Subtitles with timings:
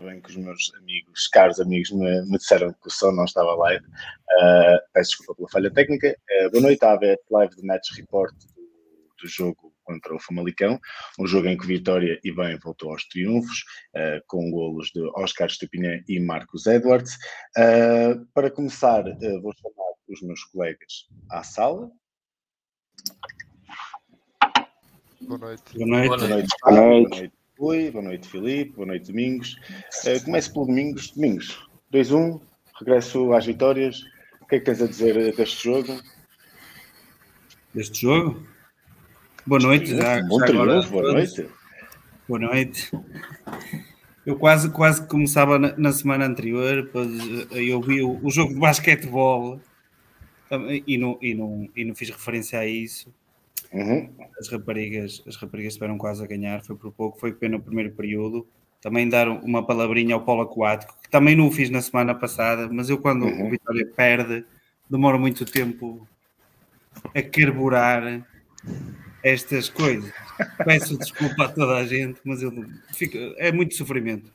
[0.00, 3.54] bem que os meus amigos, caros amigos, me, me disseram que o som não estava
[3.54, 3.84] live.
[3.84, 6.16] Uh, peço desculpa pela falha técnica.
[6.30, 10.80] Uh, boa noite à AVET Live de Match Report do, do, jogo contra o Famalicão,
[11.18, 15.48] um jogo em que Vitória e bem voltou aos triunfos, uh, com golos de Oscar
[15.48, 17.16] Stupiné e Marcos Edwards.
[18.34, 19.04] para começar,
[19.42, 21.88] vou chamar os meus colegas à sala.
[25.20, 25.62] Boa noite.
[25.72, 26.08] Boa noite.
[26.08, 26.48] Boa noite.
[26.62, 27.08] Boa noite.
[27.08, 27.43] Boa noite.
[27.56, 29.56] Oi, boa noite Filipe, boa noite Domingos.
[30.04, 31.12] Uh, começo pelo Domingos.
[31.12, 32.40] Domingos, 2-1,
[32.80, 34.02] regresso às vitórias.
[34.40, 36.02] O que é que tens a dizer deste jogo?
[37.72, 38.44] Deste jogo?
[39.46, 39.96] Boa noite.
[39.96, 41.48] Já, bom já agora, boa noite.
[42.28, 42.90] Boa noite.
[44.26, 47.08] Eu quase, quase começava na, na semana anterior, depois
[47.52, 49.60] eu vi o, o, jogo de basquetebol
[50.86, 53.14] e não, e, não, e não fiz referência a isso.
[53.72, 54.08] Uhum.
[54.38, 57.92] As raparigas, as raparigas estiveram quase a ganhar, foi por pouco, foi pena o primeiro
[57.92, 58.46] período.
[58.80, 62.68] Também dar uma palavrinha ao polo aquático, que também não o fiz na semana passada,
[62.70, 63.46] mas eu quando uhum.
[63.46, 64.44] o Vitória perde,
[64.90, 66.06] demoro muito tempo
[67.14, 68.26] a carburar
[69.22, 70.12] estas coisas.
[70.64, 72.52] Peço desculpa a toda a gente, mas eu
[72.92, 74.30] fico, é muito sofrimento.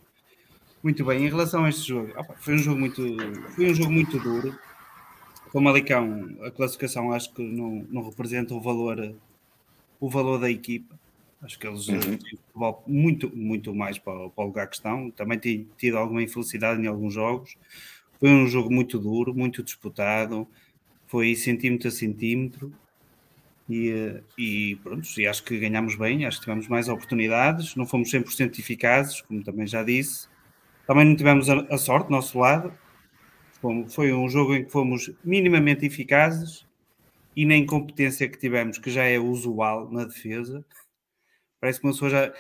[0.81, 3.01] Muito bem, em relação a este jogo, opa, foi um jogo muito,
[3.55, 4.57] foi um jogo muito duro.
[5.51, 9.15] Com o Malicão, a classificação acho que não, não representa o valor
[9.99, 10.97] o valor da equipa.
[11.41, 11.99] Acho que eles uhum.
[11.99, 12.39] têm
[12.85, 15.09] muito, muito mais para, para o lugar que estão.
[15.11, 17.55] Também têm tido alguma infelicidade em alguns jogos.
[18.19, 20.47] Foi um jogo muito duro, muito disputado.
[21.07, 22.73] Foi centímetro a centímetro.
[23.69, 26.25] E, e pronto, e acho que ganhámos bem.
[26.25, 27.75] Acho que tivemos mais oportunidades.
[27.75, 30.27] Não fomos 100% eficazes, como também já disse.
[30.85, 32.73] Também não tivemos a, a sorte do nosso lado.
[33.89, 36.65] Foi um jogo em que fomos minimamente eficazes
[37.35, 40.65] e na incompetência que tivemos, que já é usual na defesa,
[41.59, 42.33] parece que uma pessoa já.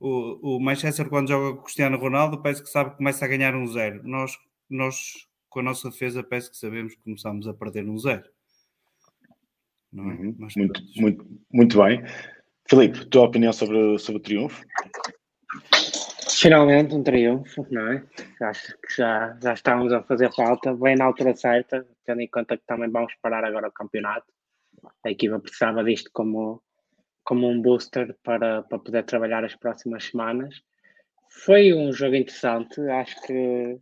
[0.00, 3.28] O, o Manchester, quando joga com o Cristiano Ronaldo, parece que sabe que começa a
[3.28, 4.00] ganhar um zero.
[4.02, 4.36] Nós,
[4.68, 8.24] nós com a nossa defesa, parece que sabemos que começamos a perder um zero.
[9.94, 9.98] É?
[9.98, 10.36] Uhum.
[10.56, 12.02] Muito, muito, muito bem.
[12.68, 14.62] Filipe, tua opinião sobre, sobre o triunfo?
[16.38, 18.04] Finalmente um triunfo, não é?
[18.42, 22.58] Acho que já, já estamos a fazer falta, bem na altura certa, tendo em conta
[22.58, 24.26] que também vamos parar agora o campeonato.
[25.02, 26.62] A equipa precisava disto como,
[27.24, 30.60] como um booster para, para poder trabalhar as próximas semanas.
[31.42, 33.78] Foi um jogo interessante, acho que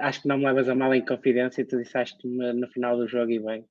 [0.00, 3.30] acho que não me levas a mal em confidência, tu disseste no final do jogo
[3.30, 3.64] e bem.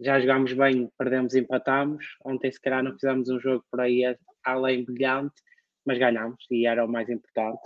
[0.00, 2.04] Já jogámos bem, perdemos, empatamos.
[2.24, 4.02] Ontem, se calhar, não fizemos um jogo por aí
[4.44, 5.40] além brilhante,
[5.86, 7.62] mas ganhámos e era o mais importante.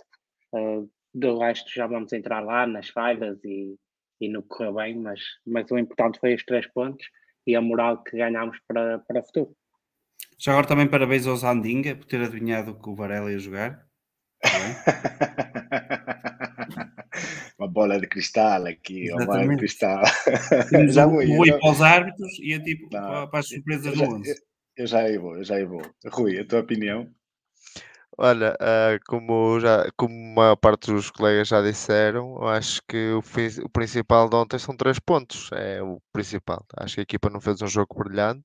[0.53, 3.75] Uh, do resto, já vamos entrar lá nas falhas e,
[4.21, 7.07] e no que correu bem, mas, mas o importante foi os três pontos
[7.47, 9.57] e a moral que ganhámos para, para o futuro.
[10.39, 13.87] Já agora também parabéns ao Zandinga por ter adivinhado que o Varela ia jogar.
[17.59, 20.03] uma bola de cristal aqui, uma bola de cristal.
[20.91, 24.17] já vou, vou ir para os árbitros e é tipo não, para as surpresas no
[24.17, 24.35] 11.
[24.77, 25.81] Eu já aí vou, eu já aí vou.
[26.13, 27.11] Rui, a tua opinião?
[28.19, 33.23] Olha, uh, como, já, como a parte dos colegas já disseram, eu acho que o,
[33.65, 35.51] o, principal de ontem são três pontos.
[35.53, 36.65] É o principal.
[36.79, 38.45] Acho que a equipa não fez um jogo brilhante.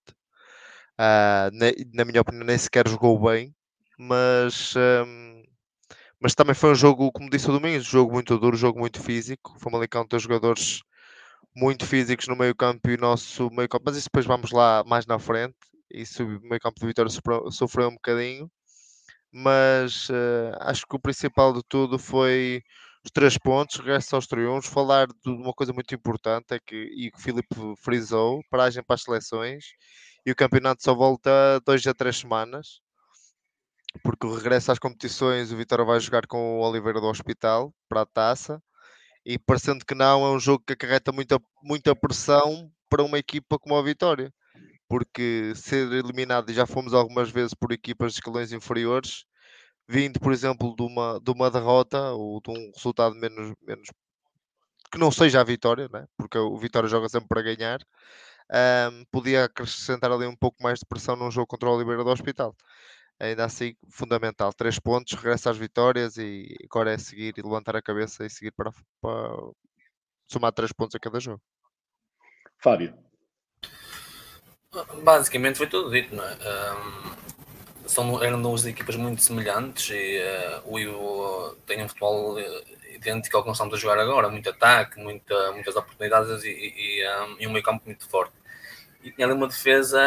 [0.99, 3.55] Uh, ne, na minha opinião, nem sequer jogou bem,
[3.97, 5.43] mas um,
[6.21, 8.79] mas também foi um jogo, como disse o Domingos, um jogo muito duro, um jogo
[8.79, 9.51] muito físico.
[9.59, 10.83] Foi uma Famalicão tem jogadores
[11.55, 14.83] muito físicos no meio campo e o nosso meio campo, mas isso depois vamos lá
[14.85, 15.55] mais na frente.
[15.91, 18.51] Isso o meio campo de Vitória sofreu, sofreu um bocadinho,
[19.31, 22.61] mas uh, acho que o principal de tudo foi
[23.03, 27.11] os três pontos, regresso aos triunfos, falar de uma coisa muito importante é que, e
[27.11, 29.65] que o Filipe frisou, paragem para as seleções
[30.25, 32.81] e o campeonato só volta dois a três semanas
[34.03, 38.01] porque o regresso às competições o Vitória vai jogar com o Oliveira do Hospital para
[38.01, 38.61] a taça
[39.25, 43.59] e parecendo que não, é um jogo que acarreta muita, muita pressão para uma equipa
[43.59, 44.33] como a Vitória,
[44.91, 49.23] porque ser eliminado, e já fomos algumas vezes por equipas de escalões inferiores,
[49.87, 53.87] vindo, por exemplo, de uma, de uma derrota ou de um resultado menos, menos
[54.91, 56.05] que não seja a vitória, né?
[56.17, 57.79] porque o Vitória joga sempre para ganhar,
[58.91, 62.09] um, podia acrescentar ali um pouco mais de pressão num jogo contra o Oliveira do
[62.09, 62.53] Hospital
[63.17, 64.51] ainda assim fundamental.
[64.51, 68.51] Três pontos, regressa às vitórias e agora é seguir e levantar a cabeça e seguir
[68.51, 69.37] para, para
[70.27, 71.41] somar três pontos a cada jogo.
[72.57, 73.10] Fábio.
[75.03, 76.33] Basicamente foi tudo dito, não é?
[76.33, 82.63] Um, são, eram duas equipas muito semelhantes e uh, o Ivo tem um futebol eh,
[82.95, 87.05] idêntico ao que nós estamos a jogar agora, muito ataque, muita, muitas oportunidades e, e,
[87.05, 88.31] um, e um meio campo muito forte.
[89.03, 89.99] E tinha ali uma defesa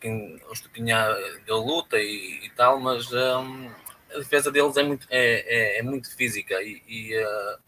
[0.00, 1.04] quem, o Estupinha
[1.44, 3.70] deu luta e, e tal, mas um,
[4.14, 7.58] a defesa deles é muito, é, é, é muito física e, e uh,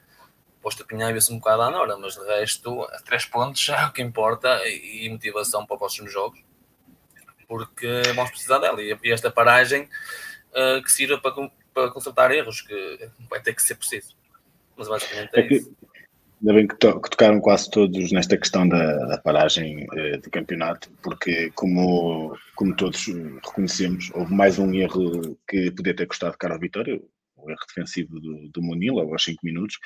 [0.62, 4.02] o Estupinha vê-se um bocado à Nora, mas de resto, três pontos é o que
[4.02, 6.40] importa e, motivação para os próximos jogos,
[7.48, 9.88] porque vamos precisar dela e, esta paragem
[10.52, 14.16] uh, que sirva para, para consertar erros, que vai ter que ser preciso.
[14.76, 15.76] Mas basicamente é, é isso.
[16.40, 20.28] Ainda bem que, to que, tocaram quase todos nesta questão da, da paragem eh, do
[20.28, 23.06] campeonato, porque, como, como todos
[23.44, 27.00] reconhecemos, houve mais um erro que podia ter custado caro a vitória,
[27.42, 29.76] o erro defensivo do, do Munila, aos 5 minutos,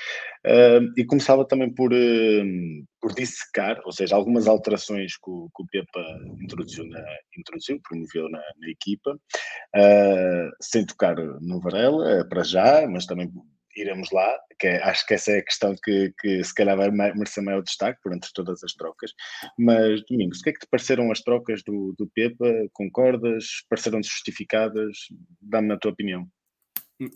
[0.47, 5.63] uh, e começava também por, uh, por dissecar, ou seja, algumas alterações que o, que
[5.63, 6.05] o Pepa
[6.41, 7.03] introduziu, na,
[7.37, 13.31] introduziu promoveu na, na equipa, uh, sem tocar no Varela, para já, mas também
[13.77, 16.91] iremos lá, que é, acho que essa é a questão que, que se calhar vai
[16.91, 19.13] merecer maior destaque por entre todas as trocas.
[19.59, 22.47] Mas, Domingos, o que é que te pareceram as trocas do, do Pepa?
[22.73, 23.45] Concordas?
[23.69, 24.97] Pareceram-te justificadas?
[25.41, 26.27] Dá-me a tua opinião.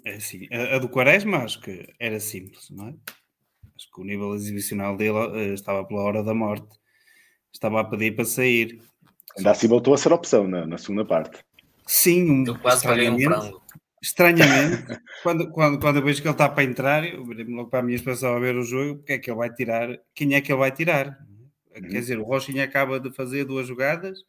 [0.04, 2.94] É assim, a, a, do Quaresma acho que era simples, não é?
[3.74, 6.68] Acho que o nível exibicional dele uh, estava pela hora da morte,
[7.52, 8.80] estava a pedir para sair.
[9.36, 11.42] Ainda assim voltou a ser opção na, na segunda parte.
[11.86, 13.60] Sim, um, Eu quase paguei um frango
[14.02, 14.84] estranhamente,
[15.22, 17.82] quando, quando, quando eu vejo que ele está para entrar, eu virei-me logo para a
[17.82, 20.50] minha expressão a ver o jogo, porque é que ele vai tirar, quem é que
[20.50, 21.18] ele vai tirar?
[21.20, 21.82] Uhum.
[21.88, 24.20] Quer dizer, o Rochinha acaba de fazer duas jogadas,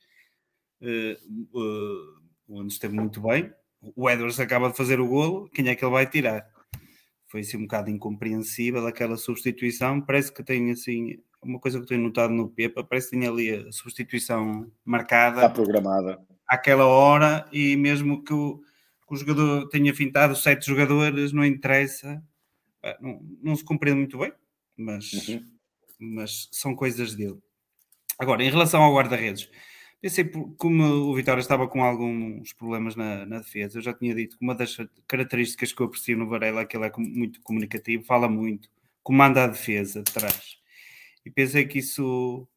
[0.82, 5.76] uh, uh, onde esteve muito bem, o Edwards acaba de fazer o golo, quem é
[5.76, 6.48] que ele vai tirar?
[7.28, 12.02] Foi assim um bocado incompreensível aquela substituição, parece que tem assim, uma coisa que tenho
[12.02, 15.38] notado no Pepa, parece que tem ali a substituição marcada.
[15.38, 16.20] Está programada.
[16.48, 18.62] Àquela hora, e mesmo que o
[19.12, 22.24] o jogador tenha fintado sete jogadores, não interessa,
[23.02, 24.32] não, não se compreende muito bem,
[24.78, 25.46] mas, uhum.
[26.00, 27.38] mas são coisas dele.
[28.18, 29.50] Agora, em relação ao guarda-redes,
[30.02, 30.26] pensei
[30.58, 34.44] como o Vitória estava com alguns problemas na, na, defesa, eu já tinha dito que
[34.44, 34.76] uma das
[35.08, 38.70] características que eu aprecio no Varela é que ele é muito comunicativo, fala muito,
[39.04, 40.58] comanda a defesa de trás.
[41.26, 42.48] E pensei que isso,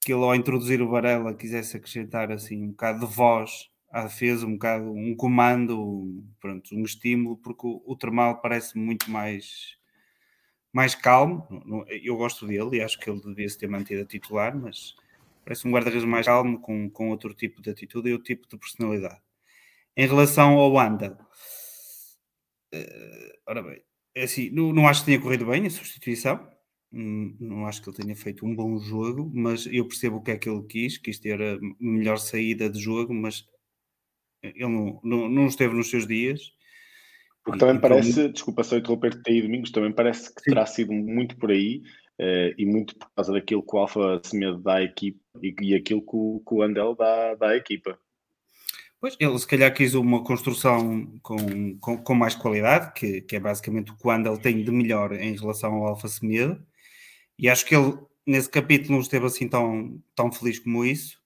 [0.00, 4.46] que ele ao introduzir o Varela quisesse acrescentar assim um bocado de voz à defesa,
[4.46, 9.76] um bocado um comando, pronto, um estímulo, porque o, o Termal parece muito mais
[10.72, 11.46] mais calmo.
[12.02, 14.94] Eu gosto dele e acho que ele devia se ter mantido a titular, mas
[15.48, 18.58] parece um guarda-redes mais calmo, com, com outro tipo de atitude e outro tipo de
[18.58, 19.18] personalidade.
[19.96, 21.18] Em relação ao Wanda,
[22.74, 23.82] uh, ora bem,
[24.14, 26.46] é assim, não, não acho que tenha corrido bem a substituição.
[26.92, 30.32] Hum, não acho que ele tenha feito um bom jogo, mas eu percebo o que
[30.32, 33.46] é que ele quis, quis ter a melhor saída de jogo, mas
[34.42, 36.52] ele não, não, não esteve nos seus dias.
[37.42, 40.50] Porque também parece, desculpa só interromper-te aí, Domingos, também parece que Sim.
[40.50, 41.80] terá sido muito por aí
[42.20, 45.74] uh, e muito por causa daquilo que o Alfa Semedo dá à equipa e, e
[45.74, 47.98] aquilo que o, que o Andel dá, dá à equipa.
[49.00, 53.40] Pois, ele se calhar quis uma construção com, com, com mais qualidade, que, que é
[53.40, 56.60] basicamente o que o Andel tem de melhor em relação ao Alfa Semedo,
[57.38, 57.96] e acho que ele
[58.26, 61.17] nesse capítulo não esteve assim tão, tão feliz como isso,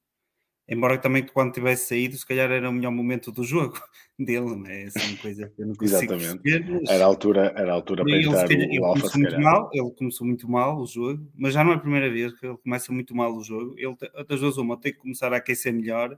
[0.69, 3.81] embora também quando tivesse saído, se calhar era o melhor momento do jogo
[4.19, 4.85] dele, não é?
[4.85, 6.43] Assim, coisa que eu não consigo Exatamente.
[6.43, 6.83] Perceber.
[6.89, 9.91] Era a altura, era a altura para entrar ele, o Alfa, começou muito mal, Ele
[9.91, 12.93] começou muito mal o jogo, mas já não é a primeira vez que ele começa
[12.93, 13.75] muito mal o jogo.
[13.77, 16.11] Ele, das duas uma, tem que começar a aquecer melhor,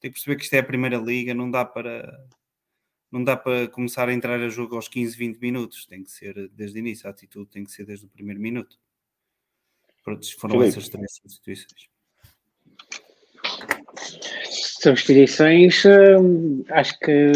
[0.00, 2.26] tem que perceber que isto é a primeira liga, não dá para...
[3.10, 6.48] Não dá para começar a entrar a jogo aos 15, 20 minutos, tem que ser
[6.48, 8.78] desde o início, a atitude tem que ser desde o primeiro minuto.
[10.02, 10.78] Pronto, foram Felipe.
[10.78, 11.91] essas três substituições.
[14.44, 17.32] Substituições, hum, acho que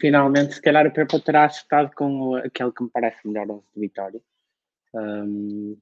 [0.00, 4.20] finalmente, se calhar, o Pepa terá acertado com aquele que me parece melhor de Vitória.
[4.94, 5.76] Um,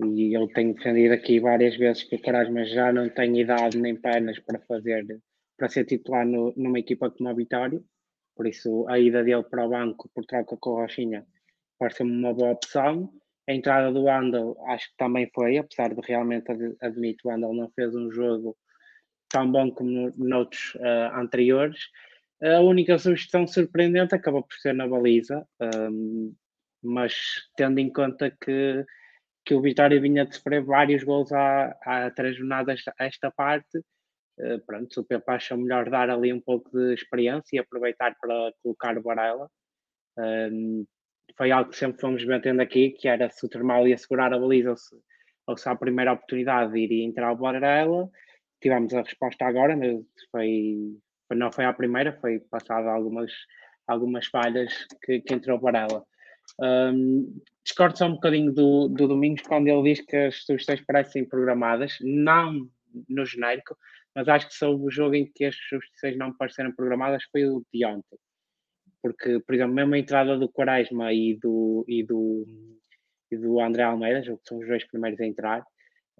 [0.00, 3.96] e eu tenho defendido aqui várias vezes que o Quaresma já não tem idade nem
[3.96, 5.20] pernas para fazer,
[5.56, 7.80] para ser titular no, numa equipa como a Vitória.
[8.34, 11.26] Por isso, a ida dele para o banco por troca com a Rochinha
[11.78, 13.10] parece-me uma boa opção.
[13.48, 17.70] A entrada do Andel acho que também foi, apesar de realmente admito o Andel não
[17.70, 18.56] fez um jogo
[19.28, 21.90] tão bom como noutros uh, anteriores.
[22.42, 25.46] A única sugestão surpreendente acaba por ser na baliza,
[25.90, 26.34] um,
[26.82, 27.14] mas
[27.56, 28.84] tendo em conta que,
[29.44, 33.78] que o Vitória vinha de sofrer vários gols há, há três jornadas a esta parte,
[33.78, 38.52] uh, pronto, o Pepe acha melhor dar ali um pouco de experiência e aproveitar para
[38.62, 39.48] colocar o Varela.
[40.18, 40.84] Um,
[41.36, 44.38] foi algo que sempre fomos batendo aqui, que era se o Termal ia segurar a
[44.38, 44.96] baliza ou se,
[45.46, 48.10] ou se à primeira oportunidade iria entrar o Varela
[48.60, 50.96] tivemos a resposta agora, mas foi,
[51.34, 53.32] não foi a primeira, foi passada algumas,
[53.86, 56.04] algumas falhas que, que entrou para ela.
[56.60, 61.24] Um, discordo só um bocadinho do, do Domingos quando ele diz que as sugestões parecem
[61.24, 62.68] programadas, não
[63.08, 63.76] no genérico,
[64.14, 67.62] mas acho que sobre o jogo em que as substituições não pareceram programadas foi o
[67.72, 68.18] de ontem.
[69.02, 72.46] Porque, por exemplo, mesmo a entrada do Quaresma e do, e do,
[73.30, 75.64] e do André Almeida, que são os dois primeiros a entrar,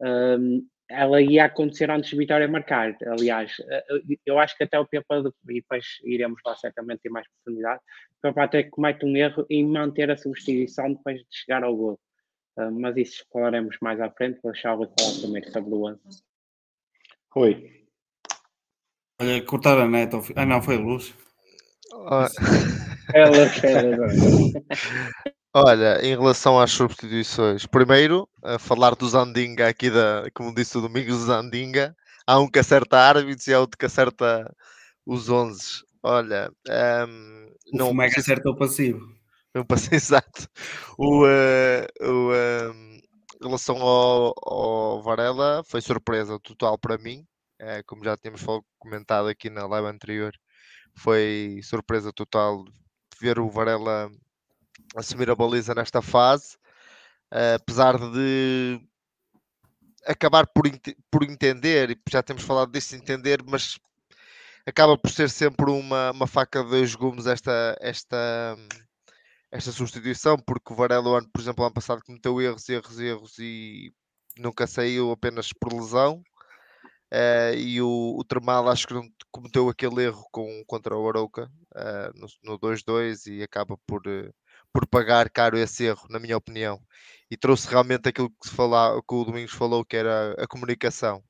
[0.01, 2.97] um, ela ia acontecer antes de Vitória marcar.
[3.07, 3.85] Aliás, eh,
[4.25, 7.81] eu acho que até o Pepa, e depois iremos lá certamente ter mais profundidade,
[8.19, 12.01] o Pepa até comete um erro em manter a substituição depois de chegar ao gol.
[12.59, 16.01] Uh, mas isso falaremos mais à frente, vou deixar o falar primeiro sobre o ano.
[17.35, 17.85] Oi.
[19.21, 20.17] Olha, cortaram a neta.
[20.35, 21.15] Ah, não, foi a luz.
[22.09, 22.29] Ah.
[23.13, 24.53] É a luz, é a luz.
[25.59, 30.83] Olha, em relação às substituições, primeiro, a falar do Zandinga aqui, da, como disse o
[30.83, 31.97] Domingos, Zandinga.
[32.27, 34.55] Há um que acerta árbitros e há outro que acerta
[35.07, 35.83] os 11.
[36.03, 36.53] Olha,
[37.09, 37.87] um, o não.
[37.87, 39.01] Como é que acerta o passivo?
[39.57, 40.47] O passivo, exato.
[40.99, 43.01] O, uh, o, um,
[43.41, 47.27] em relação ao, ao, Varela, foi surpresa total para mim.
[47.63, 48.45] Uh, como já tínhamos
[48.79, 50.33] comentado aqui na live anterior,
[50.95, 52.63] foi surpresa total
[53.19, 54.11] ver o Varela
[54.95, 56.57] assumir a baliza nesta fase,
[57.33, 58.81] uh, apesar de
[60.07, 60.65] acabar por,
[61.11, 63.79] por entender, e já temos falado disso, entender, mas
[64.67, 68.57] acaba por ser sempre uma, uma faca de dois gumes esta, esta,
[69.51, 73.93] esta substituição, porque o Varela, por exemplo, ano passado cometeu erros, erros, erros e
[74.39, 76.23] nunca saiu apenas por lesão.
[77.13, 81.49] Uh, e o, o Tremal acho que não cometeu aquele erro com, contra o Arouca
[81.77, 84.35] uh, no, no 2-2 e acaba por, uh,
[84.77, 86.79] por pagar caro esse erro, na minha opinião.
[87.31, 91.25] E trouxe realmente aquilo que, se falar, que o Domingos falou, que era a comunicação.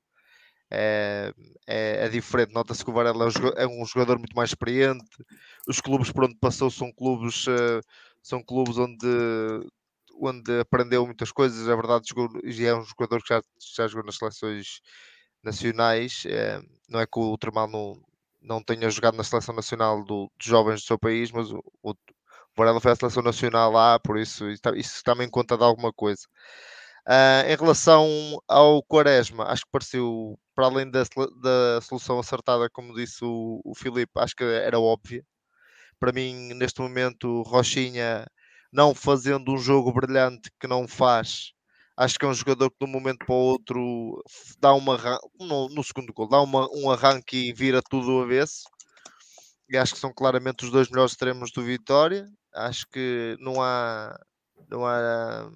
[0.68, 1.32] É,
[1.64, 4.50] é, é diferente, nota-se que o Varela é um, jogador, é um, jogador, muito mais
[4.50, 5.04] experiente.
[5.68, 7.80] Os clubes por onde passou são clubes, uh,
[8.20, 9.06] são clubes onde,
[10.20, 11.68] onde aprendeu muitas coisas.
[11.68, 12.08] É verdade,
[12.42, 13.40] e é um jogador que já,
[13.76, 14.80] já jogou nas seleções
[15.40, 16.24] nacionais.
[16.26, 18.02] É, não é que o Tremal não,
[18.42, 21.62] não tenha jogado na seleção nacional do, dos jovens do seu país, mas o,
[22.56, 24.44] Varela foi à seleção nacional lá, por isso
[24.76, 26.22] isso também conta de alguma coisa.
[27.08, 28.08] Uh, em relação
[28.48, 31.02] ao Quaresma, acho que pareceu para além da,
[31.40, 35.24] da solução acertada, como disse o, o Filipe, acho que era óbvia.
[36.00, 38.26] Para mim, neste momento, Rochinha
[38.72, 41.52] não fazendo um jogo brilhante que não faz,
[41.96, 44.22] acho que é um jogador que de um momento para o outro
[44.58, 44.98] dá uma
[45.38, 48.64] no, no segundo gol, dá uma, um arranque e vira tudo do avesso.
[49.68, 52.28] E acho que são claramente os dois melhores extremos do Vitória.
[52.56, 54.18] Acho que não há
[54.68, 55.50] não há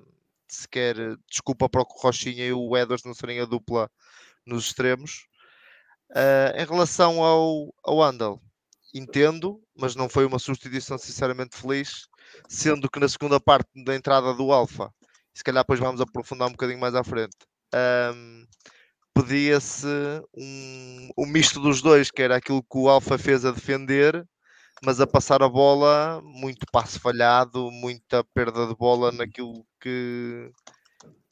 [0.48, 0.96] sequer
[1.28, 3.90] desculpa para o Rochinha e o Edwards não serem a dupla
[4.44, 5.26] nos extremos.
[6.10, 8.42] Uh, em relação ao, ao Andal,
[8.92, 12.08] entendo, mas não foi uma substituição sinceramente feliz,
[12.48, 14.92] sendo que na segunda parte da entrada do Alfa,
[15.32, 17.36] se calhar depois vamos aprofundar um bocadinho mais à frente,
[18.12, 18.44] um,
[19.14, 19.86] pedia-se
[20.36, 24.26] um, um misto dos dois, que era aquilo que o Alfa fez a defender,
[24.82, 30.50] mas a passar a bola, muito passo falhado, muita perda de bola naquilo que,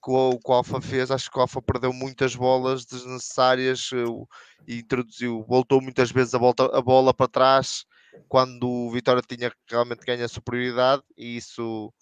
[0.05, 1.11] que o, que o Alfa fez.
[1.11, 4.29] Acho que o Alfa perdeu muitas bolas desnecessárias uh,
[4.67, 7.85] e introduziu, voltou muitas vezes a, volta, a bola para trás
[8.29, 11.93] quando o Vitória tinha realmente ganho a superioridade e isso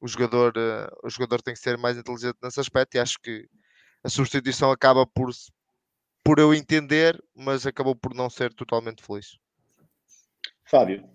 [0.00, 3.48] o jogador, uh, o jogador tem que ser mais inteligente nesse aspecto e acho que
[4.02, 5.30] a substituição acaba por,
[6.24, 9.38] por eu entender, mas acabou por não ser totalmente feliz.
[10.66, 11.08] Fábio.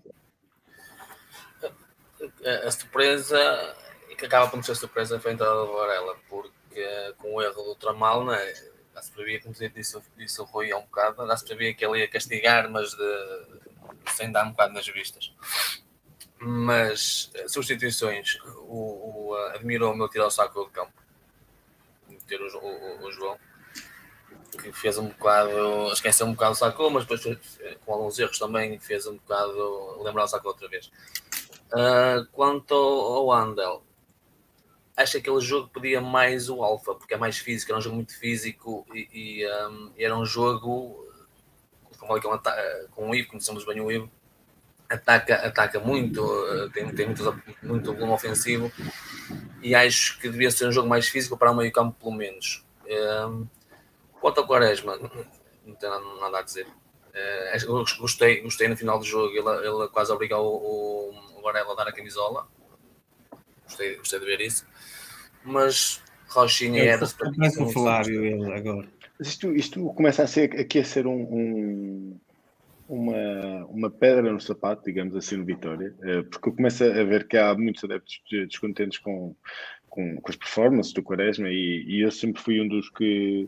[2.65, 3.75] A, surpresa
[4.17, 7.63] que acaba por não ser surpresa foi a entrada do Varela, porque com o erro
[7.63, 8.53] do Tramal, né,
[8.93, 11.85] já se previa, como disse, disse o Rui há um bocado, já se previa que
[11.85, 13.61] ele ia castigar, mas de,
[14.11, 15.33] sem dar um bocado nas vistas.
[16.39, 20.93] Mas substituições, o, o admirou-me tirar o saco do campo,
[22.07, 23.37] meter o, o, o, João,
[24.57, 27.37] que fez um bocado, esqueceu um bocado o saco, mas depois
[27.85, 30.91] com alguns erros também fez um bocado lembrar o saco outra vez.
[31.71, 33.83] Uh, quanto ao Andel,
[34.95, 37.95] acho que aquele jogo podia mais o Alfa, porque é mais físico, era um jogo
[37.95, 41.07] muito físico e, e um, era um jogo
[41.97, 42.39] com, com,
[42.91, 44.11] com o Ivo, conhecemos bem o Ivo,
[44.89, 48.71] ataca, ataca muito, eh, tem, tem muito, muito volume ofensivo
[49.61, 52.65] e acho que devia ser um jogo mais físico para o meio campo pelo menos.
[52.85, 53.47] Um,
[54.21, 54.97] quanto ao Quaresma,
[55.65, 56.67] não tenho nada a dizer.
[57.67, 61.75] Uh, gostei, gostei no final do jogo, ele, ele quase obrigou o, o, Varela a
[61.75, 62.47] dar a camisola.
[63.65, 64.65] Gostei, gostei de ver isso
[65.43, 67.07] mas Rochinha era.
[67.07, 68.87] Começa o Flávio ele agora.
[69.19, 72.19] Isto, isto começa a ser aqui a ser um, um,
[72.89, 77.27] uma, uma pedra no sapato, digamos assim, no Vitória, eh, porque eu começo a ver
[77.27, 79.35] que há muitos adeptos descontentes com,
[79.91, 83.47] com, com as performances do Quaresma e, e, eu sempre fui um dos que,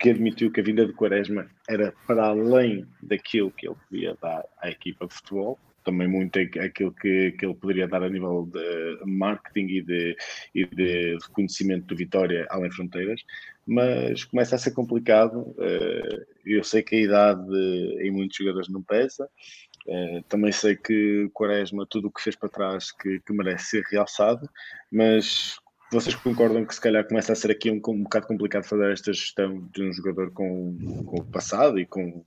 [0.00, 4.44] que admitiu que a vinda de Quaresma era para além daquilo que ele podia dar
[4.60, 8.98] à equipa de futebol também muito aquilo que, que ele poderia dar a nível de
[9.06, 10.16] marketing e de,
[10.52, 13.22] e de reconhecimento do Vitória além fronteiras,
[13.64, 15.54] mas começa a ser complicado.
[15.60, 17.56] Eh, eu sei que a idade
[18.00, 19.30] em muitos jogadores não pesa,
[19.88, 23.84] eh, também sei que Quaresma, tudo o que fez para trás, que, que merece ser
[23.88, 24.50] realçado,
[24.90, 25.56] mas
[25.90, 29.12] vocês concordam que se calhar começa a ser aqui um, um bocado complicado fazer esta
[29.12, 32.24] gestão de um jogador com, com o passado e com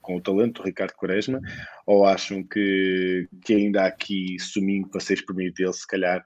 [0.00, 1.40] com o talento do Ricardo Quaresma,
[1.86, 6.24] ou acham que, que ainda há aqui suminho para ser exprimido dele, se calhar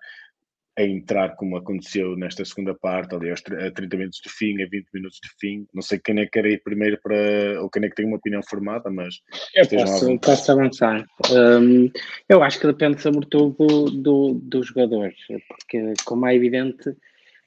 [0.76, 4.88] a entrar como aconteceu nesta segunda parte, ali aos 30 minutos de fim, a 20
[4.92, 5.66] minutos de fim.
[5.72, 8.16] Não sei quem é que quer ir primeiro para, ou quem é que tem uma
[8.16, 9.20] opinião formada, mas.
[9.54, 11.04] Eu posso, posso avançar.
[11.30, 11.90] Um,
[12.28, 15.16] eu acho que depende sobretudo do, do, dos jogadores,
[15.48, 16.94] porque, como é evidente,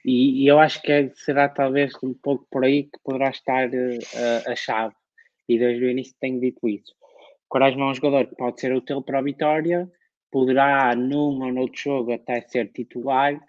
[0.06, 3.68] e, e eu acho que é, será talvez um pouco por aí que poderá estar
[3.68, 4.96] uh, a chave
[5.50, 6.94] e desde o início tenho dito isso.
[7.50, 9.90] Quaresma é um jogador que pode ser útil para a vitória,
[10.32, 13.40] poderá num ou noutro jogo até ser titular.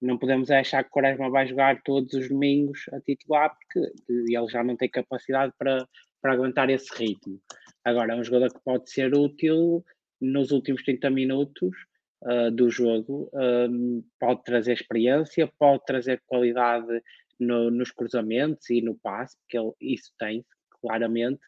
[0.00, 4.48] Não podemos achar que o Quaresma vai jogar todos os domingos a titular, porque ele
[4.48, 5.86] já não tem capacidade para,
[6.22, 7.40] para aguentar esse ritmo.
[7.84, 9.84] Agora, é um jogador que pode ser útil
[10.20, 11.70] nos últimos 30 minutos
[12.22, 17.02] uh, do jogo, um, pode trazer experiência, pode trazer qualidade
[17.38, 20.44] no, nos cruzamentos e no passe, porque ele isso tem,
[20.80, 21.40] claramente,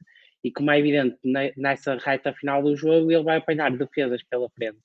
[0.42, 1.18] e como é evidente,
[1.56, 4.78] nessa reta final do jogo, ele vai apanhar defesas pela frente,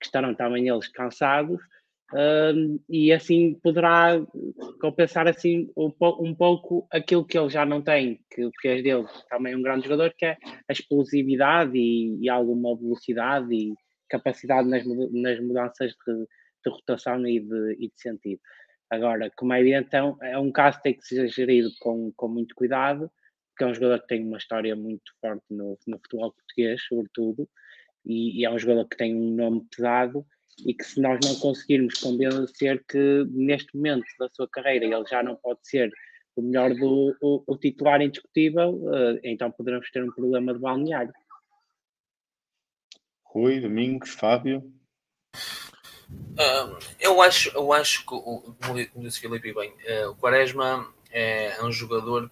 [0.00, 1.60] que estarão também eles cansados,
[2.14, 4.24] um, e assim poderá
[4.80, 9.56] compensar assim um, um, pouco aquilo que ele já não tem, que fez dele também
[9.56, 10.36] um grande jogador, que é
[10.68, 13.74] a explosividade e, e alguma velocidade e
[14.08, 18.40] capacidade nas, nas mudanças de, de rotação e de, e de, sentido.
[18.88, 22.28] Agora, como é evidente, então, é um caso que tem que ser gerido com, com
[22.28, 23.10] muito cuidado,
[23.56, 27.48] porque é um jogador que tem uma história muito forte no, no futebol português, sobretudo,
[28.04, 30.26] e, e, é um jogador que tem um nome pesado
[30.64, 35.22] e que se nós não conseguirmos convencer que neste momento da sua carreira ele já
[35.22, 35.90] não pode ser
[36.36, 41.12] o melhor do o, o titular indiscutível, uh, então poderemos ter um problema de balneário.
[43.24, 44.70] Rui, Domingos, Fábio.
[46.10, 51.72] Uh, eu, acho, eu acho que, como disse Filipe bem, uh, o Quaresma é um
[51.72, 52.30] jogador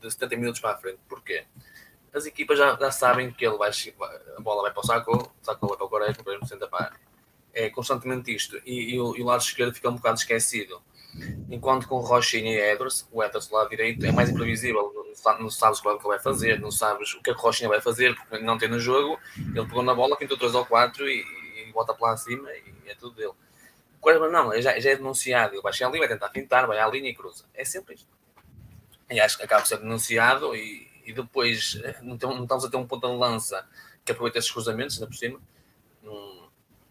[0.00, 0.98] de 70 minutos para a frente.
[1.08, 1.44] Porquê?
[2.12, 3.70] As equipas já, já sabem que ele vai,
[4.36, 6.66] a bola vai para o saco, o saco vai para o Quaresma, o Quaresma senta
[6.66, 6.92] para
[7.52, 8.56] É constantemente isto.
[8.64, 10.80] E, e, o, e, o, lado esquerdo fica um bocado esquecido.
[11.50, 14.92] Enquanto com Rochinha e Edwards, o Edwards do lado direito é mais imprevisível.
[15.24, 17.80] Não, não sabes o que ele vai fazer, não sabes o que a Rochinha vai
[17.80, 19.18] fazer, porque não tem no jogo.
[19.36, 21.24] Ele pegou na bola, pintou 3 ou 4 e,
[21.68, 23.32] e bota para lá acima e é tudo dele.
[23.98, 25.54] O Quaresma não, já, já é denunciado.
[25.54, 27.44] Ele vai chegar ali, vai tentar pintar, vai à linha e cruza.
[27.52, 28.17] É sempre isto.
[29.10, 32.86] E acho que acaba ser denunciado e, e depois eh, não, estamos a ter um
[32.86, 33.66] ponto de lança
[34.04, 35.40] que aproveita esses cruzamentos, ainda por cima.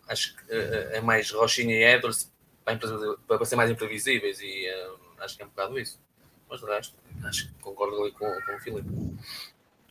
[0.08, 2.32] acho que uh, é mais Rochinha e Edwards
[2.64, 4.68] para, ser mais imprevisíveis e
[5.20, 6.00] acho que é um bocado isso.
[6.50, 8.90] Mas de resto, acho que concordo ali com, com o Filipe.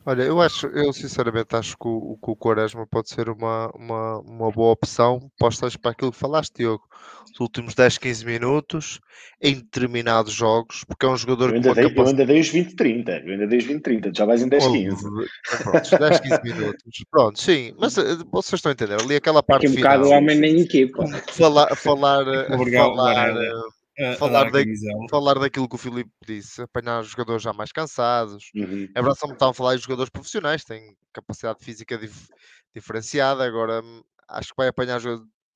[0.09, 4.21] Olha, eu acho, eu sinceramente acho que o, que o Quaresma pode ser uma, uma,
[4.21, 6.85] uma boa opção postas para aquilo que falaste, Diogo.
[7.35, 9.01] Os últimos 10, 15 minutos,
[9.43, 11.99] em determinados jogos, porque é um jogador eu ainda, dei, capacidade...
[11.99, 14.49] eu ainda dei os 20, 30, eu ainda dei os 20, 30, já vais em
[14.49, 15.03] 10, 15.
[15.65, 17.05] Pronto, 10, 15 minutos.
[17.11, 19.99] Pronto, sim, mas eh, vocês estão a entender, ali aquela parte Aqui um final.
[19.99, 21.05] bocado o homem na equipa.
[21.33, 22.25] Falar, falar,
[24.19, 24.61] Falar, da,
[25.11, 28.51] falar daquilo que o Filipe disse, apanhar os jogadores já mais cansados.
[28.55, 28.85] Uhum.
[28.95, 32.29] É verdade, só me estavam a falar de jogadores profissionais, têm capacidade física dif
[32.75, 33.45] diferenciada.
[33.45, 35.01] Agora hum, acho que vai apanhar,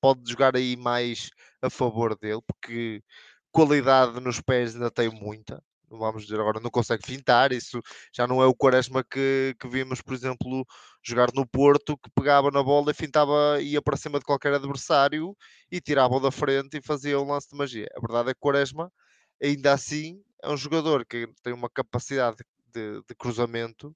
[0.01, 1.29] pode jogar aí mais
[1.61, 3.03] a favor dele, porque
[3.51, 5.61] qualidade nos pés ainda tem muita
[5.97, 7.51] vamos dizer agora, não consegue fintar.
[7.51, 7.81] Isso
[8.13, 10.65] já não é o Quaresma que, que vimos, por exemplo,
[11.03, 15.35] jogar no Porto, que pegava na bola e fintava, ia para cima de qualquer adversário
[15.71, 17.87] e tirava da frente e fazia um lance de magia.
[17.95, 18.91] A verdade é que Quaresma,
[19.41, 22.37] ainda assim, é um jogador que tem uma capacidade
[22.73, 23.95] de, de cruzamento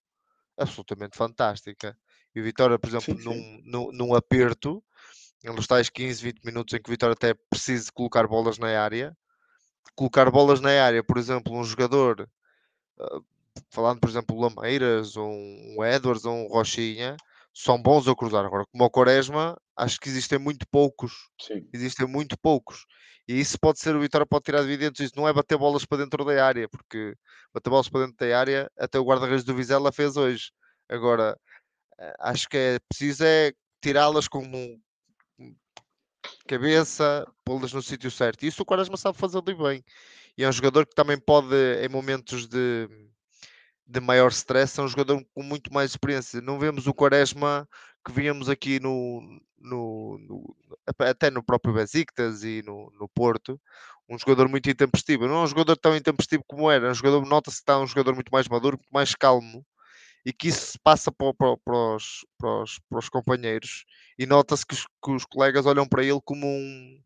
[0.58, 1.98] absolutamente fantástica.
[2.34, 3.24] E o Vitória, por exemplo, sim, sim.
[3.24, 4.84] Num, num, num aperto,
[5.44, 9.16] nos tais 15, 20 minutos em que o Vitória até precisa colocar bolas na área,
[9.96, 12.28] colocar bolas na área, por exemplo, um jogador,
[12.98, 13.26] uh,
[13.70, 17.16] falando por exemplo, Lameiras, ou um Edwards, ou um Rochinha,
[17.54, 18.46] são bons a cruzar.
[18.46, 21.14] Agora, como o Quaresma, acho que existem muito poucos.
[21.42, 21.68] Sim.
[21.74, 22.86] Existem muito poucos.
[23.28, 25.00] E isso pode ser, o Vitória pode tirar dividendos.
[25.00, 27.16] Isso não é bater bolas para dentro da área, porque
[27.54, 30.52] bater bolas para dentro da área, até o guarda-redes do Vizela fez hoje.
[30.90, 31.38] Agora,
[32.00, 34.80] eh, acho que é preciso é tirá-las com um,
[36.48, 38.44] cabeça, pô-las no sítio certo.
[38.44, 39.84] E isso o Quaresma sabe fazer bem.
[40.38, 42.88] E é um jogador que também pode, em momentos de,
[43.86, 46.42] de maior stress, é um jogador com muito mais experiência.
[46.42, 47.68] Não vemos o Quaresma
[48.06, 49.22] que víamos aqui no,
[49.60, 50.56] no, no
[51.00, 53.60] até no próprio Besiktas e no, no Porto,
[54.08, 55.28] um jogador muito intempestivo.
[55.28, 57.88] Não é um jogador tão intempestivo como era, é um jogador, nota-se que está um
[57.88, 59.66] jogador muito mais maduro, muito mais calmo
[60.26, 63.86] e que isso se passa para, para, para, os, para, os, para os companheiros
[64.18, 67.00] e nota-se que que os, colegas olham para ele como um,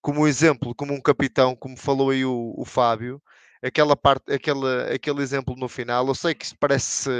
[0.00, 3.20] como um exemplo, como um capitão, como falou aí o, o Fábio,
[3.62, 7.10] aquela parte, aquele, aquele exemplo no final, eu sei que isso parece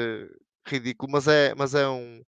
[0.67, 2.23] ridículo, mas é, mas é um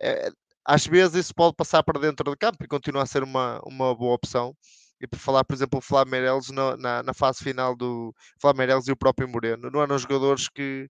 [0.00, 0.30] é,
[0.64, 3.94] às vezes isso pode passar para dentro do campo e continua a ser uma, uma
[3.94, 4.54] boa opção.
[5.00, 8.92] E por falar, por exemplo, o Flamengo na, na, na, fase final do Flamengo e
[8.92, 10.88] o próprio Moreno, não eram jogadores que,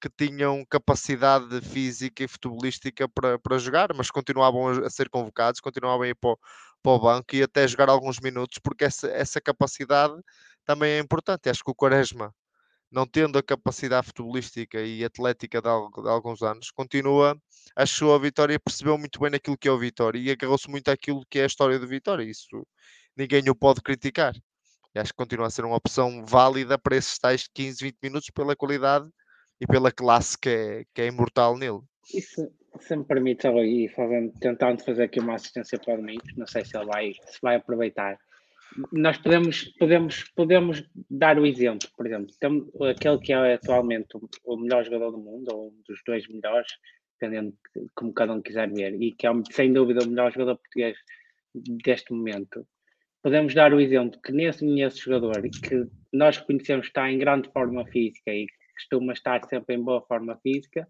[0.00, 6.02] que tinham capacidade física e futebolística para, para jogar, mas continuavam a, ser convocados, continuavam
[6.02, 6.38] a ir para o,
[6.82, 10.14] para o banco e até jogar alguns minutos, porque essa, essa capacidade
[10.64, 11.48] também é importante.
[11.48, 12.32] Acho que o Quaresma,
[12.90, 17.36] não tendo a capacidade futebolística e atlética de, alguns anos, continua,
[17.76, 21.24] achou a Vitória, percebeu muito bem aquilo que é o Vitória e agarrou-se muito àquilo
[21.28, 22.24] que é a história do Vitória.
[22.24, 22.66] Isso
[23.16, 24.34] ninguém o pode criticar.
[24.94, 28.30] E acho que continua a ser uma opção válida para esses tais 15, 20 minutos
[28.30, 29.08] pela qualidade
[29.60, 31.80] e pela classe que é, que é imortal nele.
[32.14, 32.48] Isso,
[32.80, 36.64] se me permite, e fazendo, tentando fazer aqui uma assistência para o Domingos, não sei
[36.64, 38.18] se ele vai, se vai aproveitar.
[38.92, 44.08] Nós podemos, podemos, podemos dar o exemplo, por exemplo, temos aquele que é atualmente
[44.44, 46.68] o melhor jogador do mundo, ou um dos dois melhores,
[47.18, 50.56] dependendo de como cada um quiser ver, e que é sem dúvida o melhor jogador
[50.56, 50.96] português
[51.54, 52.66] deste momento.
[53.22, 57.50] Podemos dar o exemplo que nesse, nesse jogador, que nós reconhecemos que está em grande
[57.50, 60.86] forma física e costuma estar sempre em boa forma física,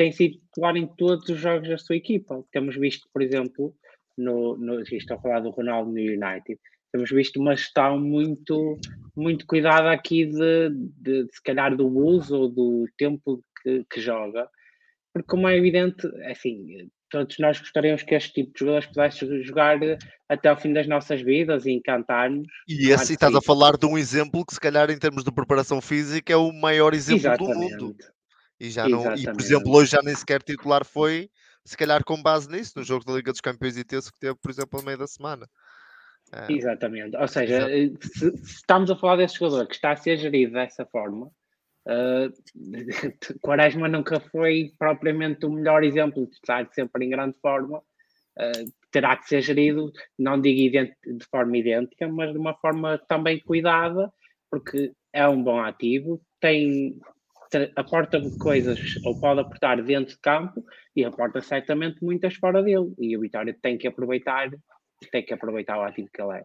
[0.00, 2.42] tem sido titular em todos os jogos da sua equipa.
[2.50, 3.74] Temos visto, por exemplo,
[4.16, 6.58] no, no estou a falar do Ronaldo no United,
[6.90, 8.78] temos visto uma gestão muito,
[9.14, 14.00] muito cuidada aqui de, de, de se calhar do uso ou do tempo que, que
[14.00, 14.48] joga,
[15.12, 19.78] porque como é evidente, assim, todos nós gostaríamos que este tipo de jogadores pudesse jogar
[20.30, 22.48] até ao fim das nossas vidas e encantar-nos.
[22.66, 25.78] E esse estás a falar de um exemplo que, se calhar, em termos de preparação
[25.78, 27.76] física, é o maior exemplo Exatamente.
[27.76, 27.96] do mundo.
[28.60, 31.30] E, já não, e, por exemplo, hoje já nem sequer titular foi,
[31.64, 34.34] se calhar com base nisso, no jogo da Liga dos Campeões e Terço que teve,
[34.34, 35.48] por exemplo, no meio da semana.
[36.30, 36.52] É.
[36.52, 37.16] Exatamente.
[37.16, 40.84] Ou seja, se, se, estamos a falar desse jogador que está a ser gerido dessa
[40.84, 41.26] forma,
[41.86, 42.32] uh,
[43.40, 47.78] Quaresma nunca foi propriamente o melhor exemplo de estar sempre em grande forma.
[48.38, 53.40] Uh, terá que ser gerido, não digo de forma idêntica, mas de uma forma também
[53.40, 54.12] cuidada,
[54.50, 57.00] porque é um bom ativo, tem
[57.76, 62.92] aporta coisas ou pode aportar dentro de campo e aporta certamente muitas fora dele.
[62.98, 64.50] E o Vitória tem que aproveitar
[65.10, 66.44] tem que aproveitar o ativo que ele é.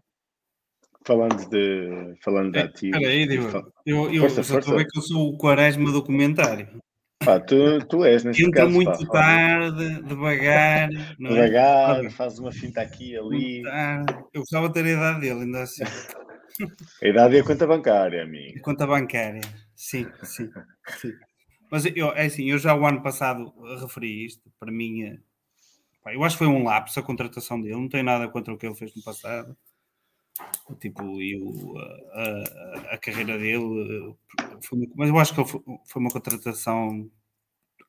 [1.06, 2.96] Falando de, falando de ativo.
[2.96, 3.72] Espera aí, Diego.
[3.86, 6.68] Eu, eu força, só estou a ver que eu sou o quaresma do comentário.
[7.24, 10.90] Pá, tu, tu és neste Entra caso, muito pá, tarde, devagar.
[11.20, 11.34] Não é?
[11.34, 12.10] devagar, é?
[12.10, 13.62] faz uma finta aqui ali.
[14.34, 15.84] Eu gostava de ter a idade dele, ainda assim.
[17.04, 18.60] A idade é a conta bancária, amigo.
[18.60, 19.42] A conta bancária,
[19.76, 20.52] sim, sim.
[21.00, 21.14] sim.
[21.72, 25.20] Mas eu, é assim, eu já o ano passado referi isto, para mim
[26.14, 28.66] eu acho que foi um lapso a contratação dele, não tem nada contra o que
[28.66, 29.58] ele fez no passado.
[30.80, 34.16] Tipo, e o, a, a, carreira dele
[34.62, 37.10] foi, mas eu acho que foi, foi uma contratação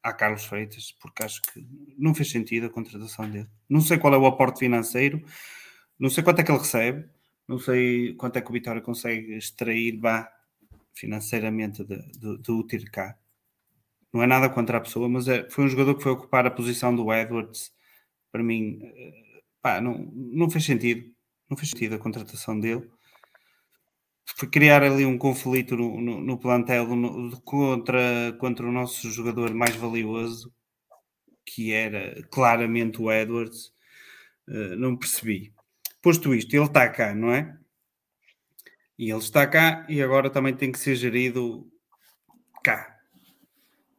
[0.03, 1.67] a Carlos Freitas, porque acho que
[1.99, 3.49] não fez sentido a contratação dele.
[3.69, 5.25] Não sei qual é o aporte financeiro,
[5.99, 7.09] não sei quanto é que ele recebe,
[7.49, 10.31] não sei quanto é que o Vitória consegue extrair vá,
[10.97, 13.17] financeiramente de, o ter cá.
[14.13, 16.51] Não é nada contra a pessoa, mas é, foi um jogador que foi ocupar a
[16.51, 17.77] posição do Edwards
[18.37, 21.11] para mim, eh, pá, não, não fez sentido.
[21.49, 22.91] Não fez sentido a contratação dele.
[24.37, 29.55] Foi criar ali um conflito no, no, no plantel no, contra, contra o nosso jogador
[29.55, 30.53] mais valioso,
[31.47, 33.73] que era claramente o Edwards.
[34.49, 35.55] Uh, não percebi.
[36.03, 37.57] Posto isto, ele está cá, não é?
[38.99, 41.71] E ele está cá e agora também tem que ser gerido
[42.63, 42.97] cá.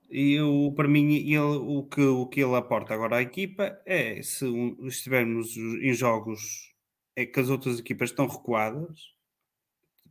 [0.09, 4.21] E o, para mim, ele, o, que, o que ele aporta agora à equipa é
[4.23, 6.73] se um, estivermos em jogos
[7.15, 9.15] é que as outras equipas estão recuadas,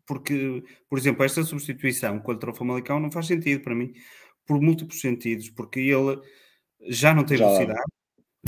[0.06, 3.92] porque, por exemplo, esta substituição contra o Famalicão não faz sentido para mim,
[4.44, 6.20] por múltiplos sentidos, porque ele
[6.88, 7.46] já não tem já.
[7.46, 7.92] velocidade,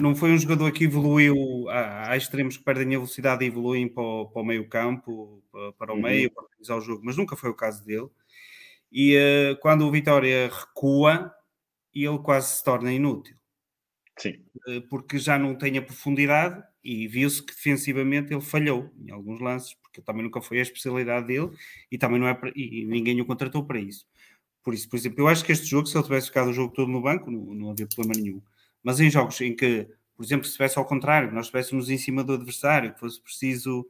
[0.01, 3.89] não foi um jogador que evoluiu, há, há extremos que perdem a velocidade e evoluem
[3.89, 6.03] para o, para o meio campo, para, para o uhum.
[6.03, 8.09] meio, para organizar o jogo, mas nunca foi o caso dele.
[8.91, 11.33] E uh, quando o Vitória recua,
[11.95, 13.37] ele quase se torna inútil.
[14.19, 14.45] Sim.
[14.67, 19.41] Eh, porque já não tem a profundidade e viu-se que defensivamente ele falhou em alguns
[19.41, 21.51] lances, porque também nunca foi a especialidade dele
[21.91, 24.07] e também não é para, e ninguém o contratou para isso.
[24.65, 26.75] Por isso, por exemplo, eu acho que este jogo, se ele tivesse ficado o jogo
[26.75, 28.43] todo no banco, não, não havia problema nenhum.
[28.83, 32.25] Mas em jogos em que, por exemplo, se estivesse ao contrário, nós estivéssemos em cima
[32.25, 33.87] do adversário, que fosse preciso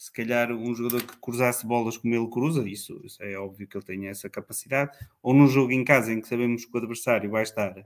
[0.00, 3.76] se calhar um jogador que cruzasse bolas como ele cruza, isso, isso, é óbvio que
[3.76, 7.30] ele tenha essa capacidade, ou num jogo em casa em que sabemos que o adversário
[7.30, 7.76] vai estar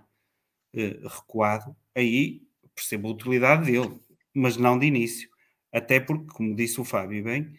[0.74, 3.98] eh, recuado, aí percebo a utilidade dele,
[4.32, 5.28] mas não de início.
[5.72, 7.52] Até porque, como disse o Fábio bem,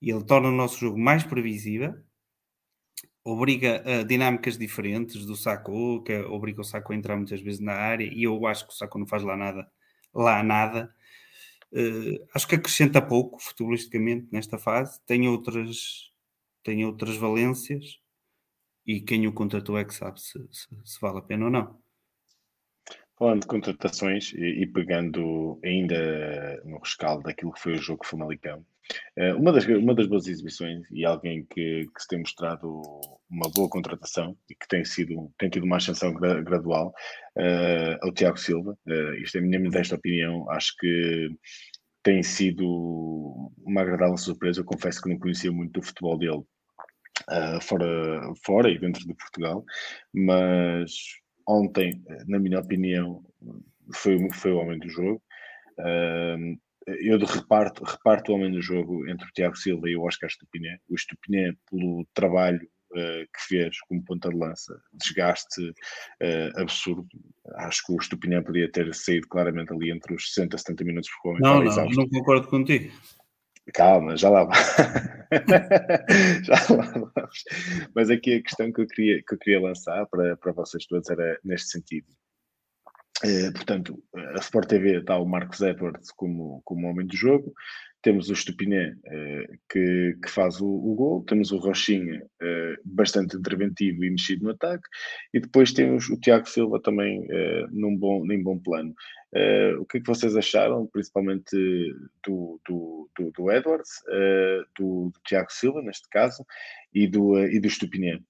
[0.00, 1.96] ele torna o nosso jogo mais previsível,
[3.26, 7.74] obriga a dinâmicas diferentes do Saco, que obriga o Saco a entrar muitas vezes na
[7.74, 9.68] área, e eu acho que o Saco não faz lá nada,
[10.14, 10.94] lá nada,
[11.72, 15.00] Uh, acho que acrescenta pouco futebolisticamente nesta fase.
[15.04, 16.12] Tem outras,
[16.62, 17.98] tem outras valências
[18.86, 21.78] e quem o contratou é que sabe se, se, se vale a pena ou não.
[23.18, 28.58] Falando de contratações e, pegando ainda no rescaldo daquilo que foi o jogo Famalicão,
[29.18, 32.82] uh, uma, das, uma das boas exibições e alguém que, que se tem mostrado
[33.30, 36.88] uma boa contratação e que tem, sido, tem tido uma ascensão gra, gradual
[37.38, 38.76] uh, é o Tiago Silva.
[38.86, 40.50] Uh, isto é a minha modesta opinião.
[40.50, 41.30] Acho que
[42.02, 44.60] tem sido uma agradável surpresa.
[44.60, 46.42] Eu confesso que não conhecia muito do futebol dele
[47.30, 49.64] uh, fora, fora e dentro de Portugal,
[50.12, 50.92] mas
[51.46, 53.22] ontem, na minha opinião,
[53.94, 55.22] foi, foi o homem do jogo.
[55.78, 60.30] Uh, eu reparto, reparto o homem do jogo entre o Tiago Silva e o Oscar
[60.30, 60.78] Stupiné.
[60.88, 67.06] O Stupiné, pelo trabalho uh, que fez como ponta de lança, desgaste uh, absurdo.
[67.56, 71.10] Acho que o Stupiné podia ter saído claramente ali entre os 60 e 70 minutos
[71.22, 71.44] por momento.
[71.44, 72.92] Não, não, não concordo contigo.
[73.74, 74.48] Calma, já lá
[76.42, 77.44] já lá vamos.
[77.94, 81.10] Mas aqui a questão que eu queria, que eu queria lançar para, para vocês todos
[81.10, 82.06] era neste sentido.
[83.24, 87.54] Eh, portanto, a Sport TV está o Marcos Edwards como, como homem do jogo,
[88.02, 93.36] temos o Estupiné eh, que, que, faz o, o gol, temos o Rochinha eh, bastante
[93.36, 94.86] interventivo e mexido no ataque,
[95.32, 97.26] e depois temos o Tiago Silva também
[97.70, 98.94] num, bom, num bom plano.
[99.80, 101.56] O que é que vocês acharam, principalmente
[102.26, 103.90] do, do, do, do Edwards,
[104.78, 106.44] do, do, Tiago Silva, neste caso,
[106.92, 108.20] e do, e do Estupiné?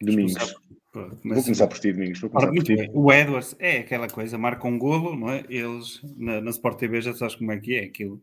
[0.00, 0.54] Domingos.
[0.94, 2.20] Vou começar por ti, Domingos.
[2.20, 2.90] Vou começar por ti.
[2.92, 5.44] O Edwards é aquela coisa, marca um golo, não é?
[5.48, 8.22] Eles na, na Sport TV já sabes como é que é aquilo.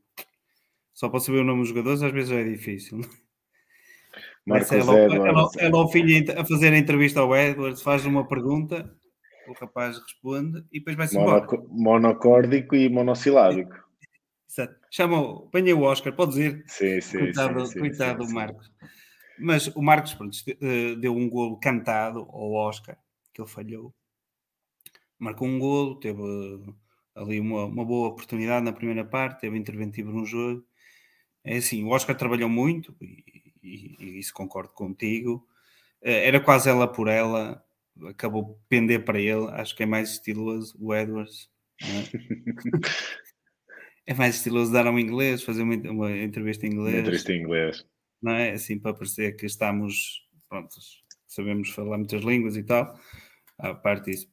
[0.93, 3.01] Só para saber o nome dos jogadores às vezes é difícil.
[4.45, 5.55] Marcos ela, Edwards.
[5.57, 6.05] Ela, ela, ao fim
[6.35, 8.93] a fazer a entrevista ao Edwards faz uma pergunta,
[9.47, 11.45] o rapaz responde e depois vai-se embora.
[11.69, 13.75] Monocórdico e monossilábico.
[14.49, 14.75] Exato.
[14.89, 16.63] Chama, apanha o Oscar, pode dizer.
[16.67, 17.19] Sim, sim.
[17.19, 18.71] Coitado, sim, coitado sim, Marcos.
[19.41, 22.97] Mas o Marcos pronto, eh, deu um golo cantado ao Oscar,
[23.33, 23.93] que ele falhou.
[25.17, 26.73] Marcou um golo, teve eh,
[27.15, 30.63] ali uma, uma boa oportunidade na primeira parte, teve interventivo no jogo.
[31.43, 33.23] É assim, o Oscar trabalhou muito, e,
[33.63, 35.47] e, e isso concordo contigo.
[36.01, 37.63] Eh, era quase ela por ela,
[38.09, 39.49] acabou pender para ele.
[39.51, 41.49] Acho que é mais estiloso o Edwards.
[41.81, 41.81] É?
[44.07, 44.13] é?
[44.13, 46.95] mais estiloso dar um inglês, fazer uma, uma entrevista em inglês.
[46.95, 47.85] Uma entrevista em inglês
[48.21, 48.51] não é?
[48.51, 52.99] Assim para parecer que estamos, prontos, sabemos falar muitas línguas e tal.
[53.57, 54.27] A parte disso.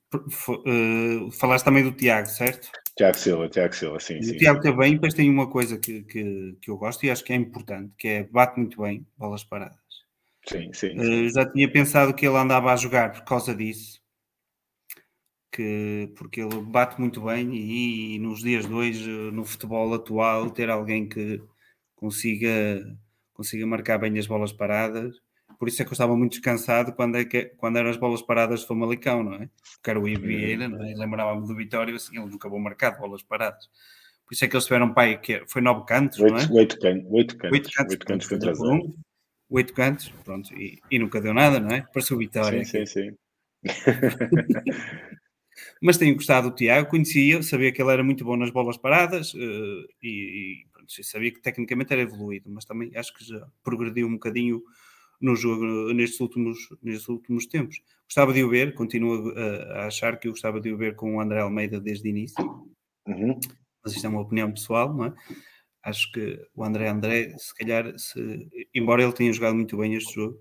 [0.48, 2.70] Uh, falaste também do Tiago, certo?
[2.96, 4.18] Tiago Silva, Tiago Silva, sim.
[4.18, 7.22] O sim, Tiago também, depois tem uma coisa que, que, que, eu gosto e acho
[7.22, 9.76] que é importante, que é bate muito bem bolas paradas.
[10.46, 10.98] Sim, sim.
[10.98, 11.26] sim.
[11.26, 14.00] Uh, já tinha pensado que ele andava a jogar por causa disso,
[15.52, 20.50] que, porque ele bate muito bem e, e nos dias de hoje, no futebol atual,
[20.50, 21.42] ter alguém que
[21.94, 22.82] consiga
[23.38, 25.14] consiga marcar bem as bolas paradas.
[25.60, 28.20] Por isso é que eu estava muito descansado quando, é que, quando eram as bolas
[28.20, 29.48] paradas de Famalicão, não é?
[29.74, 30.92] Porque era o Ivieira, não é?
[30.94, 33.70] lembrava-me do Vitória, assim, ele nunca vou marcar bolas paradas.
[34.26, 36.48] Por isso é que eles tiveram pai, que foi nove cantos, oito, não é?
[36.52, 37.52] Oito, can, oito cantos.
[37.52, 38.94] Oito cantos, oito cantos contra um,
[39.50, 41.82] oito cantos, pronto, e, e, nunca deu nada, não é?
[41.92, 42.64] Pareceu o Vitória.
[42.64, 43.16] Sim, sim, sim.
[45.80, 49.32] Mas tenho gostado do Tiago, conhecia, sabia que ele era muito bom nas bolas paradas
[49.34, 54.62] uh, e, sabia que tecnicamente era evoluído, mas também acho que já progrediu um bocadinho
[55.20, 57.80] no jogo nestes últimos, nestes últimos tempos.
[58.04, 61.16] Gostava de o ver, continuo a, a achar que eu gostava de o ver com
[61.16, 62.44] o André Almeida desde o início,
[63.06, 63.38] uhum.
[63.82, 65.14] mas isto é uma opinião pessoal, não é?
[65.82, 70.14] Acho que o André André, se calhar, se, embora ele tenha jogado muito bem este
[70.14, 70.38] jogo,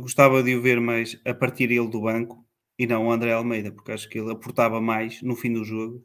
[0.00, 2.44] gostava de o ver mais a partir ele do banco
[2.78, 6.04] e não o André Almeida, porque acho que ele aportava mais no fim do jogo.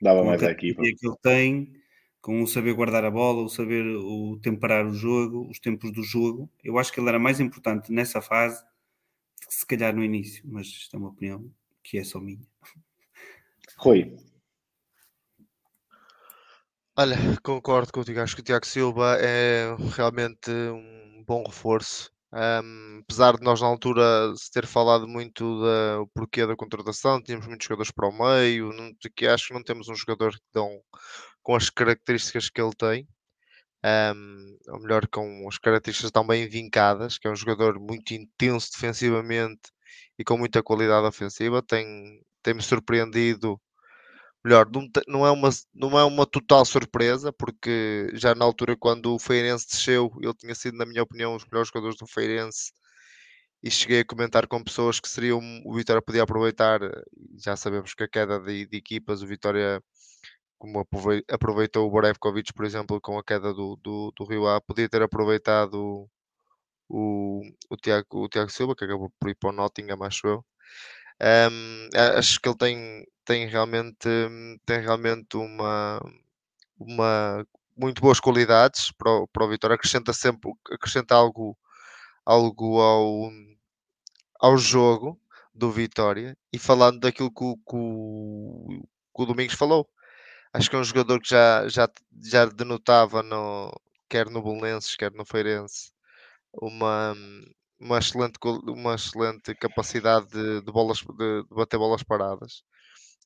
[0.00, 0.82] Dava mais à equipa.
[0.82, 1.83] que ele tem
[2.24, 6.02] com o saber guardar a bola, o saber o temperar o jogo, os tempos do
[6.02, 6.50] jogo.
[6.64, 8.64] Eu acho que ele era mais importante nessa fase
[9.46, 12.40] que se calhar no início, mas isto é uma opinião que é só minha.
[13.76, 14.16] Rui.
[16.96, 18.20] Olha, concordo contigo.
[18.20, 22.10] Acho que o Tiago Silva é realmente um bom reforço.
[22.32, 27.46] Um, apesar de nós na altura se ter falado muito do porquê da contratação, tínhamos
[27.46, 30.80] muitos jogadores para o meio, não, que acho que não temos um jogador que tão
[31.44, 33.08] com as características que ele tem,
[33.84, 38.72] um, ou melhor, com as características tão bem vincadas, que é um jogador muito intenso
[38.72, 39.70] defensivamente
[40.18, 41.62] e com muita qualidade ofensiva.
[41.62, 43.60] Tem, tem-me surpreendido.
[44.44, 44.68] Melhor,
[45.08, 49.66] não, é uma, não é uma total surpresa, porque já na altura, quando o Feirense
[49.70, 52.72] desceu, ele tinha sido, na minha opinião, um dos melhores jogadores do Feirense
[53.62, 56.80] e cheguei a comentar com pessoas que seriam o Vitória podia aproveitar.
[57.42, 59.82] Já sabemos que a queda de, de equipas, o Vitória
[60.58, 60.86] como
[61.30, 65.02] aproveitou o Borevkovic, por exemplo, com a queda do, do, do Rio A, podia ter
[65.02, 66.08] aproveitado
[66.88, 70.44] o, o, Tiago, o Tiago Silva, que acabou por ir para o Nottingham, acho eu.
[71.20, 71.88] Um,
[72.18, 74.08] acho que ele tem, tem realmente,
[74.66, 76.00] tem realmente uma,
[76.78, 81.56] uma muito boas qualidades para o, para o Vitória, acrescenta sempre acrescenta algo,
[82.24, 83.30] algo ao,
[84.40, 85.20] ao jogo
[85.54, 87.76] do Vitória e falando daquilo que que
[89.14, 89.88] que o Domingos falou,
[90.54, 91.88] acho que é um jogador que já, já,
[92.22, 93.72] já denotava no,
[94.08, 95.90] quer no Belenenses, quer no Feirense,
[96.52, 97.14] uma,
[97.80, 98.38] uma, excelente,
[98.68, 102.62] uma excelente capacidade de, de bolas, de, de, bater bolas paradas.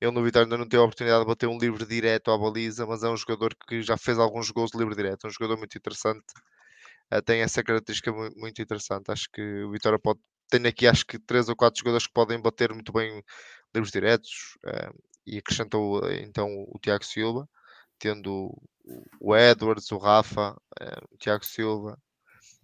[0.00, 2.86] Ele no Vitória ainda não teve a oportunidade de bater um livre direto à baliza,
[2.86, 5.76] mas é um jogador que já fez alguns gols de livre direto, um jogador muito
[5.76, 6.24] interessante.
[7.12, 9.10] Uh, tem essa característica muito, interessante.
[9.10, 10.20] Acho que o Vitória pode.
[10.50, 13.22] Tem aqui acho que três ou quatro jogadores que podem bater muito bem
[13.74, 14.56] livros diretos.
[14.64, 17.48] Uh, e acrescentou eh, então o Tiago Silva,
[17.98, 18.52] tendo
[19.20, 21.98] o Edwards, o Rafa, eh, o Tiago Silva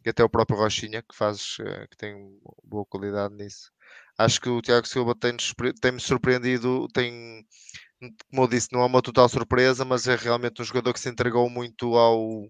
[0.04, 2.14] e até o próprio Rochinha que faz, eh, que tem
[2.64, 3.70] boa qualidade nisso.
[4.18, 5.38] Acho que o Tiago Silva tem-me
[5.80, 7.44] tem surpreendido, tem,
[8.30, 11.08] como eu disse, não é uma total surpresa, mas é realmente um jogador que se
[11.08, 12.46] entregou muito ao,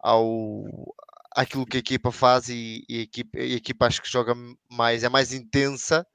[0.00, 0.94] ao
[1.34, 4.34] àquilo que a equipa faz e, e a, equipa, a equipa acho que joga
[4.70, 6.06] mais, é mais intensa.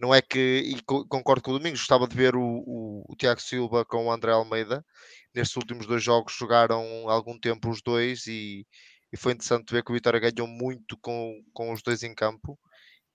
[0.00, 3.40] Não é que, e concordo com o Domingos, gostava de ver o, o, o Tiago
[3.40, 4.82] Silva com o André Almeida.
[5.34, 8.66] Nestes últimos dois jogos jogaram algum tempo os dois e,
[9.12, 12.58] e foi interessante ver que o Vitória ganhou muito com, com os dois em campo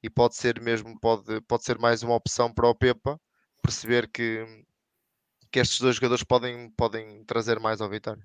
[0.03, 3.19] e pode ser mesmo, pode, pode ser mais uma opção para o Pepa
[3.63, 4.45] perceber que,
[5.51, 8.23] que estes dois jogadores podem, podem trazer mais ao Vitória.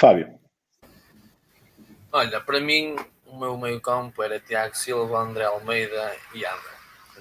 [0.00, 0.40] Fábio.
[2.10, 2.96] Olha, para mim
[3.26, 6.73] o meu meio campo era Tiago Silva, André Almeida e André,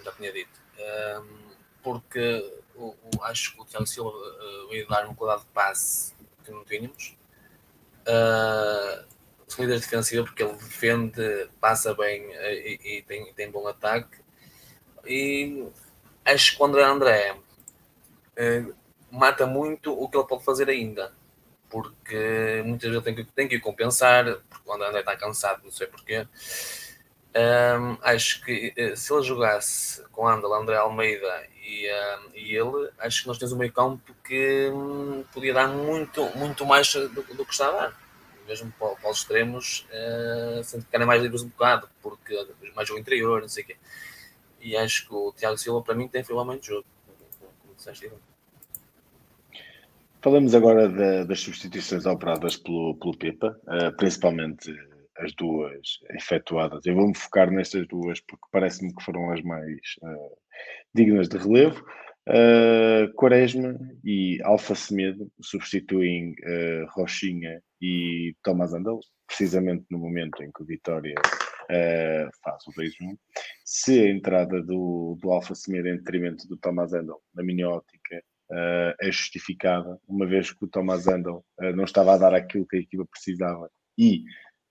[0.03, 0.61] já tinha dito.
[0.79, 5.51] Um, porque o, o, acho que o Tiago Silva uh, veio dar uma qualidade de
[5.51, 7.17] passe que não tínhamos.
[8.01, 9.05] Uh,
[9.57, 14.17] líder defensiva porque ele defende, passa bem uh, e, e, tem, tem bom ataque.
[15.05, 15.67] E
[16.25, 18.75] acho que o André André uh,
[19.11, 21.13] mata muito o que ele pode fazer ainda
[21.73, 25.87] porque muitas vezes tem que, tem que compensar, porque quando André está cansado, não sei
[25.87, 26.27] porquê.
[27.35, 32.91] Um, acho que eh, se ele jogasse com Andal, André Almeida e, um, e ele,
[32.99, 37.09] acho que nós temos um meio campo que um, podia dar muito, muito mais do,
[37.09, 38.03] do, que está a dar.
[38.47, 42.35] Mesmo para, para os extremos, uh, sempre ficarem mais livres um bocado, porque
[42.75, 43.77] mais o interior, não sei o quê.
[44.61, 46.85] E acho que o Tiago Silva, para mim, tem finalmente jogo.
[47.61, 48.11] Como disseste,
[50.21, 54.71] Falamos agora da, das substituições operadas pelo, pelo Pepa, uh, principalmente
[55.17, 56.85] as duas efetuadas.
[56.85, 60.37] Eu vou-me focar nestas duas porque parece-me que foram as mais uh,
[60.93, 61.83] dignas de relevo.
[62.27, 70.49] Uh, Quaresma e Alfa Semedo substituem uh, Rochinha e Thomas Andel, precisamente no momento em
[70.49, 73.17] que o Vitória uh, faz o 2-1.
[73.65, 78.23] Se a entrada do, do Alfa Semedo em detrimento do Thomas Andel, na minha ótica,
[78.51, 81.43] uh, é justificada, uma vez que o Thomas Andel
[81.75, 84.23] não estava a dar aquilo que a equipa precisava e,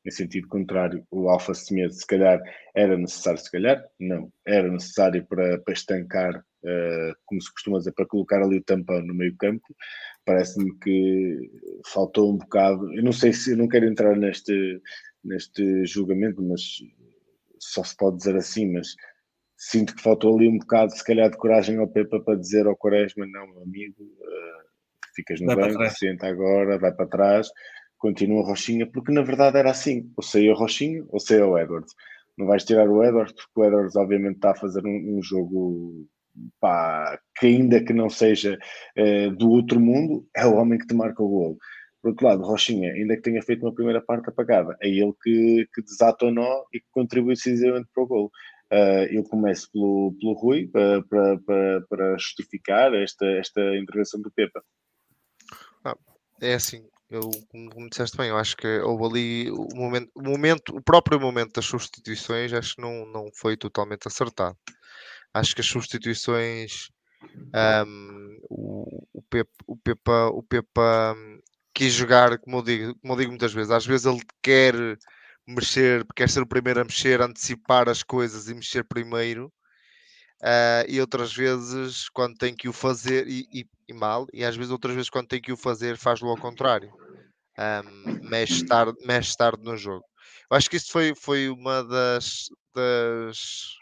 [0.05, 2.41] em sentido contrário, o Alfa Semedo, se calhar,
[2.75, 7.93] era necessário, se calhar, não, era necessário para, para estancar, uh, como se costuma dizer,
[7.93, 9.65] para colocar ali o tampão no meio campo.
[10.25, 11.51] Parece-me que
[11.93, 14.81] faltou um bocado, eu não sei se, eu não quero entrar neste,
[15.25, 16.63] neste julgamento, mas
[17.59, 18.95] só se pode dizer assim, mas
[19.57, 22.77] sinto que faltou ali um bocado, se calhar, de coragem ao Pepa para dizer ao
[22.77, 24.63] Quaresma: não, meu amigo, uh,
[25.15, 27.49] ficas no vai banco, senta agora, vai para trás,
[28.03, 31.95] continua Rochinha, porque na verdade era assim: ou saia o Rochinha ou saia o Edwards.
[32.37, 36.09] Não vais tirar o Edwards, porque o Edwards, obviamente, está a fazer um, um jogo
[36.61, 38.59] pá, que, ainda que não seja
[38.99, 41.59] uh, do outro mundo, é o homem que te marca o golo.
[42.01, 45.69] Por outro lado, Rochinha, ainda que tenha feito uma primeira parte apagada, é ele que,
[45.73, 48.31] que desata o nó e que contribui decisivamente para o golo.
[48.73, 54.65] Uh, eu começo pelo, pelo Rui para, para, para, justificar esta, esta intervenção do Pepa.
[55.85, 55.95] Ah,
[56.41, 56.83] é assim,
[57.15, 61.21] eu, como disseste bem, eu acho que houve ali o momento, o momento, o próprio
[61.21, 64.57] momento das substituições, acho que não, não foi totalmente acertado.
[65.35, 66.89] Acho que as substituições,
[67.87, 71.39] um, o, o, Pepa, o, Pepa, o Pepa um,
[71.75, 74.75] quis jogar, como eu, digo, como eu digo muitas vezes, às vezes ele quer
[75.47, 79.53] mexer, quer ser o primeiro a mexer, antecipar as coisas e mexer primeiro.
[80.43, 84.57] Uh, e outras vezes quando tem que o fazer e, e, e, mal, e às
[84.57, 86.93] vezes outras vezes quando tem que o fazer faz-lo ao contrário.
[87.57, 90.05] Um, mexe, tarde, mexe tarde no jogo.
[90.51, 93.77] Eu acho que isso foi, foi uma das, das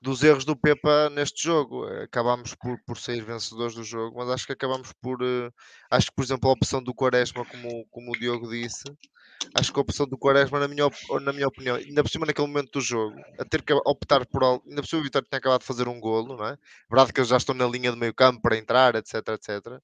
[0.00, 1.84] dos erros do Pepa neste jogo.
[2.02, 5.22] Acabámos por, por ser vencedores do jogo, mas acho que acabámos por.
[5.22, 5.52] Uh,
[5.90, 8.84] acho que, por exemplo, a opção do Quaresma, como, como o Diogo disse,
[9.54, 10.88] acho que a opção do Quaresma, na minha,
[11.22, 14.42] na minha opinião, ainda por cima naquele momento do jogo, a ter que optar por
[14.42, 16.58] algo, ainda por cima o Vitória tinha acabado de fazer um golo, não é?
[16.90, 19.80] Verdade que eles já estão na linha do meio campo para entrar, etc, etc.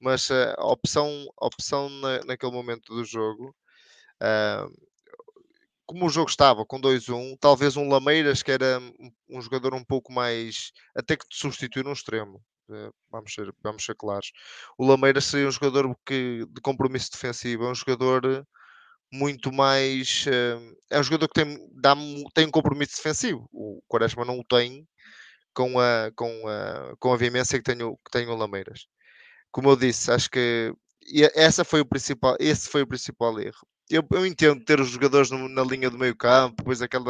[0.00, 1.08] Mas uh, a opção,
[1.40, 3.54] a opção na, naquele momento do jogo,
[4.22, 4.94] uh,
[5.86, 8.80] como o jogo estava com 2-1, talvez um Lameiras, que era
[9.28, 12.42] um jogador um pouco mais, até que de substituir um extremo.
[12.68, 14.32] Uh, vamos ser, vamos ser claros.
[14.78, 18.46] O Lameiras seria um jogador que, de compromisso defensivo, é um jogador
[19.14, 20.26] muito mais.
[20.26, 21.94] Uh, é um jogador que tem, dá,
[22.34, 23.48] tem um compromisso defensivo.
[23.52, 24.86] O Quaresma não o tem
[25.54, 28.86] com a, com a, com a veemência que tem, o, que tem o Lameiras.
[29.52, 30.74] Como eu disse, acho que
[31.34, 33.66] essa foi o principal, esse foi o principal erro.
[33.88, 37.04] Eu, eu entendo ter os jogadores no, na linha do meio campo, depois aquele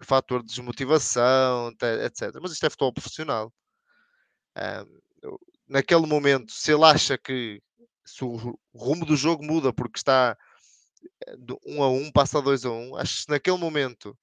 [0.00, 1.70] fator de desmotivação,
[2.04, 2.32] etc.
[2.42, 3.52] Mas isto é futebol profissional.
[4.56, 5.36] Um,
[5.68, 7.62] naquele momento, se ele acha que
[8.04, 10.36] se o rumo do jogo muda porque está
[11.38, 12.96] de 1 a 1 passa a 2 a 1.
[12.96, 14.16] Acho que naquele momento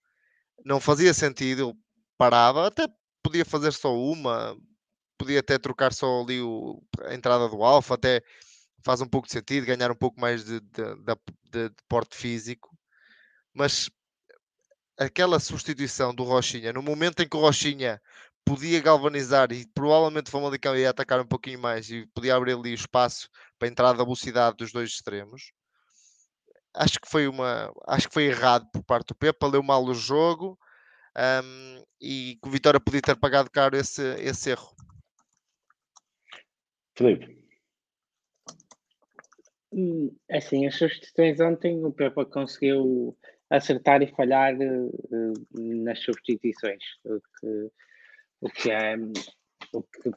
[0.66, 1.76] não fazia sentido
[2.18, 2.88] parava, até
[3.24, 4.56] podia fazer só uma,
[5.18, 8.24] podia até trocar só ali o, a entrada do Alfa, até
[8.84, 10.96] faz um pouco de sentido, ganhar um pouco mais de, de,
[11.52, 12.76] de, de porte físico,
[13.54, 13.90] mas
[14.98, 18.02] aquela substituição do Rochinha, no momento em que o Rochinha
[18.46, 22.72] podia galvanizar e provavelmente o Famalicão ia atacar um pouquinho mais e podia abrir ali
[22.72, 25.52] o espaço para a entrada da velocidade dos dois extremos.
[26.74, 29.94] Acho que foi uma, acho que foi errado por parte do Pepa, leu mal o
[29.94, 30.58] jogo
[31.18, 34.74] um, e que o Vitória podia ter pagado caro esse, esse erro.
[36.98, 37.42] Felipe.
[39.74, 43.18] Hum, é assim, as substituições ontem o Pepa conseguiu
[43.50, 47.72] acertar e falhar uh, nas substituições, o que,
[48.42, 48.96] o que é
[49.74, 50.10] o que,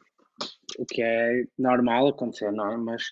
[0.79, 2.77] o que é normal acontecer, não é?
[2.77, 3.05] Mas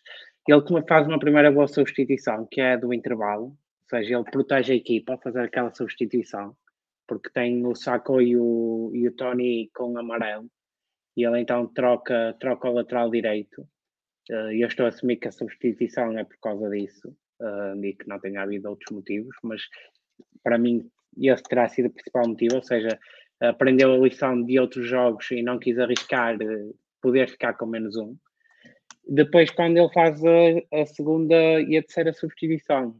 [0.48, 3.56] ele faz uma primeira boa substituição, que é do intervalo, ou
[3.88, 6.56] seja, ele protege a equipa a fazer aquela substituição,
[7.06, 10.50] porque tem o Saco e o, e o Tony com amarelo,
[11.16, 13.62] e ele então troca, troca o lateral direito.
[14.30, 17.08] Uh, eu estou a assumir que a substituição é por causa disso,
[17.40, 19.62] uh, e que não tenha havido outros motivos, mas
[20.42, 22.98] para mim esse terá sido o principal motivo, ou seja,
[23.40, 27.96] aprendeu a lição de outros jogos e não quis arriscar uh, poder ficar com menos
[27.96, 28.16] um.
[29.08, 32.96] Depois, quando ele faz a, a, segunda e a terceira substituição,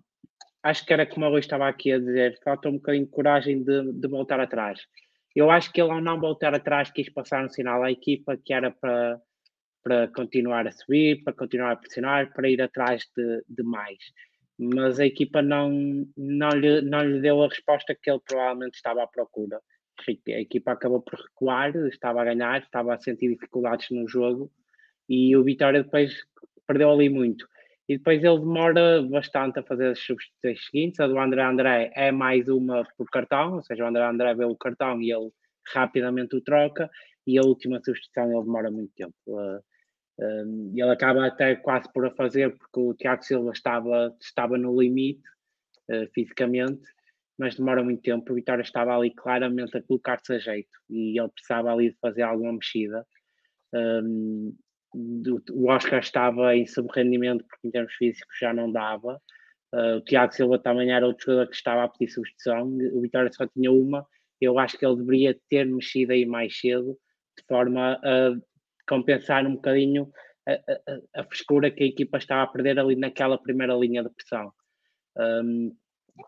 [0.63, 3.93] acho que era como eu estava aqui a dizer, falta um bocadinho de coragem de,
[3.93, 4.81] de voltar atrás.
[5.35, 8.53] Eu acho que ele, ao não voltar atrás, quis passar um sinal à equipa que
[8.53, 9.21] era para,
[9.83, 13.99] para continuar a subir, para continuar a pressionar, para ir atrás de, de mais.
[14.59, 15.71] Mas a equipa não,
[16.17, 19.61] não, lhe, não lhe deu a resposta que ele provavelmente estava à procura.
[20.07, 24.51] A equipa acabou por recuar, estava a ganhar, estava a sentir dificuldades no jogo
[25.09, 26.15] e o Vitória depois
[26.67, 27.47] perdeu ali muito.
[27.89, 31.01] E depois ele demora bastante a fazer as substituições seguintes.
[31.01, 34.45] A do André André é mais uma por cartão, ou seja, o André André vê
[34.45, 35.31] o cartão e ele
[35.75, 36.89] rapidamente o troca.
[37.27, 39.15] E a última substituição ele demora muito tempo.
[39.27, 39.63] Uh,
[40.75, 45.23] ele acaba até quase por a fazer, porque o Tiago Silva estava, estava no limite
[45.91, 46.83] uh, fisicamente,
[47.39, 48.31] mas demora muito tempo.
[48.31, 52.23] O Vitória estava ali claramente a colocar-se a jeito e ele precisava ali de fazer
[52.23, 53.07] alguma mexida.
[53.75, 54.55] Um,
[54.95, 59.21] o Oscar estava em subrendimento porque em termos físicos já não dava.
[59.73, 62.69] Uh, o Tiago Silva também era outro jogador que estava a pedir substituição.
[62.93, 64.07] O Vitória só tinha uma.
[64.41, 66.99] Eu acho que ele deveria ter mexido aí mais cedo,
[67.39, 68.37] de forma a
[68.87, 70.11] compensar um bocadinho
[70.47, 74.11] a, a, a frescura que a equipa estava a perder ali naquela primeira linha de
[74.11, 74.53] pressão.
[75.17, 75.75] Um,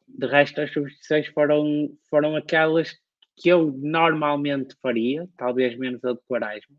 [0.08, 2.92] de resto, as substituições foram, foram aquelas
[3.36, 6.76] que eu normalmente faria, talvez menos a de Quaresma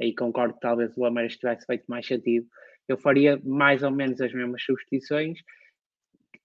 [0.00, 2.46] aí concordo que talvez o Ameiras tivesse feito mais sentido.
[2.86, 5.38] Eu faria mais ou menos as mesmas substituições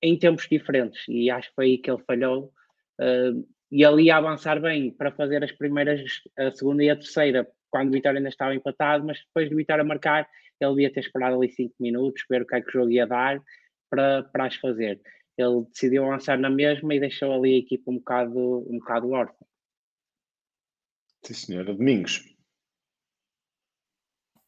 [0.02, 2.52] em tempos diferentes e acho que foi aí que ele falhou.
[3.00, 6.02] Uh, e ele ia avançar bem para fazer as primeiras,
[6.38, 9.84] a segunda e a terceira, quando o Vitória ainda estava empatado, mas depois do Vitória
[9.84, 10.30] marcar,
[10.60, 13.08] ele devia ter esperado ali 5 minutos, ver o que é que o jogo ia
[13.08, 13.42] dar
[13.90, 15.02] para, para as fazer.
[15.38, 19.46] Ele decidiu avançar na mesma e deixou ali a equipa um bocado, um bocado órfã.
[21.24, 21.74] Sim, senhora.
[21.74, 22.33] Domingos.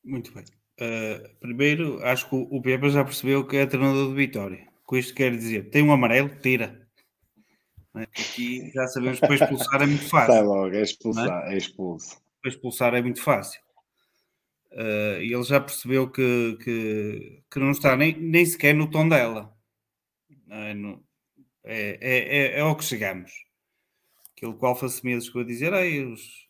[0.06, 0.46] Muito bem.
[0.80, 4.68] Uh, primeiro, acho que o Pepa já percebeu que é treinador de Vitória.
[4.86, 6.88] Com isto quer dizer, tem um amarelo, tira.
[7.96, 8.04] É?
[8.04, 10.34] Aqui já sabemos que para expulsar é muito fácil.
[10.34, 11.54] Sai logo, é expulsar, é?
[11.54, 12.22] é expulso.
[12.42, 13.60] Para expulsar é muito fácil.
[14.72, 19.56] Uh, ele já percebeu que, que, que, não está nem, nem sequer no tom dela.
[20.50, 21.04] É, no,
[21.64, 23.32] é, é, é, é ao que chegamos.
[24.36, 25.74] Aquilo que o Alfa Semedo chegou a dizer,
[26.06, 26.45] os,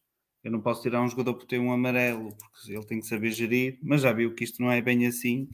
[0.45, 3.31] eu não posso tirar um jogador por ter um amarelo, porque ele tem que saber
[3.31, 5.49] gerir, mas já viu que isto não é bem assim.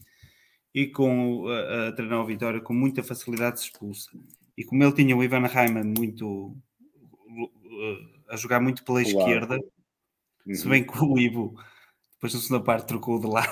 [0.75, 4.11] E com a, a treinar o Vitória com muita facilidade se expulsa.
[4.57, 6.55] E como ele tinha o Ivan Reimann muito uh,
[8.29, 9.57] a jogar muito pela esquerda,
[10.45, 10.55] uhum.
[10.55, 11.55] se bem que o Ivo
[12.15, 13.49] depois na segunda parte trocou de lado.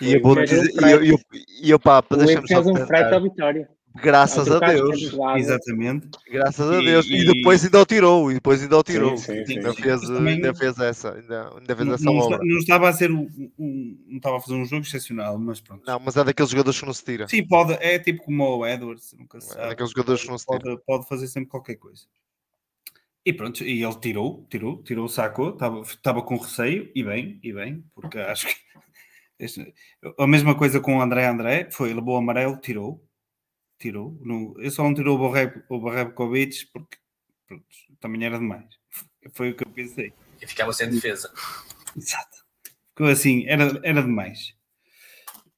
[0.00, 1.18] E eu vou dizer, e eu, eu,
[1.62, 3.70] eu, pá, deixa-me só um frete à vitória.
[3.94, 5.12] Graças a Deus.
[5.36, 6.08] Exatamente.
[6.30, 7.06] Graças a Deus.
[7.06, 8.30] E, e, depois ainda o tirou.
[8.30, 9.16] E depois ainda o tirou.
[9.16, 11.14] Sim, sim, ainda, sim, fez, ainda fez essa.
[11.14, 12.38] Ainda, ainda fez essa não, bola.
[12.42, 13.28] Não estava a ser um,
[13.58, 15.84] um, Não estava a fazer um jogo excepcional, mas pronto.
[15.86, 17.28] Não, mas é daqueles jogadores que não se tira.
[17.28, 17.74] Sim, pode.
[17.74, 19.14] É tipo como o Edwards.
[19.18, 19.64] Nunca se é sabe.
[19.64, 20.62] É daqueles jogadores que não se tira.
[20.62, 22.02] Pode, pode fazer sempre qualquer coisa.
[23.24, 27.52] E pronto, e ele tirou, tirou, tirou, sacou, estava, estava com receio, e bem, e
[27.52, 28.54] bem, porque acho que
[29.38, 29.74] este,
[30.18, 33.04] a mesma coisa com o André André, foi, levou amarelo, tirou,
[33.82, 34.18] tirou.
[34.22, 36.96] No, eu só não tirou o Barrebkovic porque
[37.46, 37.64] pronto,
[38.00, 38.66] também era demais.
[39.34, 40.12] Foi o que eu pensei.
[40.40, 41.32] E ficava sem defesa.
[41.96, 42.42] Exato.
[42.90, 44.54] Ficou assim, era, era demais.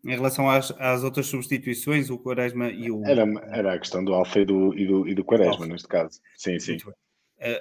[0.04, 3.04] Em relação às, às outras substituições, o Quaresma e o.
[3.06, 5.66] Era, era a questão do Alfa e do, e do, e do Quaresma, Alfa.
[5.66, 6.20] neste caso.
[6.36, 6.76] Sim, sim.
[6.76, 6.92] Uh,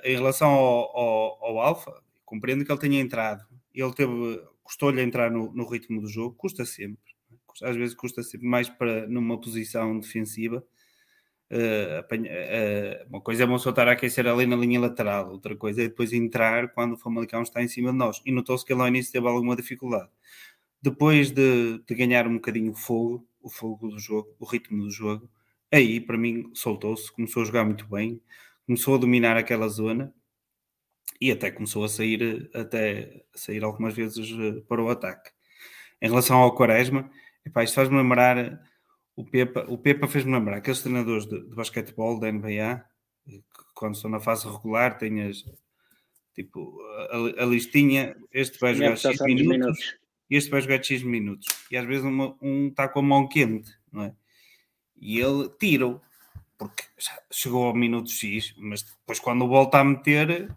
[0.04, 3.46] em relação ao, ao, ao Alfa, compreendo que ele tenha entrado.
[3.74, 7.13] Ele teve, custou-lhe entrar no, no, ritmo do jogo, custa sempre.
[7.62, 10.64] Às vezes custa sempre mais para numa posição defensiva.
[11.52, 15.56] Uh, apanha, uh, uma coisa é pessoa estar a aquecer ali na linha lateral, outra
[15.56, 18.22] coisa é depois entrar quando o Famalicão está em cima de nós.
[18.26, 20.10] E notou-se que ele ao início teve alguma dificuldade.
[20.82, 24.90] Depois de, de ganhar um bocadinho o fogo, o fogo do jogo, o ritmo do
[24.90, 25.30] jogo,
[25.72, 28.22] aí para mim soltou-se, começou a jogar muito bem,
[28.66, 30.14] começou a dominar aquela zona
[31.22, 35.32] e até começou a sair, até a sair algumas vezes eh, para o ataque.
[36.02, 37.10] Em relação ao Quaresma,
[37.46, 38.62] epá, isto faz-me lembrar
[39.16, 42.84] o Pepa, o Pepa fez-me lembrar aqueles treinadores de, de basquetebol da NBA
[43.26, 45.46] que quando estão na fase regular têm as,
[46.34, 46.80] tipo,
[47.10, 49.98] a, a listinha, este vai jogar X minutos, minutos,
[50.30, 51.48] este vai jogar X minutos.
[51.72, 54.16] E às vezes uma, um está com a mão quente, não é?
[54.98, 56.02] E ele tira-o,
[56.58, 56.84] porque
[57.32, 60.54] chegou ao minuto X, mas depois quando volta a meter,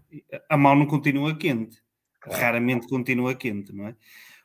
[0.48, 1.82] a mão não continua quente.
[2.20, 2.40] Claro.
[2.40, 3.96] Raramente continua quente, não é?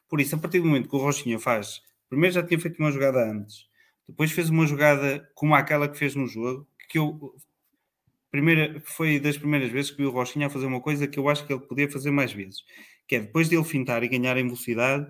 [0.07, 1.81] Por isso, a partir do momento que o Rochinha faz,
[2.11, 3.69] primeiro já tinha feito uma jogada antes,
[4.07, 7.33] depois fez uma jogada como aquela que fez no jogo, que eu
[8.29, 11.29] primeira, foi das primeiras vezes que vi o Rochinha a fazer uma coisa que eu
[11.29, 12.65] acho que ele podia fazer mais vezes,
[13.07, 15.09] que é depois de ele fintar e ganhar em velocidade,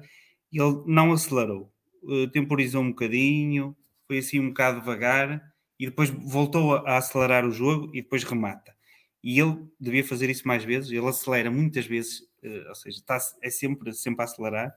[0.54, 1.74] ele não acelerou,
[2.04, 3.76] uh, temporizou um bocadinho,
[4.08, 5.42] foi assim um bocado devagar
[5.80, 8.76] e depois voltou a, acelerar o jogo e depois remata.
[9.24, 13.18] E ele devia fazer isso mais vezes, ele acelera muitas vezes, uh, ou seja, está,
[13.42, 14.72] é sempre, sempre a acelerar.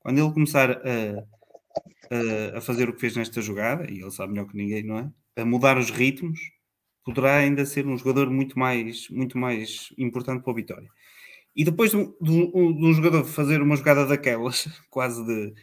[0.00, 1.35] Quando ele começar a,
[2.10, 4.98] a, a, fazer o que fez nesta jogada, e ele sabe melhor que ninguém, não
[4.98, 5.10] é?
[5.36, 6.38] A mudar os ritmos,
[7.04, 10.88] poderá ainda ser um jogador muito mais, muito mais importante para a vitória.
[11.54, 15.54] E depois de um, de um jogador fazer uma jogada daquelas, quase, de,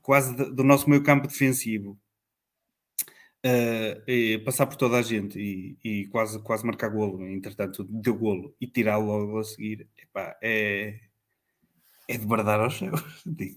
[0.00, 1.98] quase de, do nosso meio campo defensivo,
[3.44, 8.54] uh, passar por toda a gente e, e, quase, quase marcar golo, entretanto deu golo
[8.60, 10.98] e tirá-lo logo a seguir, epá, é,
[12.08, 13.02] é de bardar aos céus,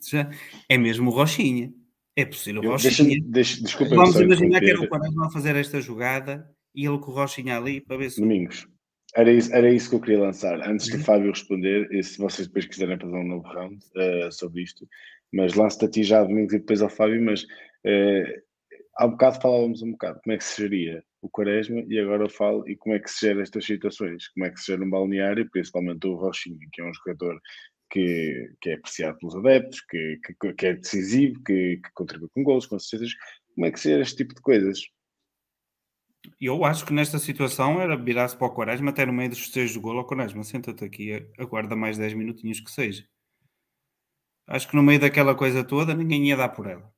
[0.09, 0.29] já.
[0.67, 1.73] É mesmo Rochinha.
[2.17, 3.19] É possível, Rochinha.
[3.23, 7.13] Deixa, Vamos imaginar que era o Quaresma a fazer esta jogada e ele com o
[7.13, 8.19] Rochinha ali para ver se.
[8.19, 8.67] Domingos.
[9.15, 10.59] Era isso, era isso que eu queria lançar.
[10.67, 10.97] Antes uhum.
[10.97, 14.87] do Fábio responder, e se vocês depois quiserem fazer um novo round uh, sobre isto,
[15.31, 18.41] mas lanço-te a ti já Domingos e depois ao Fábio, mas uh,
[18.97, 22.29] há bocado falávamos um bocado como é que se geria o Quaresma e agora eu
[22.29, 24.89] falo e como é que se gera estas situações, como é que se gera um
[24.89, 27.39] balneário, principalmente o Rochinha, que é um jogador
[27.89, 32.43] que, que é apreciado pelos adeptos, que, que, que é decisivo, que, que contribui com
[32.43, 33.13] gols, com assistências,
[33.53, 34.79] como é que se gera este tipo de coisas?
[36.39, 39.73] Eu acho que nesta situação era virar-se para o Quaresma até no meio dos festejos
[39.73, 40.43] do golo Quaresma.
[40.43, 43.07] Senta-te aqui, aguarda mais 10 minutinhos que seja.
[44.45, 46.91] Acho que no meio daquela coisa toda ninguém ia dar por ela.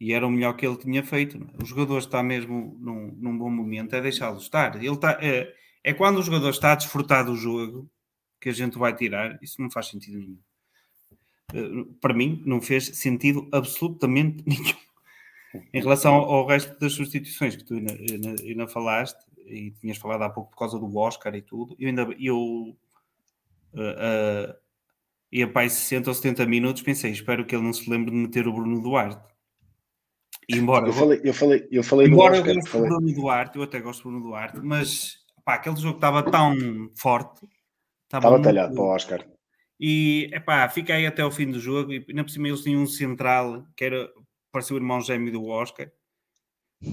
[0.00, 1.36] E era o melhor que ele tinha feito.
[1.36, 1.62] É?
[1.62, 4.76] O jogador está mesmo num, num bom momento, é deixá-lo estar.
[4.76, 7.88] Ele está, é, é quando o jogador está a desfrutar do jogo
[8.42, 9.38] que a gente vai tirar.
[9.40, 10.38] Isso não faz sentido nenhum.
[11.54, 14.74] Eh, para mim, não fez sentido absolutamente nenhum.
[15.72, 20.22] Em relação ao resto das substituições que tu ainda, ainda, ainda, falaste, e tinhas falado
[20.22, 22.38] há pouco por causa do Oscar e tudo, eu ainda eu
[23.74, 24.54] uh, uh,
[25.30, 28.48] ia para 60 ou 70 minutos, pensei, espero que ele não se lembre de meter
[28.48, 29.22] o Bruno Duarte.
[30.48, 33.62] E embora eu falei, eu falei, eu falei embora Oscar, eu do Bruno Duarte, eu
[33.62, 36.54] até gosto do Bruno Duarte, mas pá, aquele jogo estava tão
[36.94, 37.46] forte,
[38.12, 39.26] estava, estava talhado para o Oscar.
[39.80, 42.86] E epá, fiquei até ao fim do jogo e ainda por cima eles tinham um
[42.86, 44.08] central que era
[44.52, 45.90] parecia o irmão gêmeo do Oscar,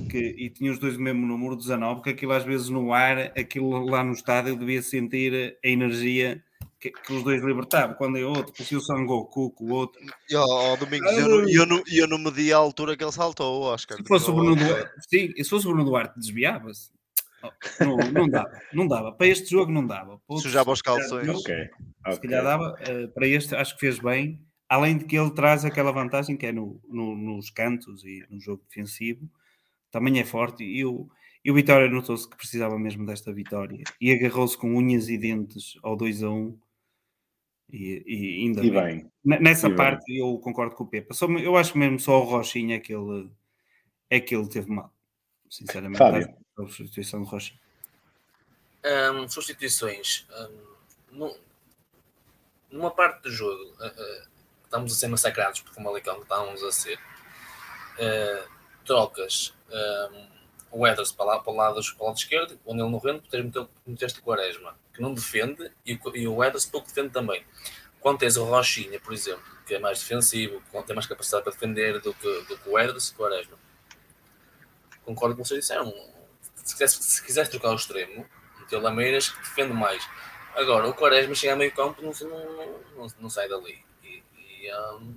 [0.09, 3.17] que, e tinha os dois do mesmo número, 19, que aquilo às vezes no ar,
[3.37, 6.41] aquilo lá no estádio, devia sentir a energia
[6.79, 7.95] que, que os dois libertavam.
[7.95, 10.01] Quando é outro, parecia o Sangoku com o outro.
[10.29, 13.63] E oh, Domingos, eu, não, eu, não, eu não medi a altura que ele saltou,
[13.63, 13.97] Oscar.
[13.97, 16.91] Se fosse o Bruno Duarte, sim, se fosse o Bruno Duarte, desviava-se.
[17.79, 19.11] Não, não dava, não dava.
[19.11, 20.19] Para este jogo não dava.
[20.41, 21.25] Sujava os calções.
[21.25, 21.69] Se okay.
[22.11, 22.75] Se calhar dava.
[22.81, 26.45] Uh, para este acho que fez bem além de que ele traz aquela vantagem que
[26.45, 29.27] é no, no, nos cantos e no jogo defensivo,
[29.89, 30.63] também é forte.
[30.63, 31.09] E o,
[31.43, 35.73] e o Vitória notou-se que precisava mesmo desta vitória e agarrou-se com unhas e dentes
[35.81, 36.59] ao 2 a 1.
[37.71, 39.09] E, e ainda e bem.
[39.23, 39.39] bem.
[39.41, 40.19] Nessa e parte bem.
[40.19, 41.13] eu concordo com o Pepa.
[41.15, 43.29] Só, eu acho que mesmo só o Rochinha é que ele,
[44.09, 44.93] é que ele teve mal.
[45.49, 46.27] Sinceramente, Fábio.
[46.65, 47.59] A substituição do Rochinha.
[49.13, 50.25] Um, substituições.
[51.11, 51.35] Um,
[52.71, 54.27] numa parte do jogo, uh,
[54.63, 56.99] estamos a ser massacrados por Famalicão, estamos a ser.
[57.97, 60.27] Uh, trocas um,
[60.71, 63.23] o Eders para, lá, para, o lado, para o lado esquerdo, onde ele no rende,
[63.85, 67.43] meteste o Quaresma, que não defende, e, e o Eders pouco defende também.
[67.99, 71.53] Quando tens o Rochinha, por exemplo, que é mais defensivo, que tem mais capacidade para
[71.53, 73.57] defender do que, do que o Eders e o Quaresma.
[75.03, 75.93] Concordo com o que vocês disseram.
[76.69, 78.25] Se quiseres, se quiseres trocar o extremo,
[78.69, 80.07] ter o Lameiras que defende mais.
[80.55, 83.83] Agora, o Quaresma chega a meio campo não, não, não, não sai dali.
[84.03, 85.15] E, e, um,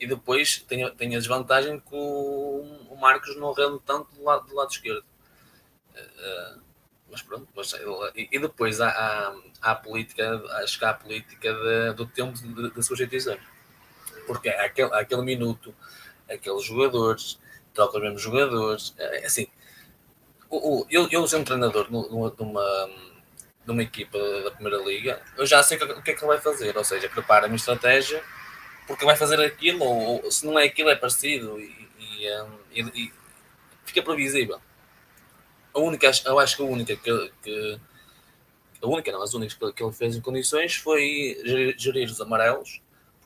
[0.00, 4.48] e, depois tem, tem a desvantagem que o, o Marcos não rende tanto do lado,
[4.48, 5.04] do lado esquerdo.
[5.94, 6.60] Uh,
[7.10, 7.72] mas pronto, mas,
[8.16, 12.06] e, e, depois há, há, há, a política, acho que há a política de, do
[12.06, 13.38] tempo de substituição.
[14.26, 15.72] Porque aquele, aquele minuto,
[16.28, 17.38] aqueles jogadores,
[17.72, 19.46] troca os mesmos jogadores, é, assim,
[20.50, 22.34] eu, eu sendo treinador numa,
[23.66, 26.76] numa, equipa da Primeira Liga, eu já sei o que é que ele vai fazer,
[26.76, 28.22] ou seja, prepara a minha estratégia,
[28.86, 32.88] porque vai fazer aquilo, ou, ou se não é aquilo, é parecido, e, e, um,
[32.94, 33.12] e
[33.84, 34.60] fica previsível.
[35.74, 37.80] A única, eu acho que a única que, que
[38.82, 42.20] a única, não, as únicas que, que ele fez em condições foi gerir, gerir os
[42.20, 42.80] amarelos,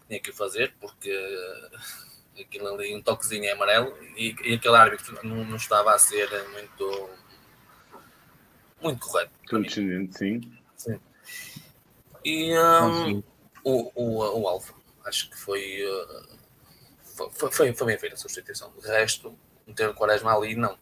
[0.09, 1.11] tinha que o fazer, porque
[2.41, 6.29] aquilo ali, um toquezinho é amarelo, e, e aquele árbitro não, não, estava a ser
[6.51, 7.11] muito
[8.81, 9.33] muito correto.
[9.49, 10.41] Condescendente, sim.
[10.77, 11.01] sim.
[12.25, 13.23] E um,
[13.65, 14.75] o, o, o Alfa,
[15.05, 16.39] acho que foi, uh,
[17.33, 18.73] foi, foi, foi bem feita a substituição.
[18.81, 20.77] De resto, meter o Quaresma ali, não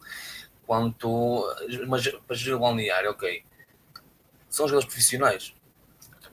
[0.71, 1.53] quanto.
[1.85, 3.43] Mas para gerir o balneário, ok.
[4.49, 5.53] São jogadores profissionais.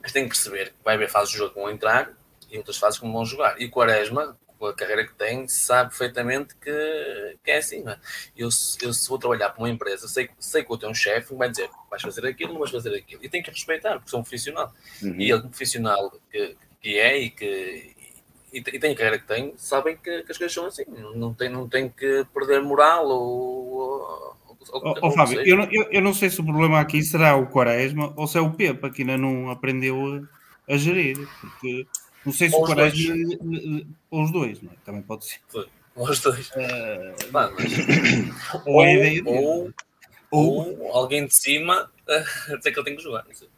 [0.01, 2.13] Mas tem que perceber que vai haver fases do jogo que vão entrar
[2.49, 3.59] e outras fases que vão jogar.
[3.59, 7.81] E o Quaresma, com a carreira que tem, sabe perfeitamente que, que é assim.
[7.81, 7.99] Não é?
[8.35, 8.49] eu,
[8.81, 11.35] eu, se vou trabalhar para uma empresa, sei, sei que vou ter um chefe que
[11.35, 13.23] vai dizer vais fazer aquilo, não vais fazer aquilo.
[13.23, 14.71] E tenho que respeitar, porque sou um profissional.
[15.01, 15.15] Uhum.
[15.17, 17.95] E ele, profissional que, que é e que,
[18.53, 20.83] e, e tem a carreira que tem, sabem que, que, as coisas são assim.
[21.15, 24.35] Não tem, não tem que perder moral ou.
[24.71, 27.47] ou, ou oh, Fábio, eu, eu, eu, não sei se o problema aqui será o
[27.47, 30.27] Quaresma ou se é o Pepa que ainda não aprendeu
[30.67, 31.17] a, a gerir.
[31.39, 31.87] Porque
[32.25, 33.15] não sei se ou o Quaresma.
[34.11, 34.75] Ou os dois, não é?
[34.85, 35.39] também pode ser.
[35.47, 35.67] Foi.
[35.95, 36.49] Os dois.
[36.49, 37.51] Uh, mas...
[38.65, 39.73] ou, ideia ou,
[40.31, 41.91] ou, ou alguém de cima
[42.57, 43.25] dizer que ele tem que jogar.
[43.27, 43.49] Não sei.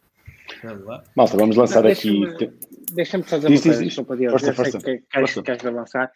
[1.16, 2.22] Malta, vamos lançar não, aqui.
[2.92, 4.30] Deixa-me fazer uma coisa.
[4.32, 6.12] Força, força, que queres, queres avançar.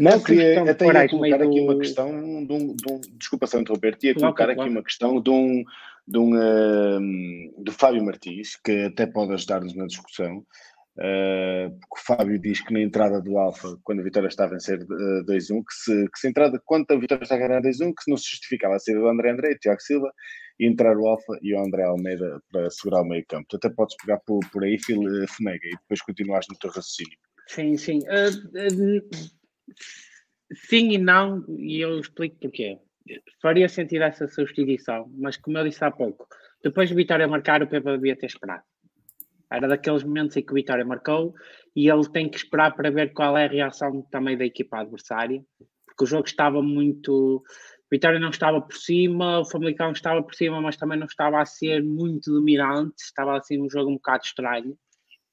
[0.00, 2.10] Não, queria até ia colocar aqui uma questão
[2.44, 5.64] de um, de um desculpa só interromper, ia colocar aqui uma questão de um,
[6.08, 10.44] de um uh, do Fábio Martins, que até pode ajudar-nos na discussão.
[10.98, 14.52] Uh, porque o Fábio diz que na entrada do Alfa, quando a vitória estava a
[14.54, 17.92] vencer uh, 2-1, que se, que se entrada, quando a vitória estava a ganhar 2-1,
[17.92, 20.10] que não se justificava a saída do André André e Tiago Silva
[20.58, 23.46] e entrar o Alfa e o André Almeida para segurar o meio campo.
[23.48, 27.18] Tu até podes pegar por, por aí, eh, Fenega, e depois continuares no teu raciocínio.
[27.46, 27.98] Sim, sim.
[28.08, 29.74] Uh, uh,
[30.54, 32.78] sim e não, e eu explico porquê.
[33.40, 36.26] Faria sentido essa substituição, mas como eu disse há pouco,
[36.64, 38.64] depois de Vitória marcar, o Pepe devia ter esperado.
[39.50, 41.34] Era daqueles momentos em que o Vitória marcou
[41.74, 45.42] e ele tem que esperar para ver qual é a reação também da equipa adversária,
[45.86, 47.44] porque o jogo estava muito
[47.90, 51.46] Vitória não estava por cima, o Famalicão estava por cima, mas também não estava a
[51.46, 54.76] ser muito dominante, estava assim um jogo um bocado estranho.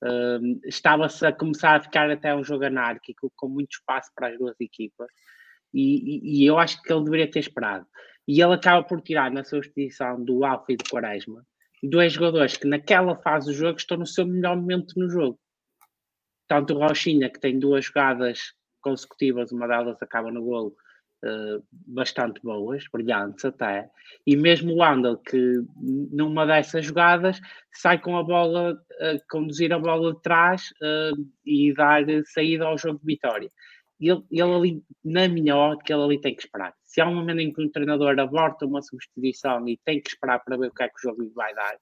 [0.04, 4.38] Uh, Estava-se a começar a ficar até um jogo anárquico, com muito espaço para as
[4.38, 5.08] duas equipas,
[5.74, 7.88] e, e, e, eu acho que ele deveria ter esperado.
[8.28, 11.44] E ele acaba por tirar na substituição do Alfa e do Quaresma
[11.84, 15.40] dois jogadores que naquela fase do jogo estão no seu melhor momento no jogo.
[16.48, 20.76] Tanto o Rochinha, que tem duas jogadas consecutivas, uma delas acaba no golo,
[21.26, 23.90] eh, bastante boas, brilhantes até,
[24.28, 27.40] e mesmo o Andal, que numa dessas jogadas
[27.72, 32.78] sai com a bola, uh, conduzir a bola de trás uh, e dar saída ao
[32.78, 33.50] jogo de vitória.
[34.10, 36.74] Ele, ele ali, na minha ótica, ele ali tem que esperar.
[36.84, 40.40] Se há um momento em que um treinador aborta uma substituição e tem que esperar
[40.44, 41.78] para ver o que é que o jogo lhe vai dar,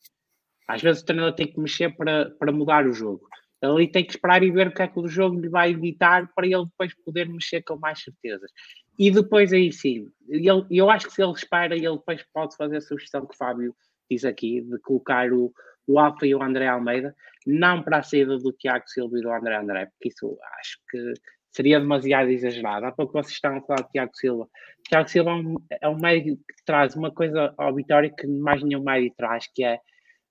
[0.68, 3.28] às vezes o treinador tem que mexer para, para mudar o jogo.
[3.62, 5.72] Ele ali tem que esperar e ver o que é que o jogo lhe vai
[5.72, 8.52] editar para ele depois poder mexer com mais certezas.
[8.98, 12.78] E depois aí sim, ele, eu acho que se ele espera, ele depois pode fazer
[12.78, 13.76] a sugestão que o Fábio
[14.10, 15.54] diz aqui, de colocar o,
[15.88, 17.16] o Alfa e o André Almeida,
[17.46, 21.14] não para a saída do Tiago Silva e do André André, porque isso acho que
[21.52, 22.86] seria demasiado exagerado.
[22.86, 24.48] Há pouco vocês estavam a falar de Tiago Silva.
[24.88, 28.84] Tiago Silva é um, é um que traz uma coisa ao Vitória que mais nenhum
[28.84, 29.80] médio traz, que é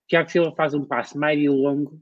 [0.08, 2.00] Tiago Silva faz um passo médio e longo,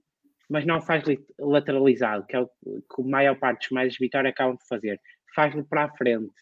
[0.48, 1.04] mas não faz
[1.38, 5.00] lateralizado, que é o que a maior parte dos médios de Vitória acabam de fazer.
[5.34, 6.32] Faz-lhe para a frente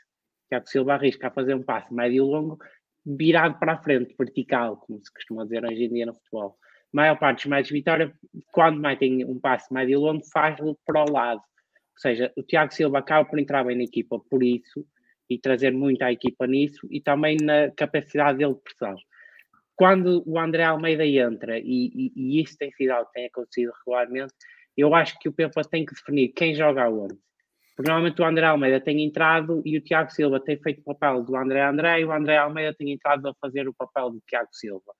[0.48, 2.58] Tiago Silva arrisca a fazer um passo médio e longo
[3.04, 6.56] virado para a frente, vertical, como se costuma dizer hoje em dia no futebol.
[6.60, 8.12] A maior parte dos médios de Vitória,
[8.52, 11.40] quando metem um passo médio e longo, faz-lo para o lado.
[11.96, 14.86] Ou seja, o Tiago Silva acaba por entrar bem na equipa por isso
[15.28, 18.94] e trazer muito à equipa nisso e também na capacidade dele de pressão.
[19.74, 23.72] Quando o André Almeida entra, e, e, e isso tem sido algo que tem acontecido
[23.78, 24.32] regularmente,
[24.76, 27.18] eu acho que o Pepa tem que definir quem joga aonde.
[27.74, 31.22] Porque normalmente o André Almeida tem entrado e o Tiago Silva tem feito o papel
[31.22, 34.48] do André André e o André Almeida tem entrado a fazer o papel do Tiago
[34.52, 34.94] Silva.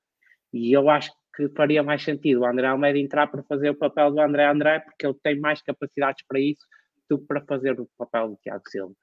[0.53, 4.11] E eu acho que faria mais sentido o André Almeida entrar para fazer o papel
[4.11, 6.67] do André André, porque ele tem mais capacidades para isso
[7.09, 8.95] que para fazer o papel do Tiago Silva.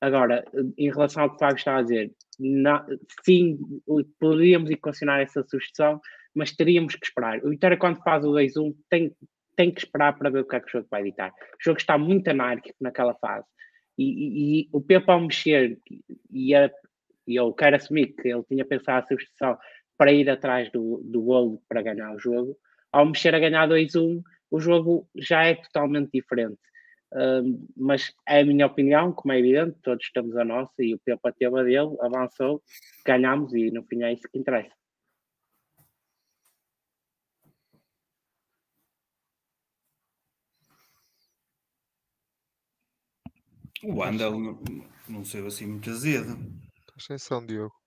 [0.00, 0.44] Agora,
[0.76, 2.84] em relação ao que o Fábio está a dizer, não,
[3.24, 3.58] sim,
[4.20, 6.00] poderíamos equacionar essa sugestão,
[6.34, 7.42] mas teríamos que esperar.
[7.44, 9.16] O Vitória, quando faz o 2-1, tem,
[9.56, 11.30] tem que esperar para ver o que é que o jogo vai editar.
[11.30, 13.46] O jogo está muito anárquico naquela fase.
[13.98, 15.78] E, e, e o Pepe ao mexer,
[16.30, 16.70] e, a,
[17.26, 19.56] e eu quero assumir que ele tinha pensado a substituição
[19.96, 22.54] para ir atrás do, do golo para ganhar o jogo,
[22.92, 26.58] ao mexer a ganhar 2-1, o jogo já é totalmente diferente
[27.76, 31.32] mas é a minha opinião, como é evidente, todos temos a nossa e o Pepa
[31.32, 32.62] teve a dele, avançou,
[33.04, 34.74] ganhamos e no fim é isso que interessa.
[43.82, 44.58] O Andel não,
[45.08, 46.36] não saiu assim muito azedo.
[46.98, 47.85] Atenção, Diogo.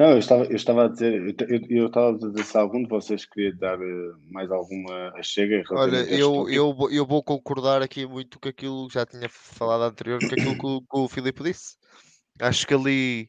[0.00, 2.88] Não, eu estava, eu estava a dizer, eu, eu estava a dizer se algum de
[2.88, 5.62] vocês queria dar eh, mais alguma chega.
[5.72, 10.18] Olha, eu, eu, eu vou concordar aqui muito com aquilo que já tinha falado anterior,
[10.18, 11.76] com aquilo que o, que o Filipe disse.
[12.40, 13.28] Acho que ali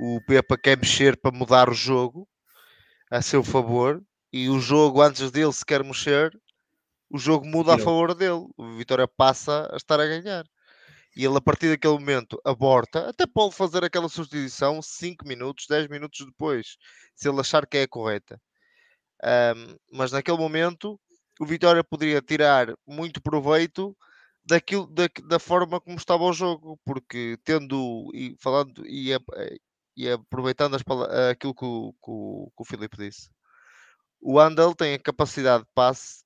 [0.00, 2.28] o Pepa quer mexer para mudar o jogo
[3.10, 4.00] a seu favor
[4.32, 6.30] e o jogo antes dele se quer mexer,
[7.10, 8.46] o jogo muda a favor dele.
[8.56, 10.44] O Vitória passa a estar a ganhar
[11.16, 15.88] e ele a partir daquele momento aborta, até pode fazer aquela substituição 5 minutos, 10
[15.88, 16.76] minutos depois,
[17.14, 18.40] se ele achar que é a correta.
[19.22, 20.98] Um, mas naquele momento
[21.40, 23.96] o Vitória poderia tirar muito proveito
[24.44, 29.10] daquilo, da, da forma como estava o jogo, porque tendo e falando e,
[29.96, 30.82] e aproveitando as,
[31.30, 33.30] aquilo que o, que, o, que o Filipe disse,
[34.20, 36.24] o Andel tem a capacidade de passe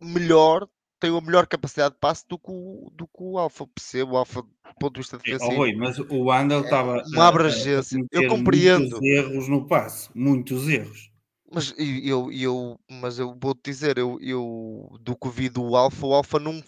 [0.00, 0.68] melhor
[0.98, 3.66] tem uma melhor capacidade de passe do que o, do que o Alfa.
[3.66, 4.48] Percebo, o Alfa, do
[4.80, 5.52] ponto de vista defensivo.
[5.52, 6.98] Oh, Rui, mas o Andel estava.
[6.98, 7.98] É uma abrangência.
[8.10, 9.00] Eu compreendo.
[9.00, 11.10] Muitos erros no passe, muitos erros.
[11.50, 16.12] Mas eu, eu, mas eu vou-te dizer, eu, eu do que vi do Alfa, o
[16.12, 16.62] Alfa não.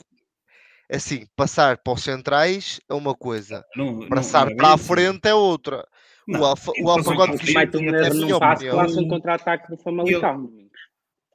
[0.91, 4.79] Assim, passar para os centrais é uma coisa, não, passar não, não é para a
[4.79, 5.87] frente é outra.
[6.27, 7.53] o Alfa, o Alfa quando quis.
[7.53, 10.51] Ter um erro num passe lança um contra-ataque do Famalicão.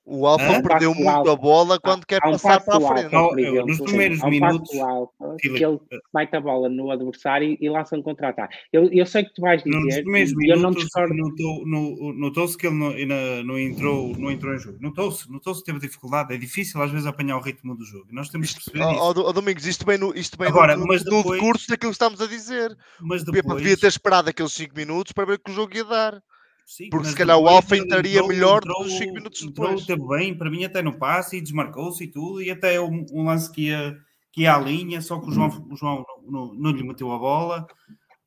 [0.08, 0.62] O Alfa Hã?
[0.62, 1.32] perdeu muito alto.
[1.32, 3.16] a bola quando há, quer há um passar para a frente.
[3.16, 4.80] Alto, exemplo, nos primeiros um minutos.
[4.80, 5.80] Alto, que ele
[6.14, 8.56] mete a bola no adversário e lança um contra-ataque.
[8.72, 9.80] Eu, eu sei que tu vais dizer.
[9.80, 10.88] Nos primeiros eu minutos,
[12.18, 14.78] notou-se que ele não, não, entrou, não entrou em jogo.
[14.80, 16.36] Notou-se, notou-se que teve dificuldade.
[16.36, 18.06] É difícil às vezes apanhar o ritmo do jogo.
[18.12, 18.84] Nós temos que perceber.
[18.84, 21.92] Ó, oh, Domingos, isto bem no, isto bem Agora, no, mas no depois, curso daquilo
[21.92, 22.78] que estamos a dizer.
[23.02, 25.54] Mas depois, o Pepa devia ter esperado aqueles 5 minutos para ver o que o
[25.54, 26.22] jogo ia dar.
[26.66, 29.86] Sim, Porque se calhar o Alfa entraria entrou, melhor entrou, dos 5 minutos depois.
[29.86, 33.24] Teve bem, para mim até no passe e desmarcou-se e tudo, e até um, um,
[33.26, 33.96] lance que ia,
[34.32, 37.12] que ia à linha, só que o João, o João não, não, não lhe meteu
[37.12, 37.68] a bola,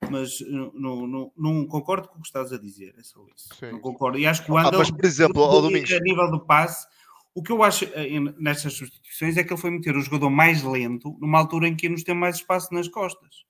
[0.09, 3.49] mas não, não, não, concordo com o que estás a dizer, é só isso.
[3.59, 3.73] Sim.
[3.73, 4.19] Não concordo.
[4.19, 5.93] E acho que o Andal, ah, mas, por exemplo, ao Domingos...
[5.93, 6.87] a nível do passe,
[7.35, 10.63] o que eu acho eh, nestas substituições é que ele foi meter o jogador mais
[10.63, 13.48] lento numa altura em que nos tem mais espaço nas costas.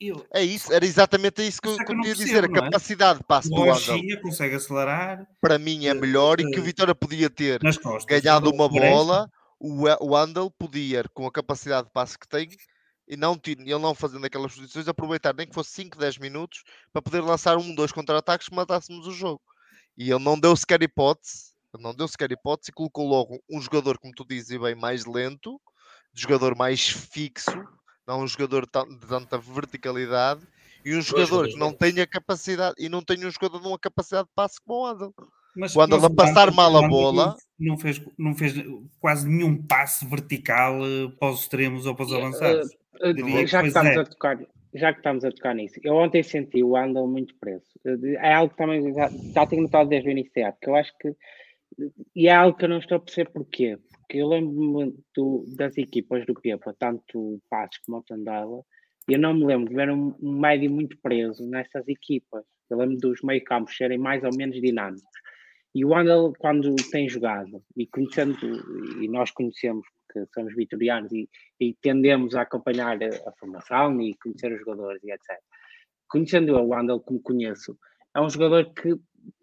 [0.00, 2.44] Eu, é isso, era exatamente isso que, eu, que eu queria dizer.
[2.44, 2.52] A é?
[2.52, 5.26] capacidade de passe do Andal consegue acelerar.
[5.40, 9.30] Para mim é melhor uh, e que o Vitória podia ter costas, ganhado uma bola.
[9.60, 12.48] O, o Andal podia, com a capacidade de passe que tem,
[13.08, 17.00] e não, ele não fazendo aquelas posições, aproveitar nem que fosse 5, 10 minutos para
[17.00, 19.40] poder lançar um, dois contra-ataques que matássemos o jogo.
[19.96, 23.98] E ele não deu sequer hipótese, não deu sequer hipótese e colocou logo um jogador,
[23.98, 25.60] como tu dizes, bem mais lento,
[26.12, 27.50] jogador mais fixo,
[28.08, 30.40] não um jogador de tanta verticalidade
[30.82, 34.26] e um jogador que não tenha capacidade e não tem um jogador de uma capacidade
[34.26, 35.14] de passe como o Andal.
[35.54, 38.54] Mas, o Andal a passar mal a bola não fez, não fez
[38.98, 42.70] quase nenhum passe vertical eh, para os extremos ou para os avançados.
[43.00, 43.98] Uh, uh, já, que estamos é.
[43.98, 44.38] a tocar,
[44.72, 47.66] já que estamos a tocar nisso, eu ontem senti o Andal muito preso.
[48.20, 50.70] É algo que também já, já tenho notado desde o início da época.
[50.70, 51.14] Eu acho que
[52.14, 53.78] e é algo que eu não estou a perceber porquê
[54.10, 54.94] eu lembro-me
[55.56, 58.62] das equipas do Pepa, tanto o Passos como o Tandela,
[59.08, 62.44] e eu não me lembro de ver um, um médio muito preso nessas equipas.
[62.70, 65.08] Eu lembro dos meio-campos serem mais ou menos dinâmicos.
[65.74, 68.36] E o Andal, quando tem jogado, e conhecendo,
[69.00, 71.28] e nós conhecemos, porque somos vitorianos e,
[71.60, 75.38] e tendemos a acompanhar a, a, formação e conhecer os jogadores e etc.
[76.08, 77.78] Conhecendo o Andal como conheço,
[78.14, 78.94] é um jogador que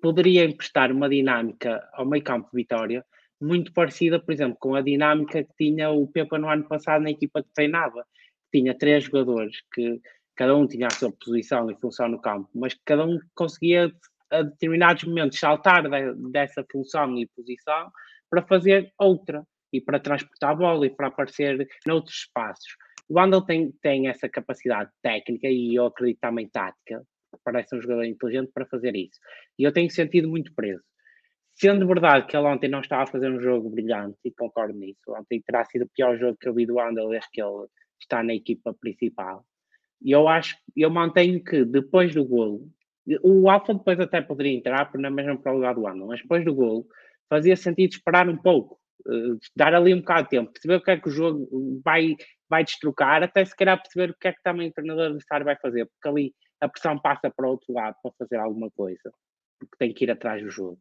[0.01, 3.05] poderia emprestar uma dinâmica ao meio-campo de Vitória
[3.41, 7.11] muito parecida, por exemplo, com a dinâmica que tinha o Pepa no ano passado na
[7.11, 8.05] equipa que treinava.
[8.51, 9.99] Tinha três jogadores que
[10.35, 13.91] cada um tinha a sua posição e função no campo, mas cada um conseguia
[14.31, 17.91] a determinados momentos saltar de, dessa função e posição
[18.29, 22.75] para fazer outra e para transportar a bola e para aparecer noutros espaços.
[23.07, 27.03] O Andal tem, tem essa capacidade técnica e eu acredito também tática,
[27.43, 29.19] parece um jogador inteligente para fazer isso.
[29.59, 30.83] E eu tenho sentido muito preso.
[31.57, 34.99] Sendo verdade que ele ontem não estava a fazer um jogo brilhante, e concordo nisso,
[35.07, 37.67] ontem terá sido o pior jogo que eu vi do Andel desde que ele
[37.99, 39.45] está na equipa principal.
[40.01, 42.67] E eu acho, eu mantenho que depois do golo,
[43.23, 46.85] o Alfa depois até poderia entrar na mesma lugar do Andel, mas depois do golo
[47.29, 48.77] fazia sentido esperar um pouco,
[49.07, 51.47] uh, dar ali um bocado de tempo, perceber o que é que o jogo
[51.85, 52.15] vai,
[52.49, 55.55] vai destrocar, até se calhar perceber o que é que também o treinador adversário vai
[55.55, 59.09] fazer, porque ali a pressão passa para o outro lado para fazer alguma coisa
[59.59, 60.79] porque tem que ir atrás do jogo.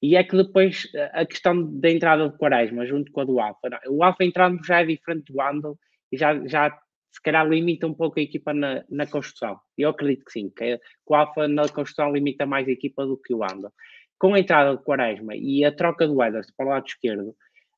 [0.00, 3.68] E é que depois a questão da entrada de Quaresma junto com a do Alfa,
[3.88, 5.76] o Alfa entrando já é diferente do Andal
[6.12, 6.70] e já, já
[7.10, 9.58] se calhar limita um pouco a equipa na, na construção.
[9.76, 13.34] Eu acredito que sim, que, o Alfa na construção limita mais a equipa do que
[13.34, 13.72] o Andal.
[14.18, 17.34] Com a entrada de Quaresma e a troca do Weathers para o lado esquerdo,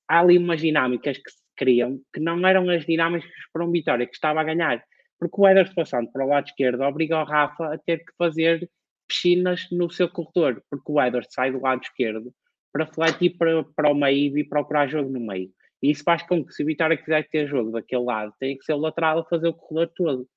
[0.08, 4.06] há ali umas dinâmicas que se criam que não eram as dinâmicas para um Vitória
[4.06, 4.82] que estava a ganhar.
[5.18, 8.68] Porque o Weathers passando para o lado esquerdo obriga o Rafa a ter que fazer
[9.10, 12.32] piscinas no seu corredor, porque o Edward sai do lado esquerdo
[12.72, 15.50] para fletir para, para o meio e procurar jogo no meio.
[15.82, 18.64] E isso faz com que, se o Vitória quiser ter jogo daquele lado, tem que
[18.64, 20.28] ser o lateral a fazer o corredor todo.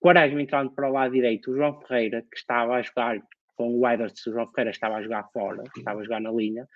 [0.00, 3.20] Quaresma entrando para o lado direito, o João Ferreira, que estava a jogar
[3.56, 6.66] com o Edwards, o João Ferreira estava a jogar fora, estava a jogar na linha,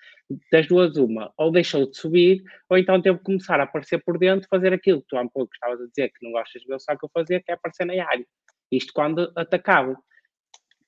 [0.50, 4.18] das duas uma, ou deixou de subir, ou então teve que começar a aparecer por
[4.18, 6.66] dentro, fazer aquilo que tu há um pouco estavas a dizer que não gostas de
[6.66, 8.26] ver só que eu fazia, que é aparecer na área.
[8.72, 9.96] Isto quando atacava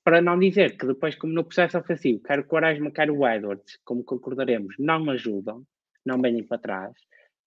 [0.05, 3.78] para não dizer que depois, como no processo ofensivo, quer o Quaresma, quer o Edwards,
[3.84, 5.64] como concordaremos, não ajudam,
[6.05, 6.92] não vêm para trás,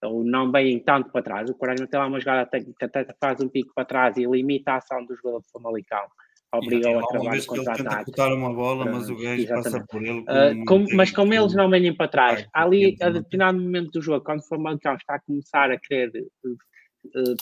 [0.04, 1.50] ou não vêm tanto para trás.
[1.50, 4.72] O Quaresma tem lá uma jogada que até faz um pico para trás e limita
[4.72, 6.06] a ação do jogador de Famalicão.
[6.52, 8.22] Obrigou a trabalhar contra-ataque.
[8.22, 9.64] uma bola, mas o gajo Exatamente.
[9.64, 10.22] passa por ele.
[10.22, 14.02] Uh, com, mas como eles não vêm para trás, Ai, ali, a determinado momento do
[14.02, 16.10] jogo, quando o Famalicão está a começar a querer
[16.46, 17.36] uh,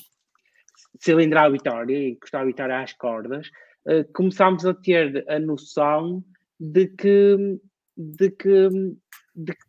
[0.99, 3.47] cilindrar a vitória e encostar a vitória às cordas,
[3.88, 6.24] uh, começámos a ter a noção
[6.60, 7.60] de que,
[7.96, 8.70] de que,
[9.36, 9.66] de que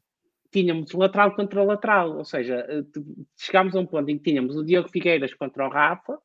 [0.50, 4.64] tínhamos lateral contra lateral, ou seja, uh, chegámos a um ponto em que tínhamos o
[4.64, 6.18] Diogo Figueiras contra o Rafa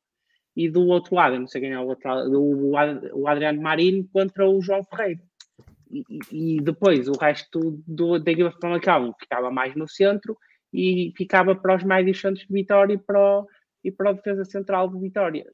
[0.56, 4.60] e do outro lado, não sei quem é o lateral, o, Adriano Marinho contra o
[4.60, 5.20] João Ferreira.
[6.30, 10.38] E, depois o resto do, da equipa Famalicão ficava mais no centro
[10.72, 13.46] e ficava para os médios centros de Vitória e para, o,
[13.84, 15.44] e para a defesa central de Vitória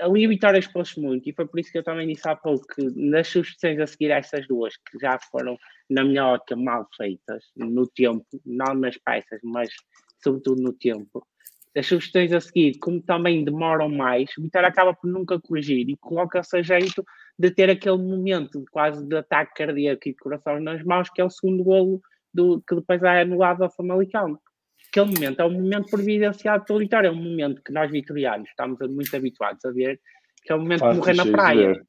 [0.00, 2.82] ali Vitória expôs muito e foi por isso que eu também disse há pouco que
[2.94, 5.58] nas substituições a seguir a essas duas, que já foram,
[5.90, 9.70] na minha ótica, mal feitas no tempo, não nas peças, mas
[10.22, 11.26] sobretudo no tempo,
[11.76, 15.96] as substituições a seguir, como também demoram mais, o Vitória acaba por nunca corrigir e
[15.96, 17.04] coloca-se a jeito
[17.38, 21.24] de ter aquele momento quase de ataque cardíaco e de coração nas mãos, que é
[21.24, 22.00] o segundo golo
[22.32, 24.38] do, que depois é anulado ao Famalicão
[24.92, 28.78] aquele momento é um momento providenciado pelo Vitória, é um momento que nós vitorianos estamos
[28.90, 29.98] muito habituados a ver,
[30.44, 31.82] que é o momento Faz de morrer na praia.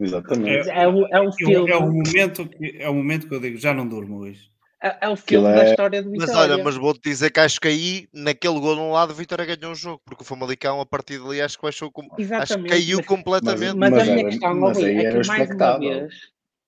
[0.00, 0.70] Exatamente.
[0.70, 1.70] É, é, o, é, o filme.
[1.70, 4.48] É o, momento que, é o momento que eu digo, já não durmo hoje.
[4.82, 5.54] É, é o filme é...
[5.54, 6.34] da história do Vitória.
[6.34, 9.14] Mas olha, mas vou-te dizer que acho que aí, naquele gol de um lado, o
[9.14, 11.92] Vitória ganhou o jogo, porque o Famalicão, a partir dali, acho que baixou,
[12.40, 13.76] acho que caiu mas, completamente.
[13.76, 16.14] Mas, mas, a minha questão, mas é que mais uma vez,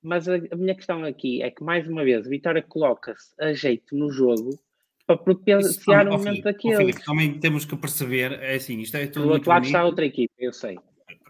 [0.03, 3.53] mas a, a, minha questão aqui é que mais uma vez, o Vitória coloca-se a
[3.53, 4.59] jeito no jogo
[5.11, 6.92] para providenciar um momento daquele.
[6.92, 9.26] também temos que perceber, é assim, isto é tudo.
[9.26, 9.74] Do outro lado bonito.
[9.74, 10.78] está outra equipa, eu sei.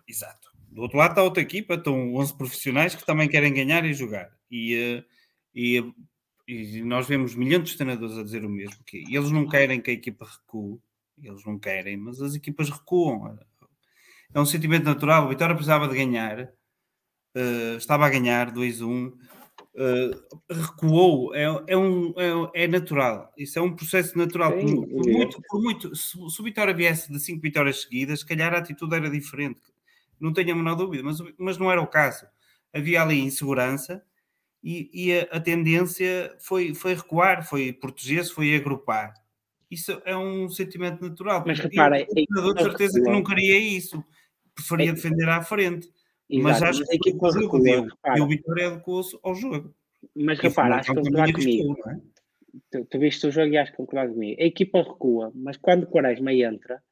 [0.06, 0.50] Exato.
[0.70, 4.30] Do outro lado está outra equipa, estão 11 profissionais que também querem ganhar e jogar.
[4.50, 5.04] E, eh,
[5.54, 5.92] e,
[6.46, 9.90] e nós vemos milhões de treinadores a dizer o mesmo, que eles não querem que
[9.90, 10.78] a equipa recue,
[11.22, 13.38] eles não querem, mas as equipas recuam.
[14.32, 15.26] É um sentimento natural.
[15.26, 19.12] O Vitória precisava de ganhar, uh, estava a ganhar 2-1
[19.80, 24.52] uh, recuou, é, é, um, é, é, natural, isso é um processo natural.
[24.60, 28.20] Sim, por, por, muito, por muito, se, se o Vitória viesse de cinco vitórias seguidas,
[28.20, 29.60] se calhar a atitude era diferente,
[30.20, 32.26] não tenho a menor dúvida, mas, mas não era o caso.
[32.72, 34.02] Havia ali insegurança
[34.62, 39.14] e, e a, a, tendência foi, foi recuar, foi proteger-se, foi agrupar.
[39.70, 41.42] Isso é um sentimento natural.
[41.46, 42.06] Mas repara, eu,
[42.36, 44.04] eu, de certeza que não queria isso,
[44.54, 45.88] preferia defender à frente.
[46.30, 49.74] Exato, mas acho que que o jogo deu e o Vitória adequou-se ao jogo.
[50.14, 51.76] Mas repara, acho que concordas comigo.
[51.88, 52.00] É?
[52.70, 54.40] tu, tu viste o jogo e acho que concordas comigo.
[54.40, 56.82] A equipa recua, mas quando o Quaresma entra,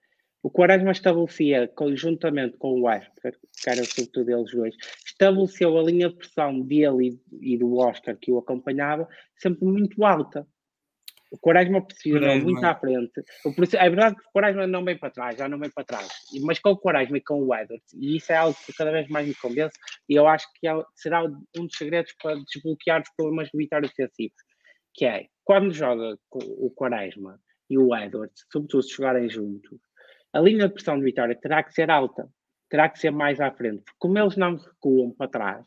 [0.43, 6.09] o Quaresma estabelecia, conjuntamente com o Oscar, que era sobretudo deles dois, estabeleceu a linha
[6.09, 10.47] de pressão dele e, e do Oscar que o acompanhava sempre muito alta.
[11.31, 13.13] O Quaresma pressionou muito à frente.
[13.77, 16.09] É verdade que o Quaresma não vem para trás, já não vem para trás.
[16.43, 19.09] Mas com o Quaresma e com o Edwards, e isso é algo que cada vez
[19.09, 19.77] mais me convence,
[20.09, 23.89] e eu acho que é, será um dos segredos para desbloquear os problemas de vitória
[23.89, 24.37] defensivos.
[24.95, 29.79] Que é, quando joga o Quaresma e o Edwards, sobretudo se jogarem juntos,
[30.33, 32.29] a linha de pressão de vitória terá que ser alta.
[32.69, 35.67] terá que ser mais à frente, porque como eles não recuam para trás,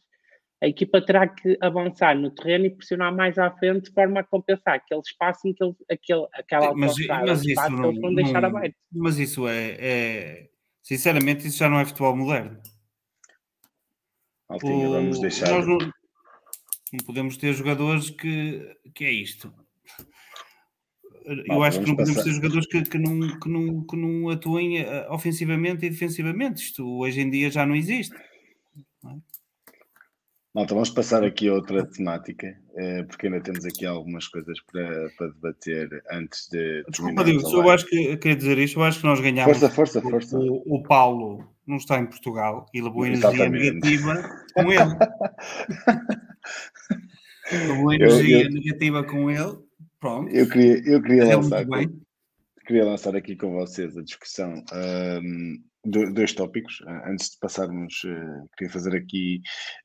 [0.61, 4.23] a equipa terá que avançar no terreno e pressionar mais à frente de forma a
[4.23, 8.13] compensar aquele espaço em que ele, aquele, aquela mas, mas isso não, que eles vão
[8.13, 8.75] deixar não, aberto.
[8.91, 10.49] Mas isso é, é,
[10.83, 12.59] Sinceramente, isso já não é futebol moderno.
[14.49, 15.49] Altinha, o, vamos deixar.
[15.49, 19.53] Nós não, não, podemos ter jogadores que, que é isto.
[21.45, 22.29] Eu acho que não podemos passar.
[22.29, 26.63] ter jogadores que, que, não, que, não, que não atuem eh, ofensivamente e defensivamente.
[26.63, 28.15] Isto hoje em dia já não existe.
[30.53, 30.59] É?
[30.59, 35.09] Malta, vamos passar aqui a outra temática, eh, porque ainda temos aqui algumas coisas para,
[35.17, 36.83] para debater antes de.
[36.89, 39.57] Desculpa, Diego, eu acho que queria dizer isto, eu acho que nós ganhámos.
[39.57, 40.37] Força, força, força.
[40.37, 44.95] O, o Paulo não está em Portugal e levou energia negativa com ele.
[47.67, 49.57] levou energia eu, eu, negativa com ele.
[49.99, 50.29] Pronto.
[50.31, 51.65] Eu queria, eu queria lançar.
[52.65, 54.63] Queria lançar aqui com vocês a discussão.
[54.73, 56.81] Um, dois tópicos.
[57.05, 59.41] Antes de passarmos, eh, queria fazer aqui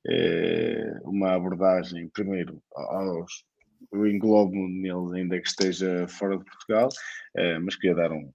[0.07, 3.45] eh, uma abordagem, primeiro, aos.
[3.93, 6.89] Eu englobo neles, ainda que esteja fora de Portugal,
[7.37, 8.33] eh, mas queria dar um,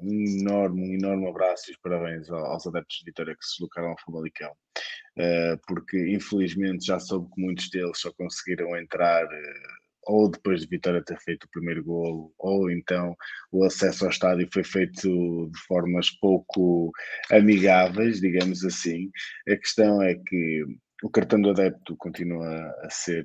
[0.00, 3.90] um enorme, um enorme abraço e os parabéns aos adeptos de Vitória que se deslocaram
[3.90, 4.52] ao Famalicão,
[5.66, 9.26] porque infelizmente já soube que muitos deles só conseguiram entrar
[10.06, 13.16] ou depois de Vitória ter feito o primeiro golo, ou então
[13.52, 16.90] o acesso ao estádio foi feito de formas pouco
[17.30, 19.10] amigáveis, digamos assim.
[19.48, 20.64] A questão é que
[21.04, 22.46] o cartão do adepto continua
[22.82, 23.24] a ser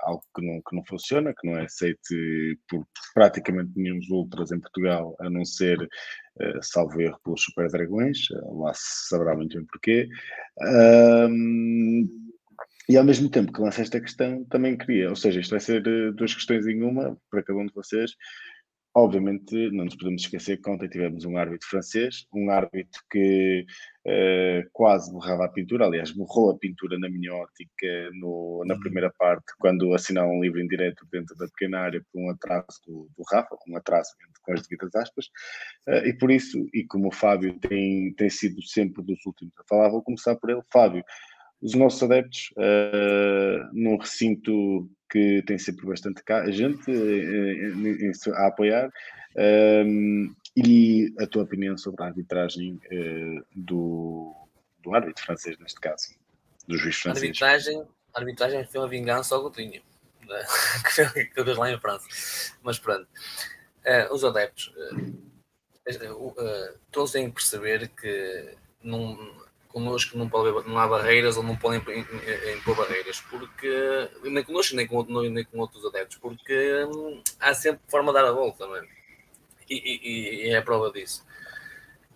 [0.00, 2.00] algo que não, que não funciona, que não é aceito
[2.68, 7.70] por praticamente nenhum dos ultras em Portugal, a não ser, uh, salvo erro, pelos Super
[7.70, 8.18] Dragões,
[8.58, 10.08] lá se saberá muito bem porquê.
[10.60, 12.19] Um,
[12.90, 15.86] e ao mesmo tempo que lança esta questão, também queria, ou seja, isto vai ser
[15.86, 18.16] eh, duas questões em uma para cada um de vocês.
[18.92, 23.64] Obviamente, não nos podemos esquecer que ontem tivemos um árbitro francês, um árbitro que
[24.04, 28.80] uh, quase borrava a pintura, aliás, borrou a pintura na minha ótica no, na uhum.
[28.80, 32.80] primeira parte, quando assinaram um livro em direto dentro da pequena área por um atraso
[32.84, 34.10] do, do Rafa, um atraso
[34.42, 35.26] com as devidas aspas,
[35.86, 39.62] uh, e por isso, e como o Fábio tem, tem sido sempre dos últimos a
[39.68, 40.62] falar, vou começar por ele.
[40.72, 41.04] Fábio,
[41.62, 50.36] os nossos adeptos uh, num recinto que tem sempre bastante gente uh, a apoiar uh,
[50.56, 54.34] e a tua opinião sobre a arbitragem uh, do,
[54.82, 56.14] do árbitro francês neste caso,
[56.66, 57.22] do juiz francês.
[57.22, 57.84] A arbitragem,
[58.14, 59.82] arbitragem foi uma vingança ao Coutinho
[60.26, 60.44] né?
[61.34, 62.06] que fez lá em França,
[62.62, 63.06] mas pronto
[64.12, 64.72] os adeptos
[66.92, 69.16] todos têm que perceber que num,
[69.72, 71.80] connosco não, pode haver, não há barreiras ou não podem
[72.56, 77.80] impor barreiras, porque nem connosco nem com, nem com outros adeptos, porque hum, há sempre
[77.88, 78.86] forma de dar a volta, não é?
[79.68, 81.24] E, e, e é a prova disso.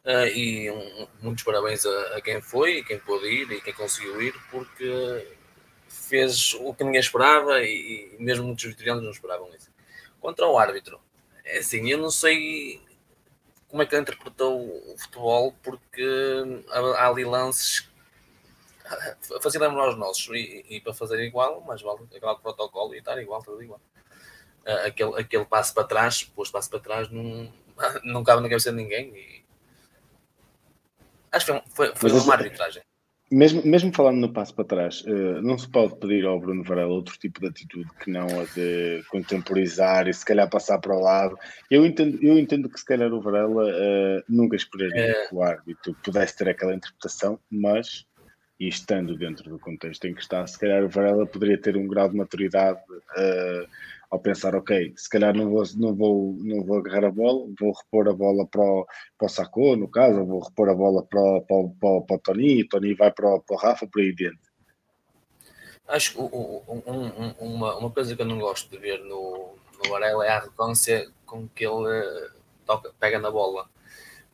[0.05, 4.21] Uh, e um, muitos parabéns a, a, quem foi, quem pôde ir e quem conseguiu
[4.21, 5.27] ir, porque
[5.89, 9.71] fez o que ninguém esperava e, e mesmo muitos vitorianos não esperavam isso.
[10.21, 11.01] Contra o árbitro,
[11.45, 12.83] é assim, eu não sei
[13.75, 17.91] como é que ele interpretou o futebol, porque há, ali lances
[19.43, 23.21] fazia lembrar os nossos e, e, para fazer igual, mas vale aquele protocolo e estar
[23.21, 23.81] igual, tudo igual.
[24.65, 27.53] Ah, aquele, aquele passo para trás, pôs passo para trás, não,
[28.05, 29.09] não cabe na cabeça de ninguém.
[29.13, 29.45] E...
[31.33, 32.81] Acho que foi, foi, foi uma arbitragem.
[33.31, 36.93] Mesmo, mesmo falando no passo para trás, uh, não se pode pedir ao Bruno Varela
[36.93, 41.01] outro tipo de atitude que não a de contemporizar e se calhar passar para o
[41.01, 41.37] lado.
[41.71, 45.27] Eu entendo, eu entendo que se calhar o Varela uh, nunca esperaria é...
[45.27, 48.07] que o árbitro pudesse ter aquela interpretação, mas
[48.61, 51.89] e estando dentro do contexto em que está, se calhar o Varela poderia ter um
[51.89, 53.67] grau de maturidade uh,
[54.11, 57.73] ao pensar, ok, se calhar não vou, não vou, não vou agarrar a bola, vou
[57.73, 58.87] repor a bola para o,
[59.19, 62.19] para o Sacô, no caso, vou repor a bola para, o, para, para, para o
[62.21, 64.55] Tony, e o Tony vai para o, para o Rafa, por aí dentro.
[65.87, 70.25] Acho que um, uma, uma coisa que eu não gosto de ver no, no Varela
[70.25, 72.31] é a arrogância com que ele eh,
[72.65, 73.69] toca, pega na bola,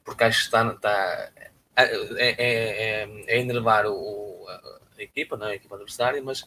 [0.05, 1.31] porque acho que está, está
[1.77, 1.85] é,
[2.17, 5.53] é, é, é enervar o, a, a equipa, não é?
[5.53, 6.47] a equipa adversária, mas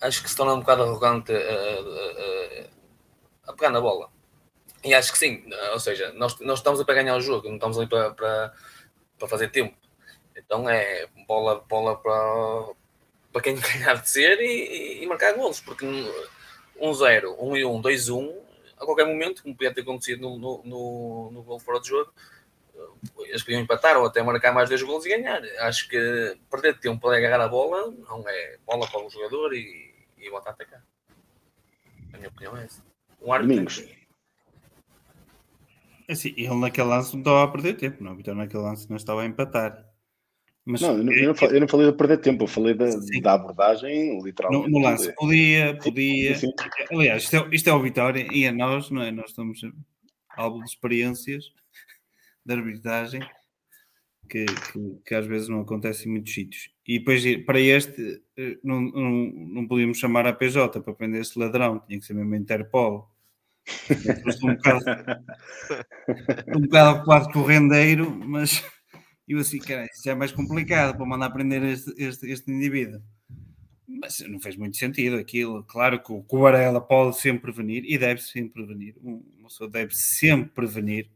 [0.00, 4.10] acho que se torna um bocado arrogante a, a, a, pegar na bola.
[4.82, 7.54] E acho que sim, ou seja, nós, nós estamos a para ganhar o jogo, não
[7.54, 8.52] estamos ali para, para,
[9.18, 9.76] para fazer tempo.
[10.36, 12.74] Então é bola, bola para,
[13.32, 18.34] para quem ganhar de ser e, e marcar golos, porque 1-0, 1-1, 2-1,
[18.76, 22.12] a qualquer momento, como podia ter acontecido no, no, no, no gol fora de jogo,
[23.26, 25.42] eles podiam empatar ou até marcar mais dois gols e ganhar.
[25.60, 29.94] Acho que perder tempo para agarrar a bola não é bola para o jogador e,
[30.18, 30.82] e voltar a atacar.
[32.12, 32.82] A minha opinião é essa.
[33.20, 33.84] Um Domingos.
[36.06, 38.18] É assim, ele naquele lance não estava a perder tempo, não.
[38.18, 39.84] Então naquele lance não estava a empatar.
[40.66, 42.72] Mas, não, eu não, eu, não falei, eu não falei de perder tempo, eu falei
[42.72, 42.86] da,
[43.22, 44.70] da abordagem, literalmente.
[44.70, 46.34] No, no lance, podia, podia.
[46.36, 46.52] Sim.
[46.90, 49.10] Aliás, isto é, isto é o Vitória e a nós, não é?
[49.10, 49.60] Nós estamos
[50.30, 51.52] algo de experiências
[52.44, 53.20] de arbitragem
[54.28, 56.70] que, que, que, às vezes não acontece em muitos sítios.
[56.86, 61.38] E depois, para este, eh, não, não, não podíamos chamar a PJ para prender este
[61.38, 63.10] ladrão, tinha que ser mesmo a Interpol.
[64.26, 64.84] Estou um bocado,
[66.56, 68.62] um bocado ocupado com o rendeiro, mas
[69.26, 73.00] eu assim, cara, isso é mais complicado para mandar prender este, este, este indivíduo.
[73.86, 75.64] Mas não fez muito sentido aquilo.
[75.64, 78.96] Claro que o, que o Varela pode sempre prevenir e deve sempre prevenir.
[79.02, 81.10] Uma pessoa deve sempre prevenir,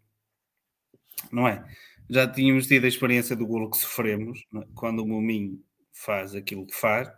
[1.31, 1.65] não é?
[2.11, 4.67] Já tínhamos tido a experiência do golo que sofremos é?
[4.75, 5.63] quando o Muminho
[5.93, 7.09] faz aquilo que faz.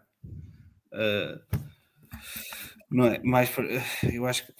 [0.92, 1.40] Uh,
[2.90, 3.20] não é?
[3.22, 3.50] Mais,
[4.12, 4.52] eu acho que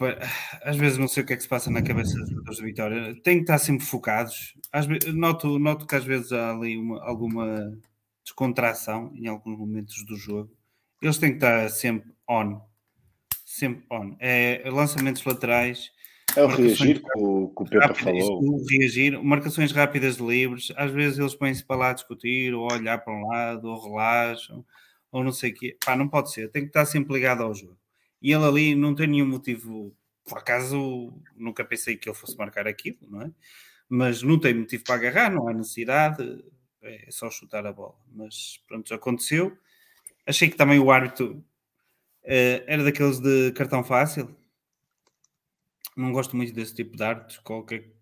[0.62, 2.64] às vezes não sei o que é que se passa na cabeça dos jogadores de
[2.64, 3.22] Vitória.
[3.22, 4.54] Tem que estar sempre focados.
[4.72, 7.76] Às noto, noto que às vezes há ali uma, alguma
[8.22, 10.56] descontração em alguns momentos do jogo.
[11.02, 12.60] Eles têm que estar sempre on.
[13.44, 14.16] Sempre on.
[14.20, 15.90] É, lançamentos laterais.
[16.36, 18.43] É o reagir que o, que o Pepe falou.
[18.43, 20.73] O reagir, marcações rápidas de livres.
[20.77, 24.65] Às vezes eles põem-se para lá a discutir, ou olhar para um lado, ou relaxam,
[25.11, 25.77] ou não sei o quê.
[25.85, 26.51] Pá, não pode ser.
[26.51, 27.81] Tem que estar sempre ligado ao jogo
[28.20, 29.94] e ele ali não tem nenhum motivo.
[30.24, 33.31] Por acaso, nunca pensei que ele fosse marcar aquilo, não é?
[33.89, 36.44] Mas não tem motivo para agarrar, não há necessidade,
[36.82, 37.97] é só chutar a bola.
[38.12, 39.57] Mas pronto, aconteceu.
[40.27, 41.44] Achei que também o árbitro
[42.24, 44.36] uh, era daqueles de cartão fácil.
[46.01, 47.39] Não gosto muito desse tipo de árbitros.
[47.39, 47.93] Qualquer,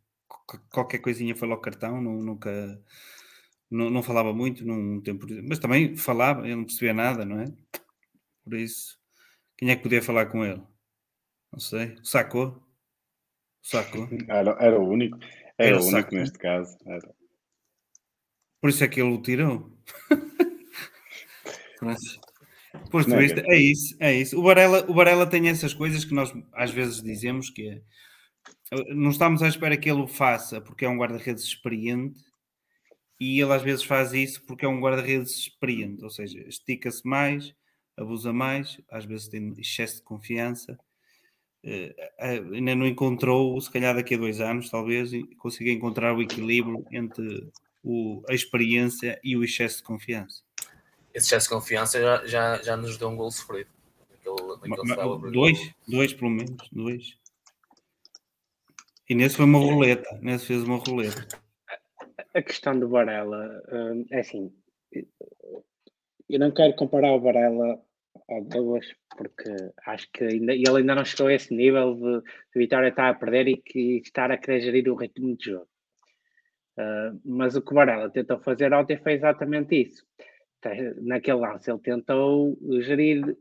[0.70, 2.80] qualquer coisinha foi logo cartão, não, nunca.
[3.70, 7.46] Não, não falava muito num tempo, mas também falava, ele não percebia nada, não é?
[8.44, 8.98] Por isso,
[9.58, 10.62] quem é que podia falar com ele?
[11.52, 11.96] Não sei.
[12.02, 12.62] Sacou?
[13.62, 14.08] Sacou?
[14.28, 15.18] Era, era o único.
[15.58, 16.78] Era, era o único neste caso.
[16.86, 17.14] Era.
[18.60, 19.76] Por isso é que ele o tirou.
[22.90, 24.38] Pois tu viste, é isso, é isso.
[24.38, 27.82] O Varela, o Varela tem essas coisas que nós às vezes dizemos que é,
[28.94, 32.20] não estamos à espera que ele o faça porque é um guarda-redes experiente
[33.20, 37.52] e ele às vezes faz isso porque é um guarda-redes experiente, ou seja, estica-se mais,
[37.96, 40.78] abusa mais, às vezes tem excesso de confiança.
[41.64, 41.90] Uh,
[42.20, 46.84] uh, ainda não encontrou, se calhar daqui a dois anos, talvez, consiga encontrar o equilíbrio
[46.92, 47.50] entre
[47.82, 50.42] o, a experiência e o excesso de confiança.
[51.14, 53.70] Esse excesso de confiança já, já, já nos deu um gol sofrido.
[54.10, 57.18] Naquele, naquele dois, dois pelo menos, dois.
[59.08, 61.26] E nesse foi uma roleta, nesse fez uma roleta.
[62.34, 64.52] A questão do Varela hum, é assim,
[66.28, 67.80] eu não quero comparar o Varela
[68.28, 68.86] ao Douglas,
[69.16, 69.50] porque
[69.86, 73.14] acho que ainda, ele ainda não chegou a esse nível de, de Vitória estar a
[73.14, 75.68] perder e que estar a querer gerir o ritmo de jogo.
[76.78, 80.04] Uh, mas o que o Varela tentou fazer ontem foi exatamente isso.
[81.02, 83.36] Naquele lance, ele tentou gerir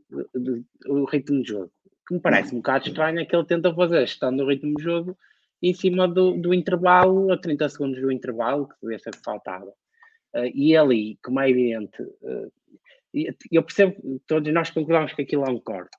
[0.86, 1.72] o ritmo de jogo.
[1.84, 4.46] O que me parece um bocado estranho é que ele tentou fazer a gestão do
[4.46, 5.18] ritmo de jogo
[5.62, 9.72] em cima do, do intervalo, a 30 segundos do intervalo, que devia ser que faltava.
[10.34, 12.52] Uh, e ali, como é evidente, uh,
[13.50, 15.96] eu percebo, todos nós concordamos que aquilo é um corte,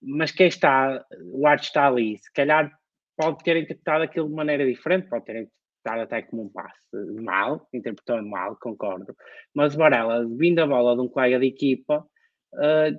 [0.00, 2.70] mas quem está, o arte está ali, se calhar
[3.16, 5.48] pode ter interpretado aquilo de maneira diferente, pode ter
[5.88, 6.78] até como um passe
[7.20, 9.14] mal, interpretou mal, concordo,
[9.54, 12.06] mas Varela, vindo a bola de um colega de equipa,
[12.54, 12.98] uh,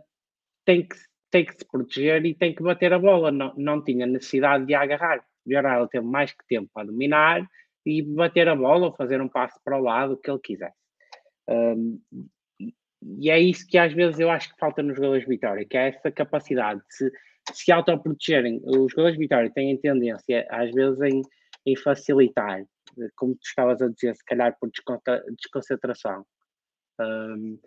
[0.65, 0.95] tem, que,
[1.31, 4.73] tem que se proteger e tem que bater a bola, não, não tinha necessidade de
[4.73, 5.23] agarrar.
[5.45, 7.47] Varela teve mais que tempo para dominar
[7.85, 10.75] e bater a bola ou fazer um passe para o lado, o que ele quisesse.
[11.49, 12.01] Um,
[13.19, 15.77] e é isso que às vezes eu acho que falta nos jogadores de Vitória, que
[15.77, 17.11] é essa capacidade de se,
[17.53, 18.59] se autoprotegerem.
[18.65, 21.21] Os jogadores de Vitória têm tendência, às vezes, em,
[21.65, 22.63] em facilitar,
[23.15, 26.25] como tu estavas a dizer, se calhar por desconcentração.
[26.99, 27.59] Um,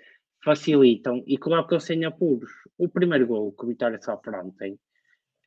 [0.43, 2.51] facilitam e colocam-se em apuros.
[2.79, 4.79] O primeiro gol que o Vitória sofre ontem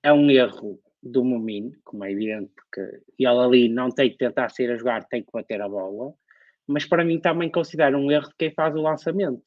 [0.03, 4.49] é um erro do Momino, como é evidente, porque ele ali não tem que tentar
[4.49, 6.13] sair a jogar, tem que bater a bola,
[6.67, 9.43] mas para mim também considero um erro de quem faz o lançamento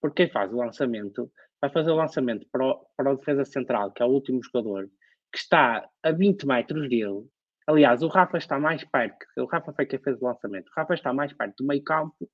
[0.00, 1.30] porque quem faz o lançamento
[1.60, 4.88] vai fazer o lançamento para o, para o defesa central, que é o último jogador,
[5.32, 7.24] que está a 20 metros dele.
[7.66, 10.94] Aliás, o Rafa está mais perto, o Rafa foi quem fez o lançamento, o Rafa
[10.94, 12.30] está mais perto do meio campo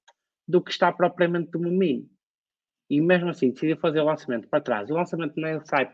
[0.46, 2.06] do que está propriamente do Momino.
[2.90, 4.90] E mesmo assim decidiu fazer o lançamento para trás.
[4.90, 5.90] O lançamento não sai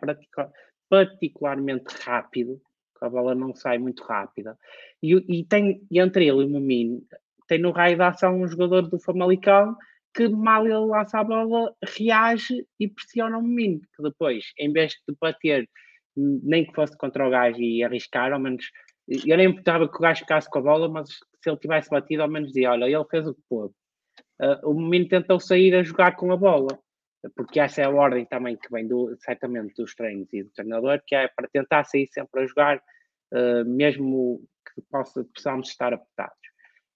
[0.90, 2.60] particularmente rápido,
[3.00, 4.58] a bola não sai muito rápida.
[5.00, 7.00] E, e tem e entre ele e o Momino,
[7.46, 9.76] tem no raio de ação um jogador do Famalicão
[10.14, 14.92] que mal ele lança a bola, reage e pressiona o menino, que depois, em vez
[15.08, 15.68] de bater,
[16.16, 18.64] nem que fosse contra o gajo e arriscar, ao menos,
[19.08, 22.22] eu nem importava que o gajo ficasse com a bola, mas se ele tivesse batido,
[22.22, 23.74] ao menos dizia, olha, ele fez o que pôde.
[24.42, 26.78] uh, o menino tentou sair a jogar com a bola,
[27.34, 31.00] porque essa é a ordem também que vem do, certamente dos treinos e do treinador,
[31.06, 32.76] que é para tentar sair sempre a jogar,
[33.32, 34.42] uh, mesmo
[34.74, 36.36] que possa, possamos estar apertados.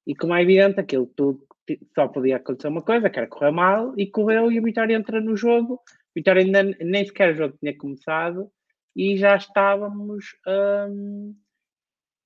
[0.06, 1.46] E como é evidente, aquilo tudo
[1.94, 5.20] só podia acontecer uma coisa, que era correr mal, e correu e o Vitória entra
[5.20, 5.74] no jogo.
[5.74, 5.80] O
[6.14, 8.50] Vitória ainda nem sequer o jogo tinha começado
[8.94, 11.34] e já estávamos um,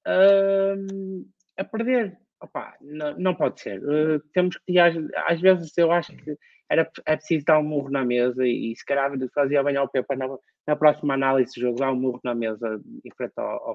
[0.07, 1.27] um,
[1.57, 2.19] a perder.
[2.41, 3.83] Opa, não, não pode ser.
[3.83, 4.95] Uh, temos que, às,
[5.27, 6.37] às, vezes, eu acho que
[6.69, 9.89] era, é preciso dar um murro na mesa e, e se calhar fazia bem ao
[9.89, 10.27] Pepa na,
[10.67, 13.75] na próxima análise do jogo, dar um murro na mesa em frente ao, ao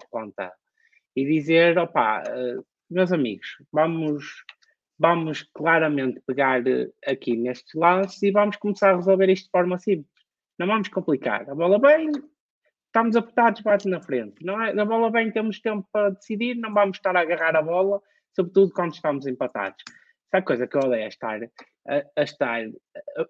[1.15, 4.43] e dizer: opa, uh, meus amigos, vamos,
[4.99, 9.77] vamos claramente pegar eh, aqui nestes lances e vamos começar a resolver isto de forma
[9.79, 10.11] simples.
[10.59, 11.49] Não vamos complicar.
[11.49, 12.11] A bola bem,
[12.91, 14.45] estamos apertados, bate na frente.
[14.45, 17.61] Não é, na bola bem, temos tempo para decidir, não vamos estar a agarrar a
[17.61, 18.01] bola,
[18.35, 19.81] sobretudo quando estamos empatados.
[20.27, 21.41] Essa é coisa que eu odeio é estar,
[21.87, 22.61] a, a estar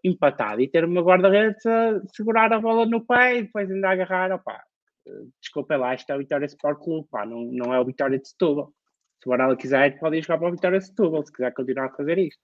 [0.03, 4.31] empatado e ter uma guarda-redes a segurar a bola no pé e depois ainda agarrar.
[4.31, 4.61] Opa,
[5.39, 8.27] desculpa lá, isto é o Vitória Sport Clube, pá, não, não é o Vitória de
[8.27, 8.73] Setúbal.
[9.21, 11.95] Se o Varela quiser, pode ir jogar para o Vitória Setúbal, se quiser continuar a
[11.95, 12.41] fazer isto.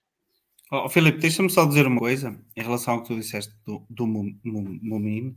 [0.72, 4.06] Oh, Filipe, deixa-me só dizer uma coisa em relação ao que tu disseste do, do
[4.06, 5.36] Mumin.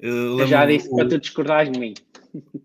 [0.00, 0.96] Eu já disse o...
[0.96, 1.94] para tu discordares de mim.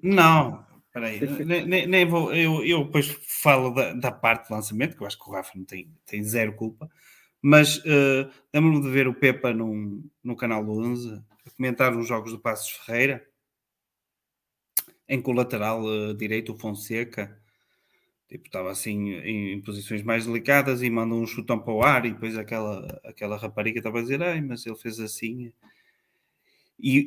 [0.01, 2.33] Não, peraí, nem, nem vou.
[2.33, 5.51] Eu, eu depois falo da, da, parte do lançamento, que eu acho que o Rafa
[5.55, 6.89] não tem, tem zero culpa,
[7.41, 12.31] mas uh, lembro-me de ver o Pepa num, no canal 11 a comentar os jogos
[12.31, 13.25] do Passos Ferreira,
[15.07, 17.37] em colateral uh, direito, o Fonseca
[18.27, 22.05] Tipo, estava assim em, em, posições mais delicadas e manda um chutão para o ar
[22.05, 25.53] e depois aquela, aquela rapariga estava a dizer, ai, mas ele fez assim.
[26.87, 26.99] E,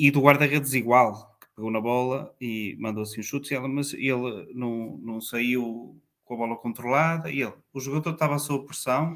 [0.00, 3.68] e, e do guarda-redes igual, que pegou na bola e mandou assim um chute, ela,
[3.68, 8.64] mas ele não, não saiu com a bola controlada e ele, o jogador estava sob
[8.64, 9.14] pressão,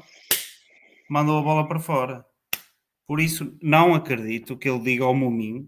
[1.09, 2.23] mandou a bola para fora.
[3.07, 5.67] Por isso, não acredito que ele diga ao Mumin,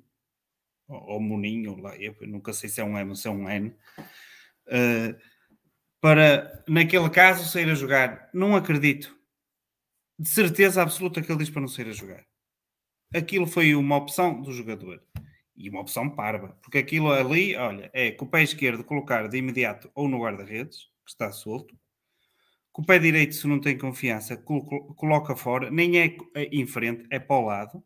[0.87, 5.19] ou, Muninho, eu nunca sei se é um M ou se é um N, uh,
[5.99, 8.29] para, naquele caso, sair a jogar.
[8.31, 9.17] Não acredito.
[10.19, 12.23] De certeza absoluta que ele diz para não sair a jogar.
[13.13, 15.01] Aquilo foi uma opção do jogador.
[15.55, 16.57] E uma opção parva.
[16.61, 20.85] Porque aquilo ali, olha, é com o pé esquerdo colocar de imediato ou no guarda-redes,
[21.05, 21.77] que está solto.
[22.71, 25.69] Com o pé direito, se não tem confiança, coloca fora.
[25.69, 26.17] Nem é
[26.51, 27.83] em frente, é para o lado.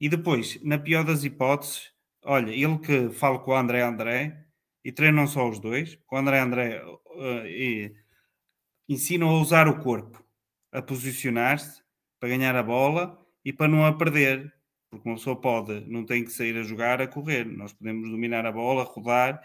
[0.00, 1.92] E depois, na pior das hipóteses,
[2.24, 4.46] olha, ele que fala com o André André,
[4.84, 5.96] e treinam só os dois.
[6.06, 7.94] Com o André André uh, e
[8.88, 10.24] ensinam a usar o corpo,
[10.72, 11.82] a posicionar-se
[12.18, 14.52] para ganhar a bola e para não a perder.
[14.90, 17.44] Porque uma pessoa pode, não tem que sair a jogar, a correr.
[17.44, 19.40] Nós podemos dominar a bola, rodar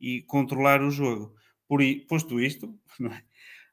[0.00, 1.34] e controlar o jogo.
[1.68, 3.22] Por posto isto, é?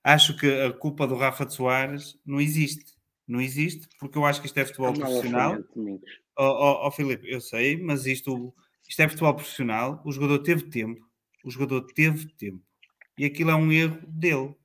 [0.04, 2.94] acho que a culpa do Rafa de Soares não existe.
[3.28, 5.58] Não existe, porque eu acho que isto é futebol profissional.
[6.38, 8.54] Ó oh, oh, oh, Filipe, eu sei, mas isto
[8.88, 11.04] isto é futebol profissional, o jogador teve tempo,
[11.44, 12.64] o jogador teve tempo.
[13.18, 14.56] E aquilo é um erro dele.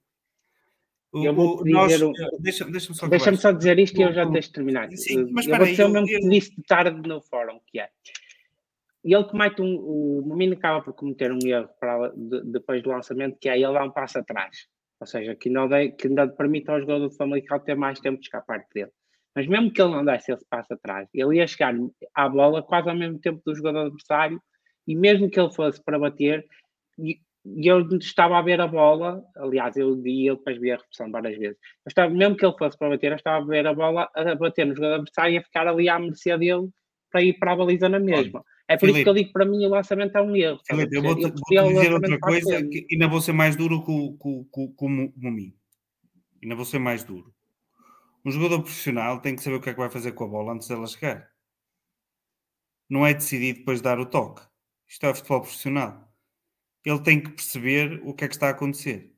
[1.13, 2.13] O, eu vou nós, um...
[2.39, 4.91] Deixa-me deixa só, deixa só dizer isto e eu já deixo de terminar.
[4.93, 7.89] Sim, mas eu vou dizer o mesmo que disse de tarde no fórum, que é.
[9.05, 9.77] E ele comete um.
[9.77, 13.73] O Momino acaba por cometer um erro para, de, depois do lançamento, que é ele
[13.73, 14.69] dá um passo atrás.
[15.01, 18.27] Ou seja, que não, que não permite ao jogador do Famalicão ter mais tempo de
[18.27, 18.91] escapar dele.
[19.35, 21.75] Mas mesmo que ele não desse esse passo atrás, ele ia chegar
[22.15, 24.41] à bola quase ao mesmo tempo do jogador adversário
[24.87, 26.47] e mesmo que ele fosse para bater,
[27.45, 31.11] e, eu estava a ver a bola, aliás, eu vi, ele depois vi a repetição
[31.11, 33.75] várias vezes, eu estava, mesmo que ele fosse para bater, eu estava a ver a
[33.75, 36.69] bola a bater no jogador adversário e a ficar ali à mercê dele
[37.11, 38.45] para ir para a baliza na mesma.
[38.69, 40.61] É por isso que eu digo para mim o lançamento é um erro.
[40.71, 44.73] Eu vou-te vou dizer outra coisa que ainda vou ser mais duro com, com, com,
[44.73, 45.57] com o Mumi.
[46.41, 47.35] Ainda vou ser mais duro.
[48.25, 50.53] Um jogador profissional tem que saber o que é que vai fazer com a bola
[50.53, 51.29] antes dela chegar.
[52.89, 54.43] Não é decidir depois dar o toque.
[54.87, 56.10] Isto é futebol profissional.
[56.85, 59.13] Ele tem que perceber o que é que está a acontecer.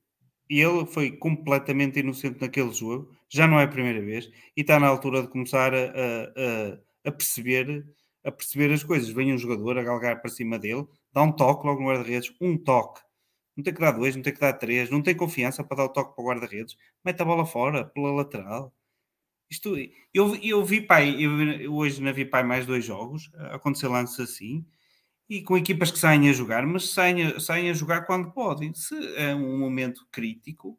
[0.51, 4.79] E ele foi completamente inocente naquele jogo, já não é a primeira vez, e está
[4.79, 7.87] na altura de começar a, a, a perceber,
[8.25, 9.09] a perceber as coisas.
[9.09, 12.59] Vem um jogador a galgar para cima dele, dá um toque logo no guarda-redes, um
[12.59, 13.01] toque.
[13.57, 15.85] Não tem que dar dois, não tem que dar três, não tem confiança para dar
[15.85, 18.75] o toque para o guarda-redes, mete a bola fora, pela lateral
[19.53, 19.77] isto,
[20.15, 24.65] eu, eu vi pai, eu, hoje na vi pai mais dois jogos, acontecer lances assim,
[25.28, 28.74] e com equipas que saem a jogar, mas saem a, saem a jogar quando podem.
[28.74, 30.78] Se é um momento crítico,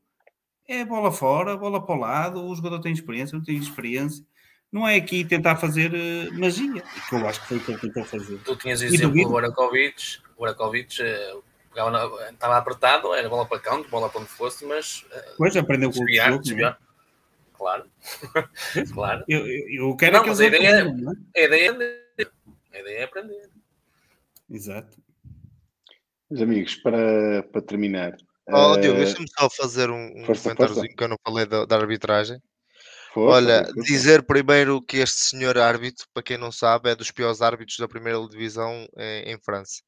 [0.68, 4.26] é bola fora, bola para o lado, o jogador tem experiência, não tem experiência.
[4.72, 7.80] Não é aqui tentar fazer uh, magia, que eu acho que foi o que ele
[7.80, 8.40] tentou fazer.
[8.40, 11.44] Tu tinhas exemplo do Orakovic, o Orakovic uh,
[12.32, 16.03] estava apertado, era bola para canto, bola para onde fosse, mas uh, pois aprendeu com
[16.03, 16.44] o jogo,
[18.94, 19.24] claro.
[19.28, 21.41] Eu, eu, eu quero Não, que mas eles a ideia é- é?
[21.41, 22.32] A ideia é aprender.
[22.74, 23.49] A ideia é aprender.
[24.54, 24.96] Exato.
[26.30, 28.16] Meus amigos, para, para terminar.
[28.48, 30.96] Oh, eh, Diogo, deixa-me só fazer um, um força, comentáriozinho força.
[30.98, 32.40] que eu não falei da, da arbitragem.
[33.12, 33.82] força, Olha, força.
[33.82, 37.88] dizer primeiro que este senhor árbitro, para quem não sabe, é dos piores árbitros da
[37.88, 39.82] primeira divisão em, em França.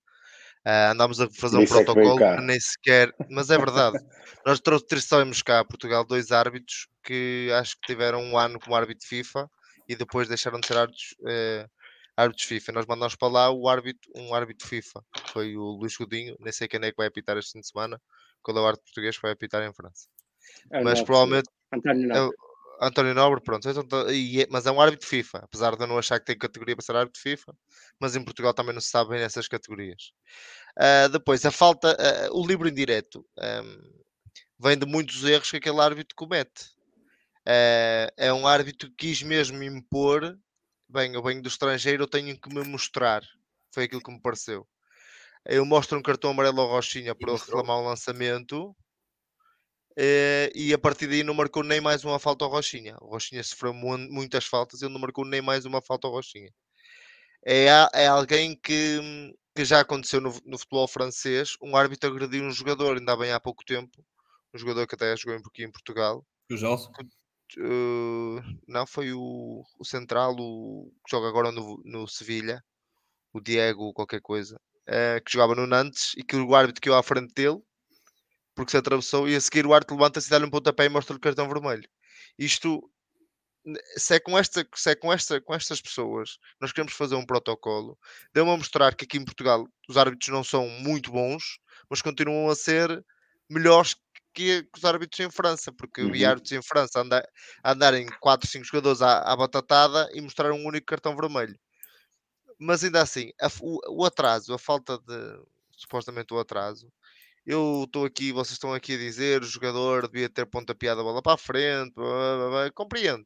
[0.66, 2.38] Ah, andámos a fazer um é que protocolo cá.
[2.38, 3.14] que nem sequer.
[3.30, 3.98] Mas é verdade.
[4.46, 8.76] Nós trou- trouxemos cá a Portugal dois árbitros que acho que tiveram um ano como
[8.76, 9.48] árbitro FIFA
[9.88, 11.68] e depois deixaram de ser árbitros, eh,
[12.18, 12.72] árbitros FIFA.
[12.72, 15.04] Nós mandamos para lá o árbitro, um árbitro FIFA.
[15.32, 18.02] Foi o Luís Godinho, nem sei quem é que vai apitar este fim de semana,
[18.42, 20.08] qual é o árbitro português que vai apitar em França.
[20.72, 22.38] É Mas nosso provavelmente António é Nobre.
[22.82, 25.98] António Nobre, pronto, então tá- é- mas é um árbitro FIFA, apesar de eu não
[25.98, 27.56] achar que tem categoria para ser árbitro FIFA,
[28.00, 30.12] mas em Portugal também não se sabe bem nessas categorias.
[30.78, 33.80] Ah, depois, a falta, ah, o livro indireto ahm,
[34.60, 36.76] vem de muitos erros que aquele árbitro comete.
[37.48, 40.38] Ah, é um árbitro que quis mesmo impor,
[40.90, 43.22] bem, eu venho do estrangeiro, eu tenho que me mostrar.
[43.74, 44.68] Foi aquilo que me pareceu.
[45.46, 48.76] Eu mostro um cartão amarelo ao Rochinha por ele reclamar um lançamento.
[49.98, 52.96] eh, e a partir daí não marcou nem mais uma falta ao Rochinha.
[53.02, 56.52] O Rochinha sofreu mu- muitas faltas, ele não marcou nem mais uma falta ao Rochinha.
[57.46, 59.00] É, é alguém que,
[59.56, 61.54] que já aconteceu no, no futebol francês.
[61.62, 64.04] Um árbitro agrediu um jogador, ainda bem há pouco tempo.
[64.54, 66.26] Um jogador que até jogou um pouquinho em Portugal.
[66.52, 66.92] O Gelson.
[67.58, 72.64] Uh, não, foi o, o central, o que joga agora no, no Sevilha,
[73.34, 77.04] o Diego, qualquer coisa, eh, que jogava no Nantes e que o árbitro caiu à
[77.04, 77.60] frente dele
[78.56, 81.22] porque se atravessou e a seguir o árbitro levanta-se dá-lhe um pontapé e mostra-lhe o
[81.22, 81.88] cartão vermelho.
[82.40, 82.90] Isto,
[83.98, 87.26] se é com, esta, se é com, esta, com estas pessoas nós queremos fazer um
[87.26, 87.98] protocolo,
[88.34, 91.60] deu-me a mostrar que aqui em Portugal os árbitros não são muito bons,
[91.90, 93.04] mas continuam a ser
[93.50, 93.96] melhores
[94.36, 96.32] que, que os árbitros em França, porque eu vi Uhum.
[96.32, 97.28] árbitros em França anda,
[97.64, 101.58] andarem 4, 5 jogadores à, à batatada e mostrar um único cartão vermelho.
[102.60, 105.40] Mas ainda assim, a o, o atraso, a falta de
[105.78, 106.92] supostamente o atraso,
[107.46, 111.22] eu estou aqui, vocês estão aqui a dizer o jogador devia ter pontapeado a bola
[111.22, 112.06] para a frente, blá,
[112.38, 113.26] blá, blá, compreendo.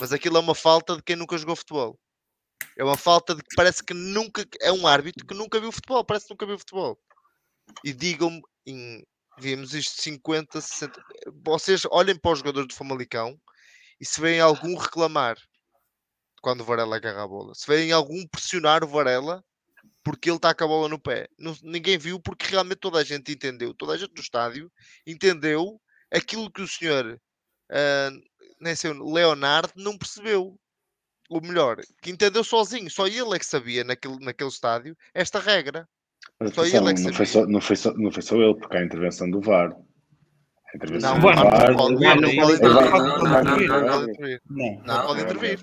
[0.00, 1.98] Mas aquilo é uma falta de quem nunca jogou futebol.
[2.78, 6.04] É uma falta de que parece que nunca é um árbitro que nunca viu futebol,
[6.04, 6.98] parece que nunca viu futebol.
[7.84, 9.04] E digam-me, em-
[9.40, 11.02] vimos isto 50, 60.
[11.44, 13.38] Vocês olhem para os jogadores do Famalicão
[14.00, 15.36] e se veem algum reclamar
[16.42, 19.44] quando o Varela agarra a bola, se veem algum pressionar o Varela
[20.02, 21.28] porque ele está com a bola no pé.
[21.38, 24.72] Não- ninguém viu porque realmente toda a gente entendeu, toda a gente do estádio
[25.06, 25.80] entendeu
[26.10, 27.20] aquilo que o senhor
[29.00, 30.58] o Leonardo não percebeu.
[31.28, 35.88] Ou melhor, que entendeu sozinho, só ele é que sabia naquele, naquele estádio esta regra.
[36.40, 38.54] Mas Só atenção, ele que não, foi só, não, foi só, não foi só ele,
[38.54, 39.76] porque há a intervenção do VAR.
[40.72, 42.40] A intervenção Não, do o VAR não pode, o não VAR pode não intervir.
[42.40, 45.06] pode- não, Não não, pode não, intervir, não, não não.
[45.06, 45.58] pode intervir.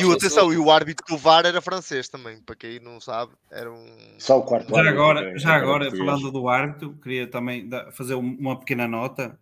[0.00, 3.32] E o, atenção, e o árbitro do VAR era francês também, para quem não sabe,
[3.50, 3.96] era um.
[4.18, 6.06] Só o quarto Já árbitro agora, é- já agora português.
[6.08, 9.38] falando do árbitro, queria também fazer um- uma pequena nota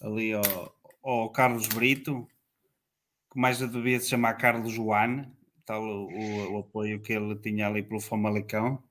[0.00, 2.26] ali ao, ao Carlos Brito,
[3.32, 5.28] que mais devia se chamar Carlos Joane,
[5.66, 8.82] tal o, o- apoio que ele tinha ali pelo Famalicão.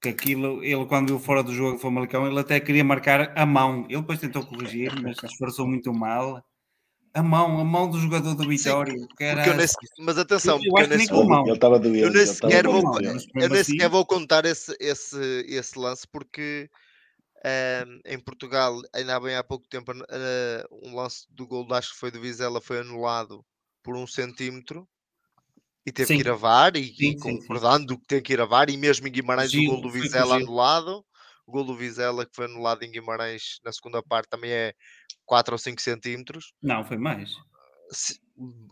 [0.00, 3.46] Que aquilo, ele quando viu fora do jogo do Famalicão, ele até queria marcar a
[3.46, 3.84] mão.
[3.88, 6.42] Ele depois tentou corrigir, mas esforçou muito mal.
[7.14, 8.92] A mão, a mão do jogador do Vitória.
[8.92, 11.06] que Porque era- eu nem se- mas atenção, Eu porque eu acho que nem nem
[11.06, 11.44] se- com Ele- mão.
[11.46, 12.00] Ele estava doente.
[12.02, 12.94] eu nem sequer vou,
[13.54, 16.68] assim- sequer vou contar esse, esse, esse lance porque
[17.44, 21.92] ehm, em Portugal, ainda há bem há pouco tempo, eh, um lance do gol, acho
[21.92, 23.44] que foi do Vizela, foi anulado
[23.82, 24.86] por um centímetro
[25.86, 26.14] e teve Sim.
[26.16, 27.18] que ir a VAR e, e Sim, sim, sim.
[27.18, 29.90] concordando que tem que ir a VAR e mesmo em Guimarães o Gil, gol do
[29.90, 31.04] Vizela anulado,
[31.46, 34.74] o gol do Vizela que foi anulado em Guimarães na segunda parte também é
[35.24, 36.52] 4 ou 5 centímetros.
[36.60, 37.30] Não, foi mais.
[37.90, 38.20] Se-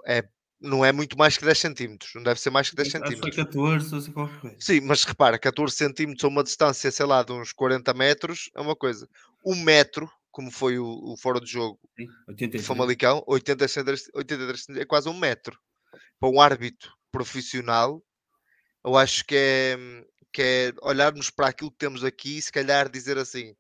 [0.06, 0.24] É,
[0.60, 3.04] não é muito mais que 10 centímetros, não deve ser mais que 10 Acho que
[3.04, 3.36] foi centímetros.
[3.46, 4.56] 14 ou qualquer coisa.
[4.58, 8.60] Sim, mas repara, 14 centímetros a uma distância, sei lá, de uns 40 metros é
[8.60, 9.08] uma coisa.
[9.44, 12.66] Um metro, como foi o, o fora de jogo Sim, de 83.
[12.66, 15.56] Famalicão, 80 centímetros, 83 centímetros, é quase um metro.
[16.18, 18.02] Para um árbitro profissional,
[18.84, 19.76] eu acho que é,
[20.32, 23.54] que é olharmos para aquilo que temos aqui e se calhar dizer assim,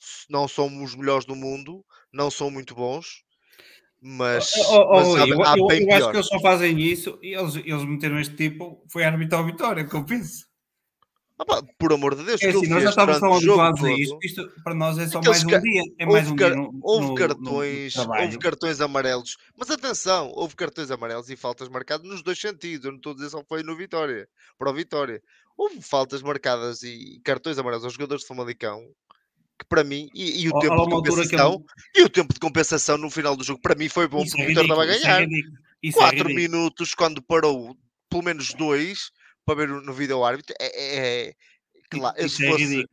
[0.00, 3.22] "S- não somos os melhores do mundo, não são muito bons,
[4.00, 7.18] mas, Oh, oh, mas há, eu, há eu- eu acho que eles só fazem isso
[7.22, 10.46] e eles, eles meteram este tipo, foi árbitro ao Vitória, que eu penso.
[11.38, 14.18] Ah pá, por amor de Deus, É assim, nós já estávamos tão habituados a isto,
[14.22, 17.02] isto para nós é só Aqueles mais um dia, é houve, um dia no, houve
[17.02, 18.24] no- no cartões, trabalho.
[18.24, 22.86] houve cartões amarelos, mas atenção, houve cartões amarelos e faltas marcadas nos dois sentidos.
[22.86, 24.26] Eu não estou a dizer só foi no Vitória,
[24.58, 25.22] para o Vitória.
[25.58, 28.82] Houve faltas marcadas e cartões amarelos aos jogadores de Famalicão
[29.58, 31.64] que para mim, e, e o tempo de compensação,
[31.94, 34.42] e o tempo de compensação no final do jogo, para mim foi bom isso porque
[34.42, 35.22] é o Vitória estava a é ganhar.
[35.84, 37.74] É 4 minutos quando parou
[38.10, 39.10] pelo menos dois
[39.46, 41.34] para ver no vídeo árbitro é, é, é
[41.88, 42.88] claro, se é fosse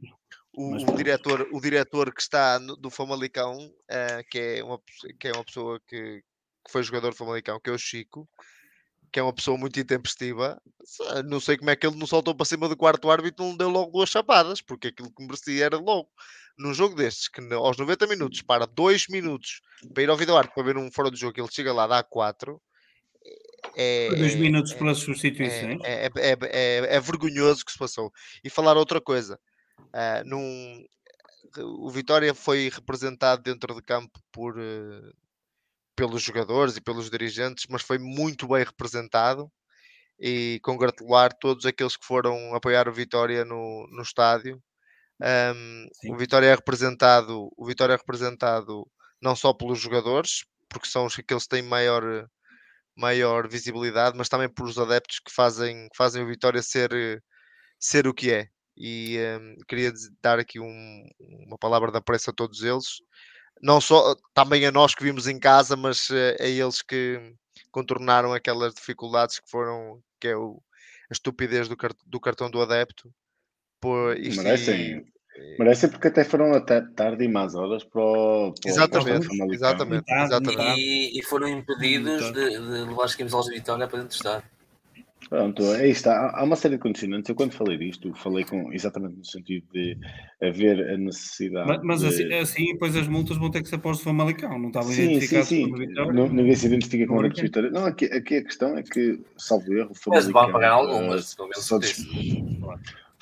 [0.53, 4.79] o, o, diretor, o diretor que está no, do Famalicão, uh, que, é uma,
[5.19, 6.23] que é uma pessoa que,
[6.63, 8.29] que foi jogador do Famalicão, que é o Chico,
[9.11, 10.61] que é uma pessoa muito intempestiva,
[11.25, 13.57] não sei como é que ele não saltou para cima do quarto árbitro e não
[13.57, 16.09] deu logo duas chapadas, porque aquilo que merecia era logo.
[16.57, 19.61] Num jogo destes, que aos 90 minutos para 2 minutos
[19.93, 22.03] para ir ao vídeo árbitro para ver um fora do jogo, ele chega lá, dá
[22.03, 22.61] 4.
[23.75, 25.79] É, dois minutos é, pelas substituições.
[25.83, 28.11] É, é, é, é, vergonhoso que se passou.
[28.43, 29.39] E falar outra coisa:
[29.79, 30.85] uh, num,
[31.57, 35.13] o Vitória foi representado dentro de campo por, uh,
[35.95, 39.51] pelos jogadores e pelos dirigentes, mas foi muito bem representado
[40.19, 44.61] e congratular todos aqueles que foram apoiar o Vitória no, no estádio.
[45.21, 48.87] Um, o Vitória é representado, o Vitória é representado
[49.21, 52.27] não só pelos jogadores, porque são os que eles têm maior,
[52.95, 56.91] maior visibilidade, mas também pelos adeptos que fazem, que fazem o Vitória ser,
[57.79, 58.47] ser o que é.
[58.75, 59.91] E um, queria
[60.21, 61.09] dar aqui um,
[61.47, 63.01] uma palavra de apreço a todos eles
[63.63, 67.33] não só também a nós que vimos em casa, mas uh, a eles que
[67.71, 70.61] contornaram aquelas dificuldades que foram que é o,
[71.09, 73.09] a estupidez do, do cartão do adepto.
[73.79, 75.05] Por, merecem,
[75.35, 79.53] e, merecem porque até foram até tarde e más horas para o, para exatamente, o
[79.53, 80.79] exatamente, exatamente.
[80.79, 84.53] E, e, foram impedidos de, de levar as camisolas de vitória para dentro do estádio.
[85.29, 86.07] Pronto, é isto.
[86.07, 87.29] Há, uma série de condicionantes.
[87.29, 89.97] Eu, quando falei disto, falei com, exatamente no sentido de
[90.41, 91.67] haver a necessidade.
[91.67, 92.07] Mas, mas de...
[92.07, 95.03] assim, assim, depois as multas vão ter que ser postas o Famalicão, não estava sim,
[95.03, 95.93] identificado sim, sim.
[95.93, 97.71] Não, ninguém se identifica com a Vitória.
[97.71, 100.33] Não, aqui, aqui a questão é que, salvo erro, o Famalicão.
[100.33, 101.79] Mas vão pagar algumas, uh, só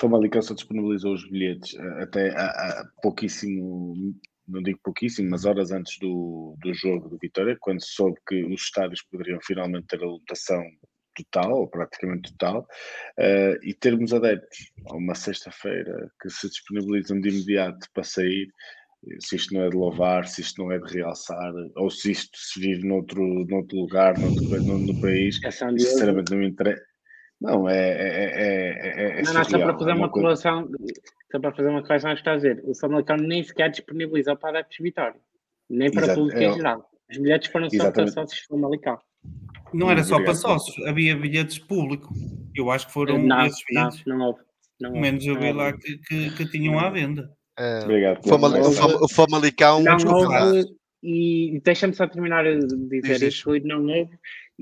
[0.02, 3.96] Famalicão só disponibilizou os bilhetes uh, até há, pouquíssimo
[4.48, 8.64] não digo pouquíssimo, mas horas antes do, do jogo do Vitória, quando soube que os
[8.64, 10.62] estádios poderiam finalmente ter a lotação
[11.16, 12.68] total, ou praticamente total,
[13.18, 18.52] uh, e termos adeptos a uma sexta-feira que se disponibilizam de imediato para sair,
[19.20, 22.38] se isto não é de louvar, se isto não é de realçar, ou se isto
[22.38, 26.91] se vive noutro, noutro lugar, noutro, no, no país, é sinceramente não me interessa.
[27.42, 27.76] Não, é.
[27.76, 30.70] é, é, é não, não, só para fazer uma, colação,
[31.32, 34.78] só para fazer uma correção, está a dizer, o Famalicão nem sequer disponibilizou para adeptos
[34.78, 35.20] de Vitória,
[35.68, 36.88] nem para Exato, público em geral.
[37.10, 39.00] Os bilhetes foram só para sócios do Famalicão.
[39.74, 42.14] Não era só para sócios, havia bilhetes público.
[42.56, 44.04] Eu acho que foram não, esses bilhetes.
[44.06, 44.40] Não, não houve.
[44.80, 47.32] Não menos eu vi lá que, que, que, tinham à venda.
[47.58, 48.20] É, Obrigado.
[48.24, 49.82] O Famalicão.
[49.82, 54.12] Não houve, e deixa-me só terminar de dizer isto, não houve.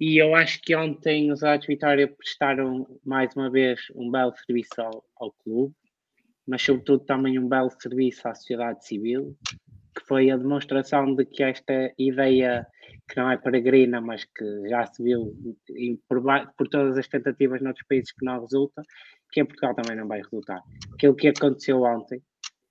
[0.02, 4.82] E eu acho que ontem os Atos Vitória prestaram mais uma vez um belo serviço
[4.82, 5.76] ao, ao clube,
[6.48, 9.36] mas sobretudo também um belo serviço à sociedade civil,
[9.94, 12.66] que foi a demonstração de que esta ideia
[13.10, 15.36] que não é peregrina, mas que já se viu
[16.08, 16.24] por,
[16.58, 18.82] por todas as tentativas noutros países que não resulta,
[19.34, 20.62] que em Portugal também não vai resultar.
[20.94, 22.22] Aquilo que aconteceu ontem,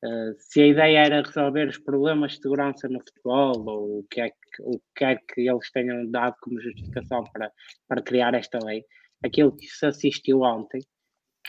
[0.05, 4.21] uh, se a ideia era resolver os problemas de segurança no futebol, ou o que
[4.21, 7.53] é que, o que, quer que eles tenham dado como justificação para,
[7.87, 8.85] para criar esta lei,
[9.25, 10.81] aquilo que se assistiu ontem,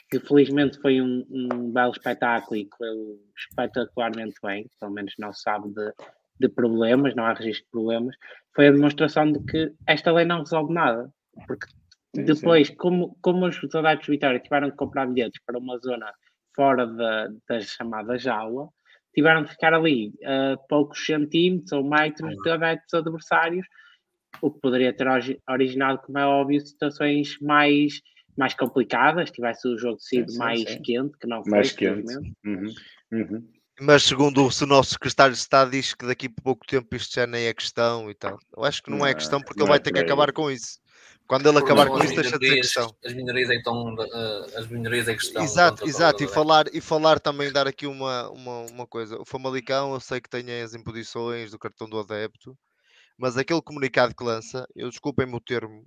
[0.10, 5.42] que felizmente foi um, um belo espetáculo e correu espetacularmente bem, pelo menos não se
[5.42, 5.94] sabe de,
[6.40, 8.16] de problemas, não há registro de problemas,
[8.56, 11.14] foi a demonstração de que esta lei não resolve nada.
[11.48, 11.68] Porque
[12.14, 16.12] depois, como, como os adeptos de Vitória tiveram que comprar bilhetes para uma zona
[16.60, 18.68] fora da, da chamada jaula,
[19.16, 23.66] tiveram que ficar ali a uh, poucos centímetros ou metros de adeptos adversários,
[24.42, 25.08] o que poderia ter
[25.50, 28.02] originado, como é óbvio, situações mais,
[28.38, 30.82] mais complicadas, tivesse o jogo sido sim, sim, mais sim.
[30.82, 32.14] quente, que não foi, mais quente.
[32.46, 32.74] Uhum.
[33.14, 33.48] Uhum.
[33.80, 37.26] Mas segundo o nosso secretário de Estado diz que daqui a pouco tempo isto já
[37.26, 38.38] nem é questão e tal.
[38.56, 40.34] Eu acho que não, é não é questão porque ele vai é ter que acabar
[40.34, 40.78] com isso.
[41.28, 42.96] Quando ele acabar com isso, deixa de ser questão.
[43.06, 45.44] As minorias é que estão, uh, as minorias é que estão.
[45.44, 46.24] Exato, exato.
[46.24, 49.20] E falar, e falar também, dar aqui uma, uma, uma coisa.
[49.20, 52.58] O Famalicão, eu sei que tem as imposições do cartão do adepto,
[53.18, 55.86] mas aquele comunicado que lança, eu desculpem-me o termo,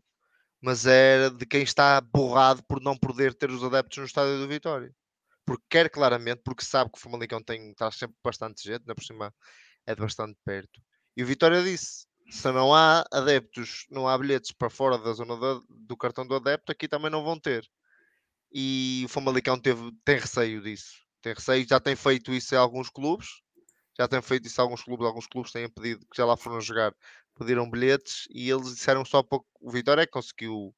[0.61, 4.47] mas é de quem está borrado por não poder ter os adeptos no estádio do
[4.47, 4.95] Vitória
[5.45, 9.05] porque quer claramente, porque sabe que o Famalicão tem, está sempre bastante gente, ainda por
[9.05, 9.35] cima
[9.87, 10.81] é de bastante perto.
[11.17, 15.37] E o Vitória disse: se não há adeptos, não há bilhetes para fora da zona
[15.37, 17.69] do, do cartão do adepto, aqui também não vão ter.
[18.51, 20.95] E o Famalicão teve, tem receio disso.
[21.21, 23.29] Tem receio, já tem feito isso em alguns clubes.
[23.99, 25.07] Já tem feito isso em alguns clubes.
[25.07, 26.95] Alguns clubes têm pedido, que já lá foram jogar,
[27.39, 29.47] pediram bilhetes e eles disseram só pouco.
[29.61, 30.75] O Vitória que conseguiu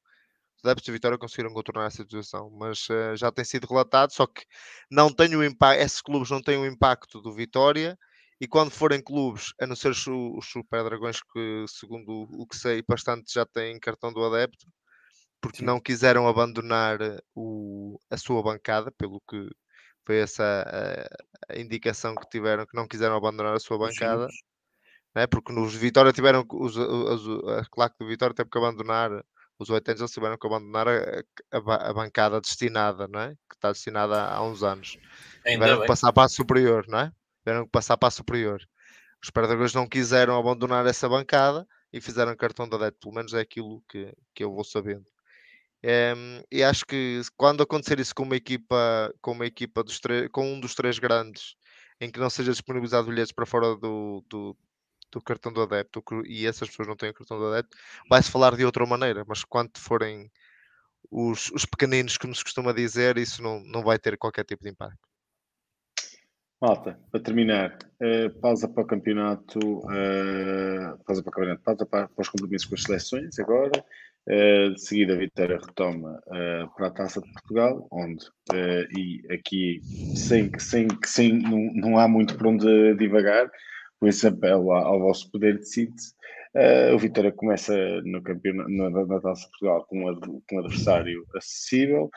[0.57, 4.27] os adeptos de Vitória conseguiram contornar essa situação, mas uh, já tem sido relatado, só
[4.27, 4.45] que
[4.91, 7.97] não tem o impacto, esses clubes não têm o impacto do Vitória,
[8.45, 12.55] e quando forem clubes, a não ser os, os Super Dragões, que segundo o que
[12.55, 14.67] sei, bastante já têm cartão do adepto,
[15.41, 15.65] porque Sim.
[15.65, 16.99] não quiseram abandonar
[17.33, 19.49] o, a sua bancada, pelo que
[20.05, 20.43] foi essa
[21.49, 24.27] a, a, indicação que tiveram, que não quiseram abandonar a sua bancada,
[25.15, 25.25] né?
[25.25, 29.09] porque nos Vitória tiveram, os, os, a claque do Vitória teve que abandonar,
[29.57, 33.29] os 80 eles tiveram que abandonar a, a, a, bancada destinada, não é?
[33.49, 34.99] que está destinada há uns anos.
[35.43, 35.81] Ainda tiveram bem.
[35.81, 37.11] que passar para a superior, não é?
[37.45, 38.59] Tiveram que passar para a superior.
[39.23, 43.41] Os Pedagogos não quiseram abandonar essa bancada e fizeram cartão de adepto, pelo menos é
[43.41, 45.05] aquilo que, que eu vou sabendo.
[45.83, 50.01] Um, e acho que quando acontecer isso com uma equipa, com uma equipa dos
[50.31, 51.55] com um dos três grandes,
[52.01, 54.57] em que não seja disponibilizado bilhetes para fora do, do,
[55.11, 57.77] do cartão do adepto e essas pessoas não têm o cartão do adepto,
[58.09, 60.31] vai-se falar de outra maneira, mas quando forem
[61.11, 64.71] os, os pequeninos, como se costuma dizer, isso não, não vai ter qualquer tipo de
[64.71, 65.14] impacto.
[66.65, 72.07] Malta, para terminar, uh, pausa para o campeonato, uh, pausa para o campeonato, pausa para,
[72.07, 73.83] para os compromissos com as seleções agora,
[74.27, 79.21] Uh, de seguida, a Vitória retoma uh, para a Taça de Portugal, onde, uh, e
[79.31, 79.79] aqui,
[80.15, 83.47] sem, sem, sem, não, não há muito por onde divagar,
[83.99, 86.15] por esse apelo ao, vosso poder de síntese,
[86.91, 91.23] o Vitória começa no campeonato, na, na Taça de Portugal com um, com um adversário
[91.35, 92.09] acessível,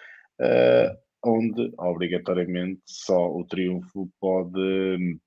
[1.25, 5.19] onde, obrigatoriamente, só o triunfo pode hum,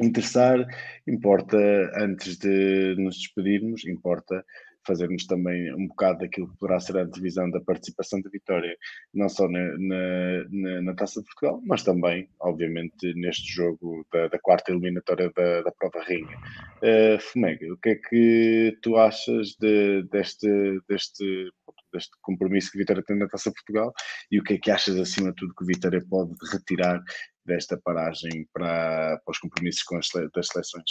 [0.00, 0.66] interessar.
[1.06, 1.58] Importa,
[1.96, 4.44] antes de nos despedirmos, importa
[4.88, 8.74] fazermos também um bocado daquilo que poderá ser a divisão da participação da Vitória,
[9.12, 14.38] não só na, na, na, Taça de Portugal, mas também, obviamente, neste jogo da, da
[14.38, 16.38] quarta eliminatória da, da Prova Rainha.
[16.82, 20.48] Uh, Fumega, o que é que tu achas de, deste,
[20.88, 21.50] deste,
[21.92, 23.92] deste compromisso que Vitória tem na Taça Portugal
[24.30, 27.02] e o que é que achas, acima de tudo, que Vitória pode retirar
[27.44, 30.90] desta paragem para, para os compromissos com as, das seleções?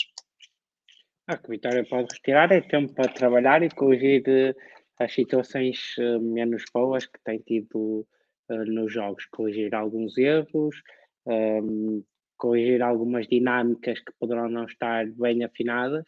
[1.28, 4.56] Ah, que a Vitória pode retirar é tempo para trabalhar e corrigir uh,
[5.00, 8.08] as situações uh, menos boas que tem tido
[8.50, 10.82] uh, nos jogos, corrigir alguns erros,
[11.26, 12.04] um, ehm,
[12.38, 16.06] corrigir algumas dinâmicas que poderão não estar bem afinadas.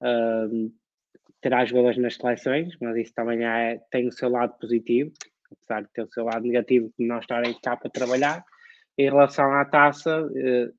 [0.00, 0.72] Um, ehm,
[1.46, 5.12] terá jogadores nas seleções, mas isso também é, tem o seu lado positivo,
[5.52, 8.44] apesar de ter o seu lado negativo de não estarem cá para trabalhar.
[8.98, 10.28] Em relação à taça,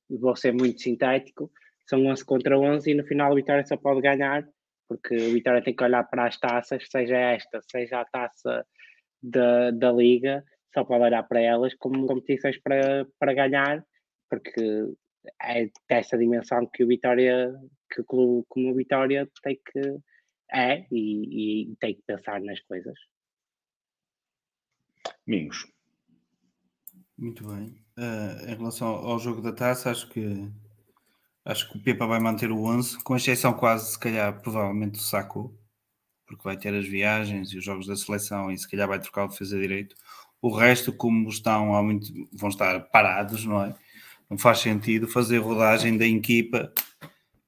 [0.09, 1.49] vou ser muito sintético
[1.87, 4.45] são 11 contra 11 e no final o Vitória só pode ganhar,
[4.89, 8.65] porque o Vitória tem que olhar para as taças, seja esta, seja a taça
[9.23, 13.83] da, da Liga, só pode olhar para elas como competições para, para ganhar,
[14.29, 14.83] porque
[15.41, 17.53] é dessa dimensão que o Vitória,
[17.89, 19.97] que o clube como o Vitória tem que
[20.51, 22.97] é e, e tem que pensar nas coisas.
[25.25, 25.65] Mingos.
[27.17, 27.83] Muito bem.
[27.97, 30.51] Uh, em relação ao jogo da taça, acho que
[31.47, 34.97] Acho que o Pepa vai manter o 11, com exceção quase, se calhar, provavelmente do
[34.97, 35.57] Saco,
[36.25, 39.23] porque vai ter as viagens e os jogos da seleção e se calhar vai trocar
[39.23, 39.95] o defesa direito.
[40.41, 43.73] O resto, como estão há muito, vão estar parados, não é?
[44.29, 46.69] Não faz sentido fazer rodagem da equipa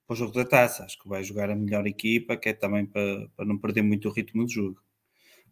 [0.10, 0.84] para o jogo da taça.
[0.84, 4.10] Acho que vai jogar a melhor equipa, que é também para, para não perder muito
[4.10, 4.81] o ritmo do jogo.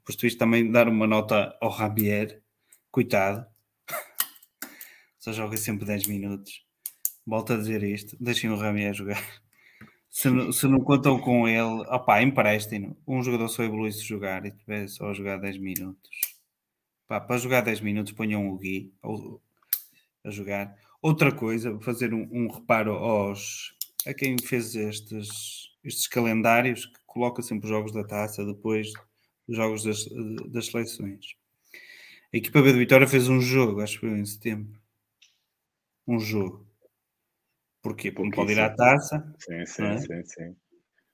[0.03, 2.41] Posto isto, também dar uma nota ao Rabier,
[2.89, 3.45] coitado,
[5.19, 6.67] só joga sempre 10 minutos
[7.27, 9.21] volto a dizer isto, deixem o Rami a jogar.
[10.09, 12.97] Se não, se não contam com ele, opá, emprestem-no.
[13.05, 16.09] Um jogador só evolui se jogar e tiver só a jogar 10 minutos.
[17.07, 18.93] Para jogar 10 minutos, ponham o Gui
[20.23, 20.75] a jogar.
[21.01, 23.76] Outra coisa, fazer um, um, reparo aos
[24.07, 28.91] a quem fez estes, estes calendários, que coloca sempre os jogos da taça depois
[29.47, 30.05] dos jogos das,
[30.51, 31.25] das seleções.
[32.33, 34.79] A equipa B do Vitória fez um jogo, acho que foi em setembro.
[36.07, 36.67] Um jogo
[37.87, 38.11] Porquê?
[38.11, 39.33] Porque não pode ir à taça.
[39.39, 39.97] Sim, sim, é?
[39.97, 40.55] sim, sim.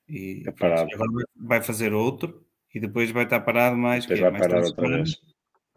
[0.10, 0.90] E, é parado.
[1.36, 2.44] vai fazer outro
[2.74, 4.06] e depois vai estar parado mais.
[4.06, 5.22] Depois vai mais parar outra vez.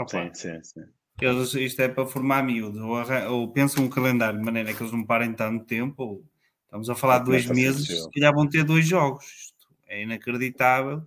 [0.08, 0.84] sim, sim, sim.
[1.20, 4.92] Eles, isto é para formar miúdos, ou, ou pensam um calendário de maneira que eles
[4.92, 6.24] não parem tanto tempo, ou
[6.66, 9.24] estamos a falar de dois meses, se calhar vão ter dois jogos.
[9.24, 11.06] Isto é inacreditável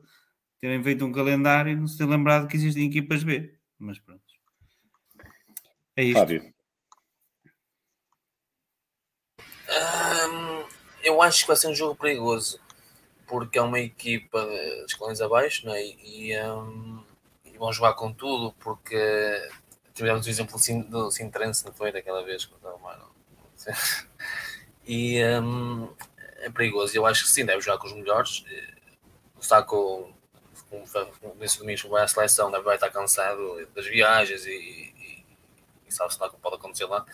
[0.60, 3.53] terem feito um calendário e não se ter lembrado que existem equipas B.
[3.77, 4.22] Mas pronto.
[5.95, 6.19] É isto.
[6.19, 6.53] Fábio.
[11.03, 12.60] eu acho que vai ser um jogo perigoso
[13.27, 15.81] porque é uma equipa de escalões abaixo né?
[15.81, 17.03] e, um,
[17.45, 18.98] e vão jogar com tudo porque
[19.94, 20.57] tivemos o exemplo
[20.90, 23.06] do Sintrense não foi daquela vez que o mano
[24.89, 25.89] e um,
[26.37, 28.43] é perigoso eu acho que sim deve jogar com os melhores
[29.37, 30.13] o Saco
[30.69, 35.25] como disse o Domingos, vai à seleção, vai estar cansado das viagens e, e,
[35.87, 37.05] e sabe-se lá o que pode acontecer lá.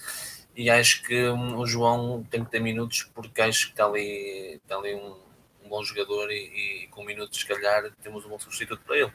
[0.56, 4.60] E acho que hum, o João tem que ter minutos porque acho que está ali,
[4.62, 5.18] está ali um,
[5.64, 9.14] um bom jogador e, e, com minutos, se calhar, temos um bom substituto para ele.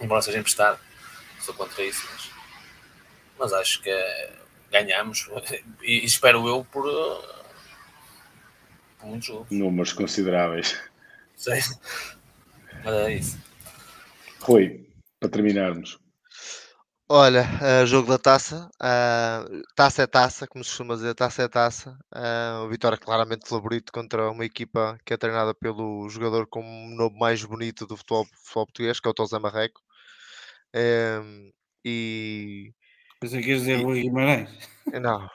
[0.00, 0.78] Embora seja emprestado,
[1.40, 2.30] sou contra isso, mas,
[3.38, 3.90] mas acho que
[4.70, 5.30] ganhamos
[5.82, 6.86] e, espero eu por,
[9.06, 9.46] muito jogo.
[9.50, 10.78] Números consideráveis.
[11.36, 11.60] Sim.
[12.84, 13.38] Mas é isso.
[14.40, 14.86] Rui,
[15.20, 15.98] para terminarmos.
[17.10, 17.44] Olha,
[17.82, 21.98] uh, jogo da taça, uh, taça é taça, como se costuma dizer, taça é taça.
[22.14, 26.94] Uh, o Vitória claramente favorito contra uma equipa que é treinada pelo jogador com o
[26.94, 29.80] nome mais bonito do futebol, futebol português, que é o Tosé Marreco.
[30.74, 31.50] Um,
[31.82, 32.74] e.
[33.20, 34.48] Pensei que ias dizer Rui Guimarães.
[35.02, 35.28] Não,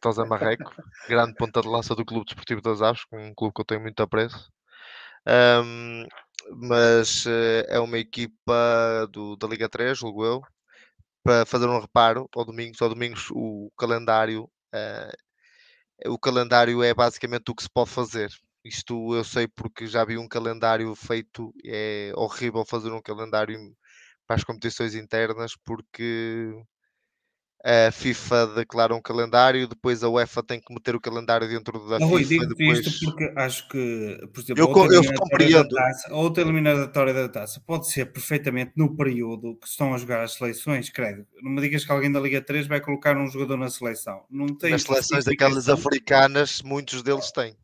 [0.00, 0.72] Tosé Marreco,
[1.08, 4.02] grande ponta de lança do Clube Desportivo das Aves, um clube que eu tenho muito
[4.02, 4.50] apreço.
[5.26, 6.04] Um,
[6.68, 10.42] mas uh, é uma equipa do, da Liga 3, julgo eu,
[11.24, 12.76] para fazer um reparo ao domingo.
[12.80, 14.44] Ao domingo o calendário,
[14.74, 18.30] uh, o calendário é basicamente o que se pode fazer.
[18.64, 23.58] Isto eu sei porque já vi um calendário feito, é horrível fazer um calendário
[24.26, 26.52] para as competições internas porque
[27.62, 31.98] a FIFA declara um calendário, depois a UEFA tem que meter o calendário dentro da
[31.98, 32.28] não, FIFA.
[32.28, 32.78] Digo depois...
[32.78, 35.68] isto porque acho que, por exemplo, eu, outra eu compreendo.
[35.68, 40.34] Taça, outra eliminatória da taça pode ser perfeitamente no período que estão a jogar as
[40.34, 41.26] seleções, credo.
[41.42, 44.24] Não me digas que alguém da Liga 3 vai colocar um jogador na seleção.
[44.30, 47.54] Não tem Nas seleções daquelas africanas, muitos deles têm.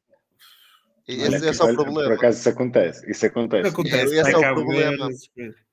[1.08, 2.02] Esse, esse, é o problema.
[2.02, 3.10] Por acaso isso acontece.
[3.10, 3.68] Isso acontece.
[3.68, 4.14] acontece.
[4.14, 5.08] Esse é o problema.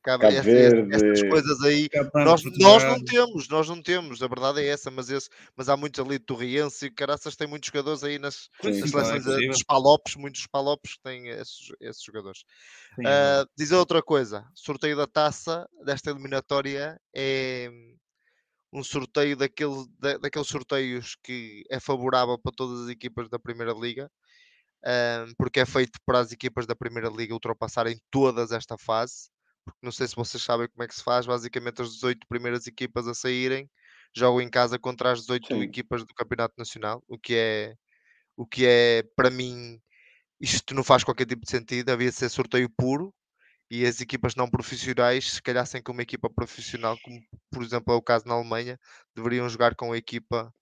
[0.03, 1.89] Cabo, Cabo Verde, essas coisas aí.
[2.13, 4.21] Nós, nós não temos, nós não temos.
[4.21, 7.47] A verdade é essa, mas, esse, mas há muitos ali de Torriense e Caraças tem
[7.47, 12.03] muitos jogadores aí nas, Sim, nas seleções é dos Palopes, muitos Palopes têm esses, esses
[12.03, 12.41] jogadores.
[12.99, 17.69] uh, dizer outra coisa: sorteio da taça desta eliminatória é
[18.71, 23.71] um sorteio daquele, da, daqueles sorteios que é favorável para todas as equipas da Primeira
[23.71, 24.11] Liga
[24.85, 29.29] um, porque é feito para as equipas da Primeira Liga ultrapassarem todas esta fase.
[29.65, 31.25] Porque não sei se vocês sabem como é que se faz.
[31.25, 33.69] Basicamente, as 18 primeiras equipas a saírem
[34.15, 35.61] jogam em casa contra as 18 Sim.
[35.61, 37.75] equipas do Campeonato Nacional, o que é,
[38.37, 39.81] o que é para mim,
[40.39, 41.89] isto não faz qualquer tipo de sentido.
[41.89, 43.13] Havia de ser sorteio puro
[43.69, 47.19] e as equipas não profissionais, se calhar sem que uma equipa profissional, como
[47.49, 48.79] por exemplo é o caso na Alemanha,
[49.15, 50.53] deveriam jogar com a equipa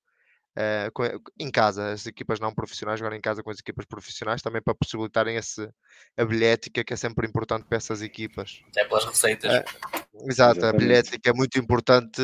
[0.58, 4.62] Uh, em casa, as equipas não profissionais jogarem em casa com as equipas profissionais também
[4.62, 5.70] para possibilitarem esse,
[6.18, 8.60] a bilhética que é sempre importante para essas equipas.
[8.76, 9.50] É pelas receitas.
[9.50, 10.66] Uh, exato, Exatamente.
[10.66, 12.22] a bilhética é muito importante.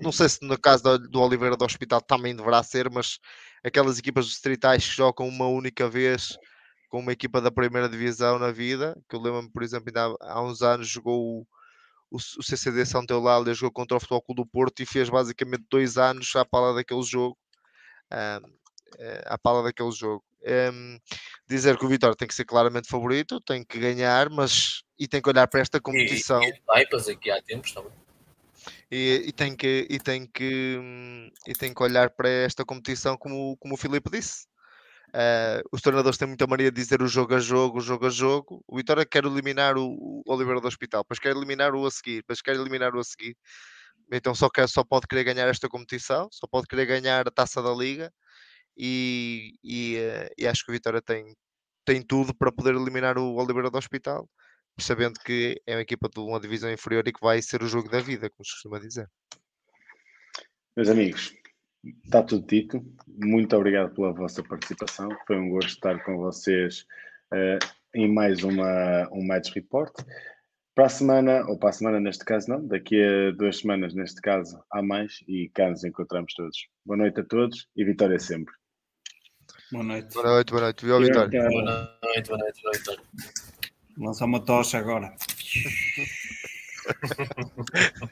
[0.00, 3.18] Não sei se no caso do, do Oliveira do Hospital também deverá ser, mas
[3.62, 6.38] aquelas equipas distritais que jogam uma única vez
[6.88, 10.32] com uma equipa da primeira divisão na vida, que eu lembro-me, por exemplo, ainda há,
[10.32, 11.46] há uns anos jogou o,
[12.10, 15.64] o, o CCD São Eulália jogou contra o Futebol Clube do Porto e fez basicamente
[15.70, 17.36] dois anos à pala daquele jogo
[19.26, 20.24] à pala daquele jogo.
[20.42, 20.98] Um,
[21.46, 25.20] dizer que o Vitória tem que ser claramente favorito, tem que ganhar, mas e tem
[25.20, 26.42] que olhar para esta competição.
[26.42, 27.92] E, e aqui há tempos também.
[28.90, 33.56] E, e, tem que e tem que e tem que olhar para esta competição como,
[33.58, 34.46] como o Filipe disse.
[35.08, 38.10] Uh, os treinadores têm muita mania de dizer o jogo a jogo, o jogo a
[38.10, 38.62] jogo.
[38.66, 42.16] O Vitória quer eliminar o, o Oliveira do Hospital, depois quer eliminar o a seguir,
[42.18, 43.36] depois quer eliminar o a seguir.
[44.10, 47.62] Então só, quer, só pode querer ganhar esta competição, só pode querer ganhar a taça
[47.62, 48.12] da Liga
[48.76, 51.34] e, e, eh, e acho que o Vitória tem,
[51.84, 54.28] tem tudo para poder eliminar o Oliveira do Hospital,
[54.78, 57.88] sabendo que é uma equipa de uma divisão inferior e que vai ser o jogo
[57.88, 59.08] da vida, como se costuma dizer.
[60.76, 61.34] Meus amigos,
[62.04, 62.82] está tudo dito.
[63.06, 65.08] Muito obrigado pela vossa participação.
[65.26, 66.86] Foi um gosto estar com vocês
[67.32, 67.58] uh,
[67.94, 69.92] em mais uma, um Match Report.
[70.74, 74.20] Para a semana, ou para a semana neste caso não, daqui a duas semanas neste
[74.20, 76.68] caso há mais e cá nos encontramos todos.
[76.86, 78.54] Boa noite a todos e vitória sempre.
[79.72, 80.14] Boa noite.
[80.14, 80.84] Boa noite, boa noite.
[80.84, 81.48] Viu vitória.
[81.48, 83.02] Boa noite, boa noite, boa noite.
[83.98, 85.14] Lançar uma tocha agora.